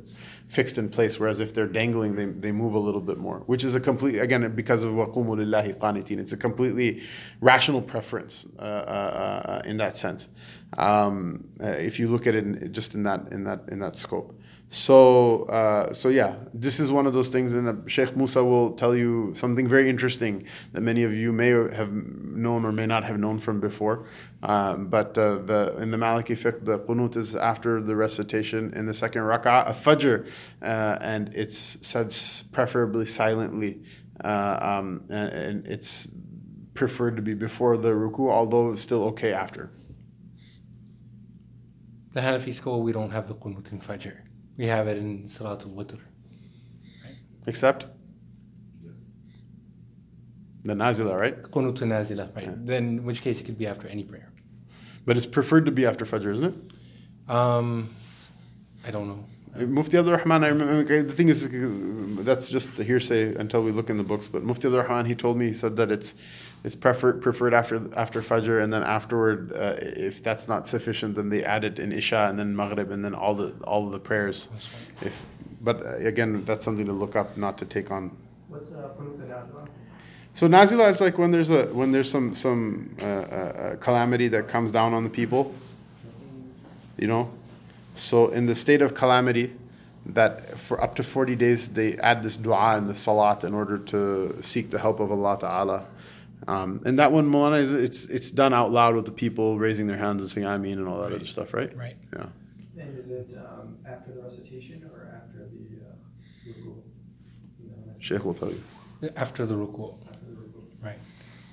fixed 0.47 0.77
in 0.77 0.89
place, 0.89 1.19
whereas 1.19 1.39
if 1.39 1.53
they're 1.53 1.67
dangling, 1.67 2.15
they, 2.15 2.25
they 2.25 2.51
move 2.51 2.75
a 2.75 2.79
little 2.79 3.01
bit 3.01 3.17
more, 3.17 3.39
which 3.45 3.63
is 3.63 3.75
a 3.75 3.79
complete, 3.79 4.19
again, 4.19 4.53
because 4.55 4.83
of 4.83 4.93
waqumu 4.93 5.35
lillahi 5.37 5.75
qanitin, 5.75 6.19
it's 6.19 6.33
a 6.33 6.37
completely 6.37 7.01
rational 7.41 7.81
preference 7.81 8.45
uh, 8.59 8.61
uh, 8.61 8.65
uh, 8.65 9.61
in 9.65 9.77
that 9.77 9.97
sense. 9.97 10.27
Um, 10.77 11.47
uh, 11.61 11.67
if 11.67 11.99
you 11.99 12.09
look 12.09 12.27
at 12.27 12.35
it 12.35 12.43
in, 12.43 12.73
just 12.73 12.95
in 12.95 13.03
that, 13.03 13.31
in 13.31 13.43
that, 13.45 13.63
in 13.69 13.79
that 13.79 13.97
scope. 13.97 14.39
So, 14.69 15.43
uh, 15.43 15.93
so 15.93 16.09
yeah, 16.09 16.35
this 16.53 16.79
is 16.79 16.91
one 16.91 17.05
of 17.05 17.13
those 17.13 17.29
things, 17.29 17.53
and 17.53 17.67
uh, 17.67 17.73
Sheikh 17.87 18.17
Musa 18.17 18.43
will 18.43 18.71
tell 18.71 18.95
you 18.95 19.31
something 19.35 19.67
very 19.67 19.89
interesting 19.89 20.47
that 20.73 20.81
many 20.81 21.03
of 21.03 21.13
you 21.13 21.31
may 21.31 21.49
have 21.49 21.91
known 21.91 22.65
or 22.65 22.71
may 22.71 22.87
not 22.87 23.03
have 23.03 23.19
known 23.19 23.37
from 23.37 23.59
before. 23.59 24.07
Um, 24.41 24.87
but 24.87 25.17
uh, 25.17 25.37
the 25.37 25.77
in 25.77 25.91
the 25.91 25.97
Maliki 25.97 26.35
fiqh, 26.35 26.65
the 26.65 26.79
qunut 26.79 27.15
is 27.15 27.35
after 27.35 27.79
the 27.79 27.95
recitation 27.95 28.73
in 28.75 28.87
the 28.87 28.93
second 28.93 29.21
rak'ah 29.21 29.67
of 29.67 29.81
Fajr, 29.81 30.27
uh, 30.63 30.97
and 30.99 31.31
it's 31.35 31.77
said 31.81 32.13
preferably 32.51 33.05
silently, 33.05 33.83
uh, 34.23 34.57
um, 34.61 35.05
and, 35.09 35.29
and 35.29 35.67
it's 35.67 36.07
preferred 36.73 37.15
to 37.17 37.21
be 37.21 37.35
before 37.35 37.77
the 37.77 37.89
ruku, 37.89 38.31
although 38.31 38.71
it's 38.71 38.81
still 38.81 39.03
okay 39.05 39.31
after. 39.31 39.69
The 42.13 42.21
Hanafi 42.21 42.53
school, 42.53 42.81
we 42.81 42.91
don't 42.91 43.11
have 43.11 43.27
the 43.27 43.35
qunut 43.35 43.71
in 43.71 43.79
Fajr. 43.79 44.24
We 44.57 44.67
have 44.67 44.87
it 44.87 44.97
in 44.97 45.29
Salatul 45.29 45.73
Witr. 45.75 45.99
Except 47.47 47.85
the 50.63 50.73
Nazila, 50.73 51.19
right? 51.19 51.41
Qunut 51.43 51.77
Nazila, 51.77 52.35
right? 52.35 52.65
Then, 52.65 52.83
in 52.83 53.05
which 53.05 53.21
case, 53.21 53.39
it 53.39 53.43
could 53.43 53.57
be 53.57 53.67
after 53.67 53.87
any 53.87 54.03
prayer. 54.03 54.31
But 55.05 55.17
it's 55.17 55.25
preferred 55.25 55.65
to 55.65 55.71
be 55.71 55.85
after 55.85 56.05
Fajr, 56.05 56.31
isn't 56.31 56.45
it? 56.45 57.31
Um, 57.31 57.93
I 58.85 58.91
don't 58.91 59.07
know. 59.07 59.25
Mufti 59.67 59.97
Abdul 59.97 60.17
Rahman, 60.17 60.43
I 60.43 60.49
remember, 60.49 61.03
the 61.03 61.13
thing 61.13 61.29
is, 61.29 61.47
that's 62.25 62.49
just 62.49 62.75
the 62.75 62.83
hearsay 62.83 63.35
until 63.35 63.61
we 63.61 63.71
look 63.71 63.89
in 63.89 63.97
the 63.97 64.03
books. 64.03 64.27
But 64.27 64.43
Mufti 64.43 64.67
Abdul 64.67 64.81
Rahman, 64.81 65.05
he 65.05 65.15
told 65.15 65.37
me, 65.37 65.47
he 65.47 65.53
said 65.53 65.75
that 65.77 65.91
it's 65.91 66.15
it's 66.65 66.73
preferred 66.73 67.21
preferred 67.21 67.53
after 67.53 67.79
after 67.95 68.23
Fajr, 68.23 68.63
and 68.63 68.73
then 68.73 68.81
afterward, 68.81 69.53
uh, 69.53 69.75
if 69.79 70.23
that's 70.23 70.47
not 70.47 70.67
sufficient, 70.67 71.13
then 71.13 71.29
they 71.29 71.43
add 71.43 71.63
it 71.63 71.77
in 71.77 71.91
Isha 71.91 72.25
and 72.27 72.39
then 72.39 72.55
Maghrib 72.55 72.89
and 72.89 73.05
then 73.05 73.13
all 73.13 73.35
the 73.35 73.53
all 73.65 73.87
the 73.87 73.99
prayers. 73.99 74.49
If 75.01 75.13
but 75.61 75.85
uh, 75.85 75.97
again, 75.97 76.43
that's 76.43 76.65
something 76.65 76.87
to 76.87 76.91
look 76.91 77.15
up, 77.15 77.37
not 77.37 77.59
to 77.59 77.65
take 77.65 77.91
on. 77.91 78.17
What's 78.47 78.71
uh, 78.71 78.89
Qunut 78.97 79.31
al-Nazla? 79.31 79.67
So 80.33 80.47
nazila 80.47 80.89
is 80.89 81.01
like 81.01 81.19
when 81.19 81.29
there's 81.29 81.51
a 81.51 81.65
when 81.67 81.91
there's 81.91 82.09
some 82.09 82.33
some 82.33 82.97
uh, 82.99 83.05
uh, 83.05 83.75
calamity 83.75 84.27
that 84.29 84.47
comes 84.47 84.71
down 84.71 84.95
on 84.95 85.03
the 85.03 85.09
people. 85.09 85.53
You 86.97 87.07
know, 87.07 87.31
so 87.95 88.29
in 88.29 88.47
the 88.47 88.55
state 88.55 88.81
of 88.81 88.95
calamity, 88.95 89.53
that 90.07 90.57
for 90.57 90.81
up 90.81 90.95
to 90.95 91.03
forty 91.03 91.35
days 91.35 91.69
they 91.69 91.95
add 91.97 92.23
this 92.23 92.37
du'a 92.37 92.75
and 92.75 92.87
the 92.87 92.95
salat 92.95 93.43
in 93.43 93.53
order 93.53 93.77
to 93.77 94.35
seek 94.41 94.71
the 94.71 94.79
help 94.79 94.99
of 94.99 95.11
Allah 95.11 95.37
Taala. 95.39 95.83
Um, 96.47 96.81
and 96.85 96.99
that 96.99 97.11
one, 97.11 97.29
Molana, 97.31 97.61
is 97.61 97.73
it's 97.73 98.05
it's 98.07 98.29
done 98.31 98.53
out 98.53 98.71
loud 98.71 98.95
with 98.95 99.05
the 99.05 99.11
people 99.11 99.57
raising 99.57 99.87
their 99.87 99.97
hands 99.97 100.21
and 100.21 100.29
saying 100.29 100.45
"Ameen" 100.45 100.73
and 100.79 100.87
all 100.87 101.01
that 101.01 101.13
other 101.13 101.25
stuff, 101.25 101.53
right? 101.53 101.75
Right. 101.75 101.95
Yeah. 102.15 102.25
And 102.77 102.99
is 102.99 103.09
it 103.09 103.35
um, 103.37 103.77
after 103.87 104.11
the 104.11 104.21
recitation 104.21 104.89
or 104.93 105.09
after 105.15 105.39
the 105.39 105.79
uh, 105.87 106.47
ruku? 106.47 106.75
You 107.63 107.69
know, 107.69 107.93
Sheikh 107.99 108.23
will 108.25 108.33
tell 108.35 108.49
you. 108.49 108.61
After 109.15 109.45
the 109.45 109.55
ruku, 109.55 109.95
after 110.07 110.25
the 110.25 110.35
ruku. 110.41 110.61
right? 110.83 110.99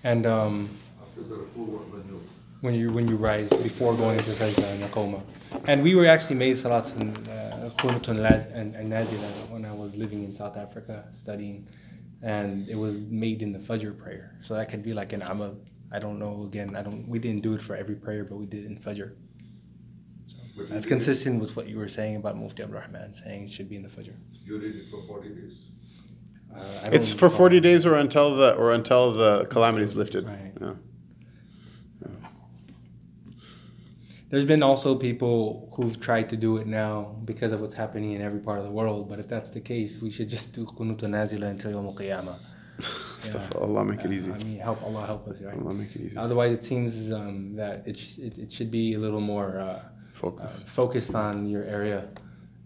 And 0.05 0.26
um, 0.26 0.68
After 1.01 1.22
the 1.22 1.37
ruku, 1.37 2.20
when 2.62 2.74
you 2.74 2.91
when 2.93 3.09
you 3.09 3.16
rise 3.16 3.49
before 3.49 3.93
going 3.95 4.18
into 4.18 4.30
sajda 4.30 4.64
and 4.72 4.83
yaqoma. 4.85 5.20
And 5.66 5.83
we 5.83 5.95
were 5.95 6.07
actually 6.07 6.37
made 6.37 6.57
salat 6.57 6.87
and 6.97 7.28
uh, 7.28 8.09
and 8.09 8.22
laz- 8.22 8.47
and 8.53 8.74
and 8.74 8.89
nazila 8.93 9.30
when 9.51 9.64
I 9.64 9.72
was 9.72 9.95
living 9.97 10.22
in 10.24 10.33
South 10.33 10.57
Africa 10.57 11.05
studying, 11.12 11.66
and 12.23 12.68
it 12.68 12.77
was 12.77 12.99
made 13.01 13.43
in 13.43 13.53
the 13.53 13.59
Fajr 13.59 13.97
prayer. 13.99 14.37
So 14.41 14.55
that 14.55 14.68
could 14.70 14.83
be 14.83 14.93
like 14.93 15.12
an 15.12 15.23
amal. 15.23 15.57
I 15.91 15.99
don't 15.99 16.18
know. 16.18 16.45
Again, 16.45 16.75
I 16.77 16.83
don't. 16.83 17.07
We 17.09 17.18
didn't 17.18 17.43
do 17.43 17.55
it 17.55 17.62
for 17.62 17.75
every 17.77 17.97
prayer, 17.97 18.25
but 18.25 18.37
we 18.37 18.47
did 18.47 18.64
it 18.64 18.66
in 18.68 18.79
Fajr. 18.79 19.12
So 20.27 20.37
But 20.57 20.70
that's 20.70 20.87
consistent 20.87 21.41
with 21.41 21.55
what 21.57 21.68
you 21.68 21.77
were 21.79 21.89
saying 21.89 22.16
about 22.16 22.37
Mufti 22.39 22.62
Abdul 22.62 22.81
Rahman 22.81 23.14
saying 23.14 23.45
it 23.45 23.51
should 23.51 23.68
be 23.68 23.77
in 23.77 23.83
the 23.83 23.89
Fajr. 23.89 24.14
You 24.45 24.59
read 24.59 24.77
it 24.77 24.85
for 24.91 25.07
40 25.07 25.29
days. 25.29 25.53
Uh, 26.55 26.61
I 26.85 26.89
It's 26.89 27.11
don't 27.11 27.18
for 27.18 27.31
forty 27.31 27.61
days 27.61 27.87
or 27.87 27.95
until 27.95 28.37
the 28.37 28.55
or 28.55 28.73
until 28.73 29.12
the 29.12 29.47
calamity 29.47 29.85
is 29.85 29.97
lifted. 29.97 30.25
Right. 30.27 30.53
Yeah. 30.61 30.75
There's 34.33 34.47
been 34.47 34.62
also 34.62 34.95
people 34.95 35.68
who've 35.74 36.01
tried 36.01 36.30
to 36.30 36.39
do 36.39 36.57
it 36.57 36.66
now 36.66 37.16
because 37.26 37.53
of 37.53 37.61
what's 37.61 37.74
happening 37.74 38.12
in 38.12 38.22
every 38.22 38.41
part 38.41 38.61
of 38.61 38.64
the 38.64 38.70
world. 38.70 39.07
But 39.11 39.18
if 39.18 39.28
that's 39.28 39.51
the 39.51 39.61
case, 39.61 40.01
we 40.01 40.09
should 40.09 40.30
just 40.30 40.55
do 40.55 40.64
Qunut 40.64 41.01
Nazila 41.01 41.51
until 41.51 41.72
Yawm 41.72 41.85
al 41.85 41.95
Qiyamah. 41.95 42.39
Stuff. 43.20 43.55
Allah 43.57 43.85
make 43.85 44.03
it 44.07 44.11
easy. 44.11 44.33
I 44.33 44.39
mean, 44.39 44.59
help 44.59 44.83
Allah 44.83 45.05
help 45.05 45.28
us, 45.28 45.37
right? 45.43 45.55
Allah 45.55 45.74
make 45.74 45.95
it 45.95 46.01
easy. 46.01 46.16
Otherwise, 46.16 46.53
it 46.53 46.64
seems 46.64 47.12
um, 47.12 47.55
that 47.57 47.87
it, 47.87 47.99
sh- 47.99 48.16
it, 48.16 48.39
it 48.39 48.51
should 48.51 48.70
be 48.70 48.95
a 48.95 48.99
little 48.99 49.20
more 49.20 49.61
uh, 49.61 49.83
Focus. 50.14 50.47
uh, 50.47 50.61
focused 50.64 51.14
on 51.14 51.47
your 51.47 51.64
area, 51.64 52.09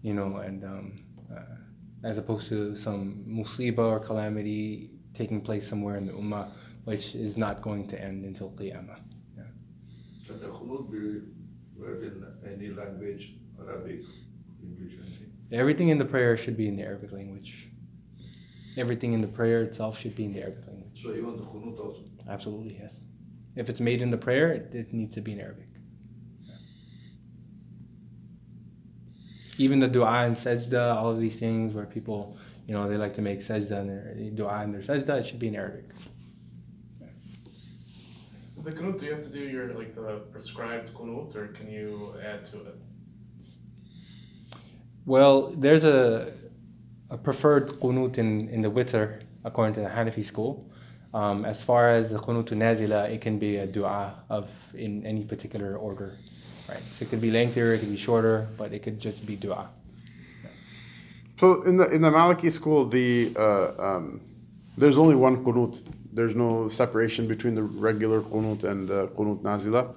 you 0.01 0.13
know, 0.13 0.37
and 0.37 0.63
um, 0.63 0.99
uh, 1.29 2.07
as 2.07 2.17
opposed 2.17 2.47
to 2.47 2.77
some 2.77 3.25
musibah 3.27 3.79
or 3.79 3.99
calamity 3.99 4.89
taking 5.13 5.41
place 5.41 5.67
somewhere 5.67 5.97
in 5.97 6.05
the 6.05 6.13
ummah, 6.13 6.49
which 6.85 7.13
is 7.13 7.35
not 7.35 7.61
going 7.61 7.85
to 7.89 8.01
end 8.01 8.23
until 8.23 8.51
Qiyamah. 8.51 9.01
Can 10.25 10.39
the 10.39 10.47
khunut 10.47 10.91
be 10.91 11.36
read 11.77 12.03
in 12.03 12.25
any 12.51 12.69
language, 12.69 13.35
Arabic, 13.59 14.01
English, 14.61 14.93
anything? 14.93 15.31
Everything 15.51 15.89
in 15.89 15.97
the 15.97 16.05
prayer 16.05 16.37
should 16.37 16.57
be 16.57 16.67
in 16.67 16.75
the 16.75 16.83
Arabic 16.83 17.11
language. 17.11 17.69
Everything 18.77 19.13
in 19.13 19.21
the 19.21 19.27
prayer 19.27 19.63
itself 19.63 19.97
should 19.99 20.15
be 20.15 20.25
in 20.25 20.33
the 20.33 20.41
Arabic 20.41 20.67
language. 20.67 21.01
So 21.01 21.11
even 21.11 21.37
the 21.37 21.43
khunut 21.43 21.79
also. 21.79 22.01
Absolutely, 22.29 22.77
yes. 22.79 22.93
If 23.55 23.69
it's 23.69 23.79
made 23.79 24.01
in 24.01 24.11
the 24.11 24.17
prayer, 24.17 24.51
it, 24.51 24.69
it 24.73 24.93
needs 24.93 25.15
to 25.15 25.21
be 25.21 25.33
in 25.33 25.39
Arabic. 25.39 25.67
Even 29.57 29.79
the 29.79 29.87
dua 29.87 30.25
and 30.25 30.35
sajda, 30.35 30.95
all 30.95 31.09
of 31.09 31.19
these 31.19 31.37
things 31.37 31.73
where 31.73 31.85
people, 31.85 32.37
you 32.67 32.75
know, 32.75 32.87
they 32.87 32.97
like 32.97 33.15
to 33.15 33.23
make 33.23 33.39
sajda 33.39 33.79
and 33.79 33.89
their 33.89 34.29
dua 34.35 34.59
and 34.59 34.73
their 34.73 34.81
sajda, 34.81 35.19
it 35.21 35.25
should 35.25 35.39
be 35.39 35.47
in 35.47 35.55
Arabic. 35.55 35.85
The 38.67 38.73
qunut, 38.73 38.99
do 38.99 39.05
you 39.05 39.13
have 39.13 39.23
to 39.23 39.29
do 39.29 39.39
your 39.39 39.73
like 39.75 39.95
the 39.95 40.19
prescribed 40.29 40.93
qunut, 40.93 41.33
or 41.37 41.47
can 41.57 41.69
you 41.71 42.15
add 42.21 42.45
to 42.51 42.57
it? 42.69 42.75
Well, 45.05 45.53
there's 45.55 45.85
a, 45.85 46.33
a 47.09 47.17
preferred 47.17 47.69
qunut 47.79 48.17
in, 48.17 48.49
in 48.49 48.61
the 48.61 48.69
witr, 48.69 49.21
according 49.45 49.75
to 49.75 49.79
the 49.79 49.87
Hanafi 49.87 50.25
school. 50.25 50.69
Um, 51.13 51.45
as 51.45 51.63
far 51.63 51.91
as 51.91 52.09
the 52.09 52.19
qunut 52.19 52.49
nazila, 52.49 53.09
it 53.09 53.21
can 53.21 53.39
be 53.39 53.55
a 53.55 53.65
dua 53.65 54.15
of 54.29 54.49
in 54.73 55.05
any 55.05 55.23
particular 55.23 55.77
order. 55.77 56.17
Right? 56.67 56.83
So 56.91 57.05
it 57.05 57.09
could 57.09 57.21
be 57.21 57.31
lengthier, 57.31 57.73
it 57.73 57.79
could 57.79 57.91
be 57.91 57.95
shorter, 57.95 58.49
but 58.57 58.73
it 58.73 58.79
could 58.83 58.99
just 58.99 59.25
be 59.25 59.37
dua. 59.37 59.69
So 61.39 61.61
in 61.61 61.77
the 61.77 61.85
in 61.89 62.01
the 62.01 62.09
Maliki 62.09 62.51
school, 62.51 62.85
the 62.85 63.33
uh, 63.37 63.69
um, 63.79 64.19
there's 64.75 64.97
only 64.97 65.15
one 65.15 65.45
qunut. 65.45 65.79
There's 66.17 66.35
no 66.35 66.67
separation 66.67 67.27
between 67.27 67.53
the 67.53 67.61
regular 67.61 68.21
qunut 68.21 68.63
and 68.63 68.87
the 68.87 69.07
qunut 69.09 69.39
nazila. 69.43 69.93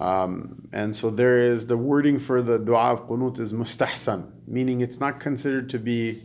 Um, 0.00 0.68
and 0.72 0.94
so 0.94 1.08
there 1.08 1.38
is 1.52 1.68
the 1.68 1.76
wording 1.76 2.18
for 2.18 2.42
the 2.42 2.58
dua 2.58 2.92
of 2.94 3.08
qunut 3.08 3.38
is 3.38 3.52
mustahsan, 3.52 4.20
meaning 4.48 4.80
it's 4.80 4.98
not 4.98 5.20
considered 5.20 5.70
to 5.70 5.78
be 5.78 6.18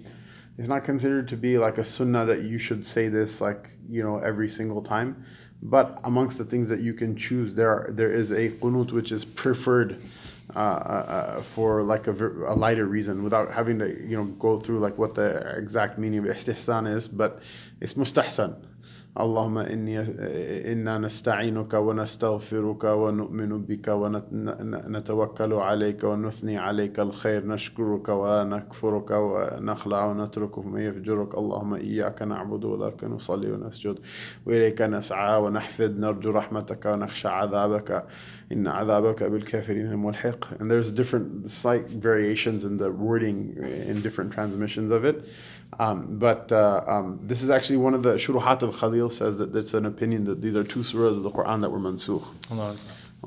it's 0.57 0.67
not 0.67 0.83
considered 0.83 1.27
to 1.27 1.37
be 1.37 1.59
like 1.59 1.77
a 1.77 1.83
sunnah 1.83 2.25
that 2.25 2.41
you 2.41 2.57
should 2.57 2.83
say 2.85 3.09
this 3.09 3.39
like 3.39 3.69
you 3.87 4.01
know 4.03 4.17
every 4.31 4.49
single 4.49 4.81
time. 4.81 5.23
But 5.61 5.99
amongst 6.03 6.39
the 6.39 6.43
things 6.43 6.67
that 6.69 6.81
you 6.81 6.95
can 6.95 7.15
choose, 7.15 7.53
there 7.53 7.69
are, 7.69 7.91
there 7.91 8.11
is 8.11 8.31
a 8.31 8.49
qunut 8.49 8.91
which 8.91 9.11
is 9.11 9.23
preferred 9.23 10.01
uh, 10.55 10.59
uh, 10.59 10.61
uh, 10.61 11.41
for 11.43 11.83
like 11.83 12.07
a, 12.07 12.13
a 12.47 12.55
lighter 12.55 12.85
reason 12.85 13.23
without 13.23 13.51
having 13.51 13.79
to 13.79 13.87
you 14.05 14.17
know 14.17 14.25
go 14.25 14.59
through 14.59 14.79
like 14.79 14.97
what 14.97 15.15
the 15.15 15.55
exact 15.55 15.97
meaning 15.97 16.19
of 16.19 16.25
istihsan 16.25 16.93
is 16.93 17.07
but 17.07 17.41
it's 17.79 17.93
mustahsan 17.93 18.53
اللهم 19.19 19.57
إني 19.57 19.99
إنا 20.71 20.97
نستعينك 20.97 21.73
ونستغفرك 21.73 22.83
ونؤمن 22.83 23.61
بك 23.65 23.87
ونتوكل 23.87 25.53
عليك 25.53 26.03
ونثني 26.03 26.57
عليك 26.57 26.99
الخير. 26.99 27.47
نشكرك 27.47 28.09
ونكفرك 28.09 29.11
ونخلع 29.11 30.05
ونترك 30.05 30.65
ما 30.65 30.83
يفجرك. 30.83 31.37
اللهم 31.37 31.73
إياك 31.73 32.21
نعبد 32.21 32.65
ولك 32.65 33.03
نصلي 33.03 33.51
ونسجد 33.51 33.99
وإليك 34.45 34.81
نسعى 34.81 35.41
ونحفظ. 35.41 35.99
نرجو 35.99 36.31
رحمتك 36.31 36.85
ونخشى 36.85 37.27
عذابك. 37.27 38.05
إن 38.51 38.67
عذابك 38.67 39.23
بالكافرين 39.23 39.95
ملحق 39.95 40.45
and 40.59 40.69
there's 40.71 40.91
different 40.91 41.49
slight 41.49 41.87
variations 41.87 42.63
in 42.63 42.77
the 42.77 42.91
wording 42.91 43.55
in 43.91 44.01
different 44.01 44.31
transmissions 44.31 44.91
of 44.91 45.05
it. 45.05 45.25
Um, 45.79 46.19
but 46.19 46.51
uh, 46.51 46.83
um, 46.87 47.19
this 47.23 47.41
is 47.41 47.49
actually 47.49 47.77
one 47.77 47.93
of 47.93 48.03
the 48.03 48.15
shuruhat 48.15 48.61
of 48.61 48.75
Khalil 48.75 49.09
says 49.09 49.37
that 49.37 49.55
it's 49.55 49.73
an 49.73 49.85
opinion 49.85 50.25
that 50.25 50.41
these 50.41 50.55
are 50.55 50.63
two 50.63 50.81
surahs 50.81 51.17
of 51.17 51.23
the 51.23 51.31
Quran 51.31 51.61
that 51.61 51.69
were 51.69 51.79
mansukh. 51.79 52.23
Allah. 52.51 52.75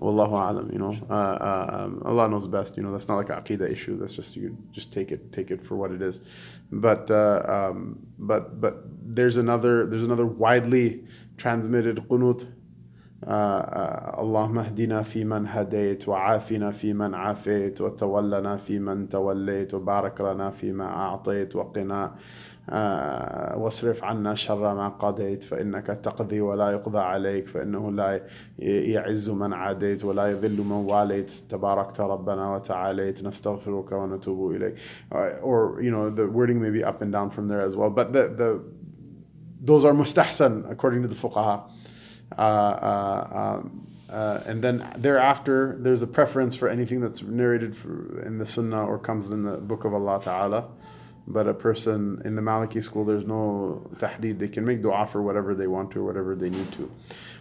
Wallahu 0.01 0.33
alam, 0.33 0.71
you 0.73 0.79
know. 0.79 0.93
Uh, 1.09 1.15
uh, 1.15 1.85
um, 1.85 2.03
Allah 2.05 2.29
knows 2.29 2.49
best, 2.49 2.77
you 2.77 2.83
know. 2.83 2.91
That's 2.91 3.07
not 3.07 3.15
like 3.15 3.29
a 3.29 3.41
aqidah 3.41 3.71
issue. 3.71 3.97
That's 3.97 4.13
just 4.13 4.35
you 4.35 4.57
just 4.73 4.93
take 4.93 5.13
it 5.13 5.33
take 5.33 5.53
it 5.53 5.65
for 5.65 5.77
what 5.77 5.93
it 5.93 6.03
is. 6.03 6.21
But 6.73 7.11
uh, 7.11 7.43
um, 7.47 8.05
but 8.19 8.61
but 8.61 8.83
there's 9.03 9.37
another 9.37 9.87
there's 9.87 10.05
another 10.05 10.27
widely 10.27 11.05
transmitted 11.37 11.97
qunut. 12.09 12.47
اللهم 13.27 14.59
اهدنا 14.59 15.03
فيمن 15.03 15.47
هديت 15.47 16.09
وعافنا 16.09 16.71
فيمن 16.71 17.15
عافيت 17.15 17.81
وتولنا 17.81 18.57
فيمن 18.57 19.09
توليت 19.09 19.75
وبارك 19.75 20.21
لنا 20.21 20.51
فيما 20.51 20.85
أعطيت 20.85 21.57
وقنا. 21.57 22.15
آه، 22.71 23.59
واصرف 23.59 24.05
عنا 24.05 24.35
شر 24.35 24.75
ما 24.75 24.89
قضيت 24.89 25.43
فإنك 25.45 25.87
تقضي 25.87 26.41
ولا 26.41 26.71
يقضى 26.71 26.99
عليك 26.99 27.47
فإنه 27.49 27.93
لا 27.93 28.21
يعز 28.59 29.31
من 29.31 29.53
عاديت 29.53 30.05
ولا 30.05 30.27
يذل 30.27 30.61
من 30.61 30.73
واليت. 30.73 31.31
تباركت 31.31 32.01
ربنا 32.01 32.55
وتعاليت. 32.55 33.23
نستغفرك 33.25 33.93
ونتوب 33.93 34.53
إليك. 34.53 34.75
or 35.43 35.83
you 35.83 35.91
know 35.91 36.11
the 36.11 36.27
wording 36.27 36.61
may 36.61 36.71
be 36.71 36.85
up 36.85 37.03
and 37.03 37.13
down 37.13 37.31
from 37.31 37.49
there 37.49 37.61
as 37.61 37.77
well. 37.77 37.91
But 37.91 38.13
the, 38.13 38.29
the 38.41 38.63
those 39.61 39.85
are 39.85 39.93
mustahsan 39.93 40.71
according 40.71 41.03
to 41.03 41.09
the 41.09 41.15
fuqaha. 41.15 41.61
Uh, 42.39 42.41
uh, 42.41 43.59
um, 43.61 43.87
uh, 44.11 44.41
and 44.47 44.63
then 44.63 44.89
thereafter, 44.97 45.77
there's 45.81 46.03
a 46.03 46.07
preference 46.07 46.55
for 46.55 46.69
anything 46.69 47.01
that's 47.01 47.23
narrated 47.23 47.77
in 48.25 48.39
the 48.39 48.47
Sunnah 48.47 48.85
or 48.87 48.99
comes 48.99 49.31
in 49.31 49.43
the 49.43 49.57
Book 49.57 49.85
of 49.85 49.95
Allah 49.95 50.21
Ta'ala. 50.23 50.69
But 51.27 51.49
a 51.49 51.55
person 51.55 52.21
in 52.25 52.37
the 52.37 52.43
Maliki 52.43 52.83
school, 52.83 53.05
there's 53.05 53.25
no 53.25 53.91
tahdid. 53.97 54.39
They 54.39 54.49
can 54.49 54.65
make 54.65 54.83
dua 54.83 55.09
for 55.11 55.23
whatever 55.23 55.55
they 55.55 55.67
want 55.67 55.91
to 55.93 56.01
or 56.01 56.05
whatever 56.05 56.35
they 56.35 56.51
need 56.51 56.71
to. 56.73 56.91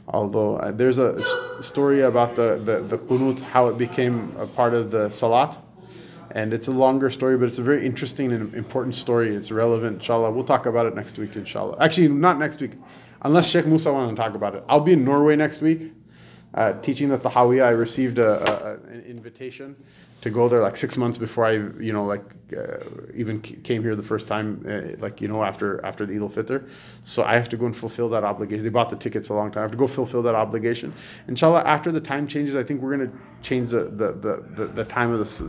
Although 0.07 0.55
uh, 0.55 0.71
there's 0.71 0.99
a 0.99 1.17
s- 1.19 1.65
story 1.65 2.01
about 2.01 2.35
the, 2.35 2.61
the, 2.63 2.81
the 2.81 2.97
qunut, 2.97 3.41
how 3.41 3.67
it 3.67 3.77
became 3.77 4.33
a 4.39 4.47
part 4.47 4.73
of 4.73 4.89
the 4.89 5.09
salat. 5.09 5.57
And 6.31 6.53
it's 6.53 6.67
a 6.67 6.71
longer 6.71 7.09
story, 7.09 7.37
but 7.37 7.45
it's 7.45 7.57
a 7.57 7.61
very 7.61 7.85
interesting 7.85 8.31
and 8.31 8.53
important 8.55 8.95
story. 8.95 9.35
It's 9.35 9.51
relevant, 9.51 9.97
inshallah. 9.97 10.31
We'll 10.31 10.45
talk 10.45 10.65
about 10.65 10.85
it 10.85 10.95
next 10.95 11.17
week, 11.17 11.35
inshallah. 11.35 11.77
Actually, 11.79 12.07
not 12.07 12.39
next 12.39 12.61
week, 12.61 12.71
unless 13.23 13.49
Sheikh 13.49 13.65
Musa 13.65 13.91
wanted 13.91 14.11
to 14.11 14.15
talk 14.15 14.35
about 14.35 14.55
it. 14.55 14.63
I'll 14.67 14.79
be 14.79 14.93
in 14.93 15.03
Norway 15.03 15.35
next 15.35 15.61
week 15.61 15.91
uh, 16.53 16.73
teaching 16.81 17.09
the 17.09 17.17
Tahawiyah. 17.17 17.65
I 17.65 17.69
received 17.69 18.19
a, 18.19 18.65
a, 18.65 18.73
an 18.91 19.03
invitation 19.07 19.75
to 20.21 20.29
go 20.29 20.47
there 20.47 20.61
like 20.61 20.77
six 20.77 20.95
months 20.95 21.17
before 21.17 21.45
I, 21.45 21.51
you 21.51 21.91
know, 21.91 22.05
like 22.05 22.23
uh, 22.55 22.77
even 23.13 23.41
came 23.41 23.81
here 23.81 23.95
the 23.95 24.03
first 24.03 24.25
time, 24.27 24.65
uh, 24.65 24.95
like 25.01 25.19
you 25.19 25.27
know, 25.27 25.43
after 25.43 25.83
after 25.83 26.05
the 26.05 26.13
Eid 26.13 26.21
al-Fitr. 26.21 26.69
So 27.03 27.23
I 27.23 27.33
have 27.33 27.49
to 27.49 27.57
go 27.57 27.65
and 27.65 27.75
fulfill 27.75 28.07
that 28.09 28.23
obligation. 28.23 28.63
They 28.63 28.69
bought 28.69 28.89
the 28.89 28.95
tickets 28.95 29.29
a 29.29 29.33
long 29.33 29.51
time. 29.51 29.59
I 29.59 29.61
have 29.63 29.71
to 29.71 29.77
go 29.77 29.87
fulfill 29.87 30.21
that 30.23 30.35
obligation. 30.35 30.93
Inshallah, 31.27 31.63
after 31.65 31.91
the 31.91 31.99
time 31.99 32.27
changes, 32.27 32.55
I 32.55 32.63
think 32.63 32.81
we're 32.81 32.95
gonna 32.95 33.11
change 33.41 33.71
the 33.71 33.85
the, 33.85 34.13
the, 34.13 34.43
the, 34.55 34.65
the 34.67 34.85
time 34.85 35.11
of 35.11 35.19
the, 35.19 35.25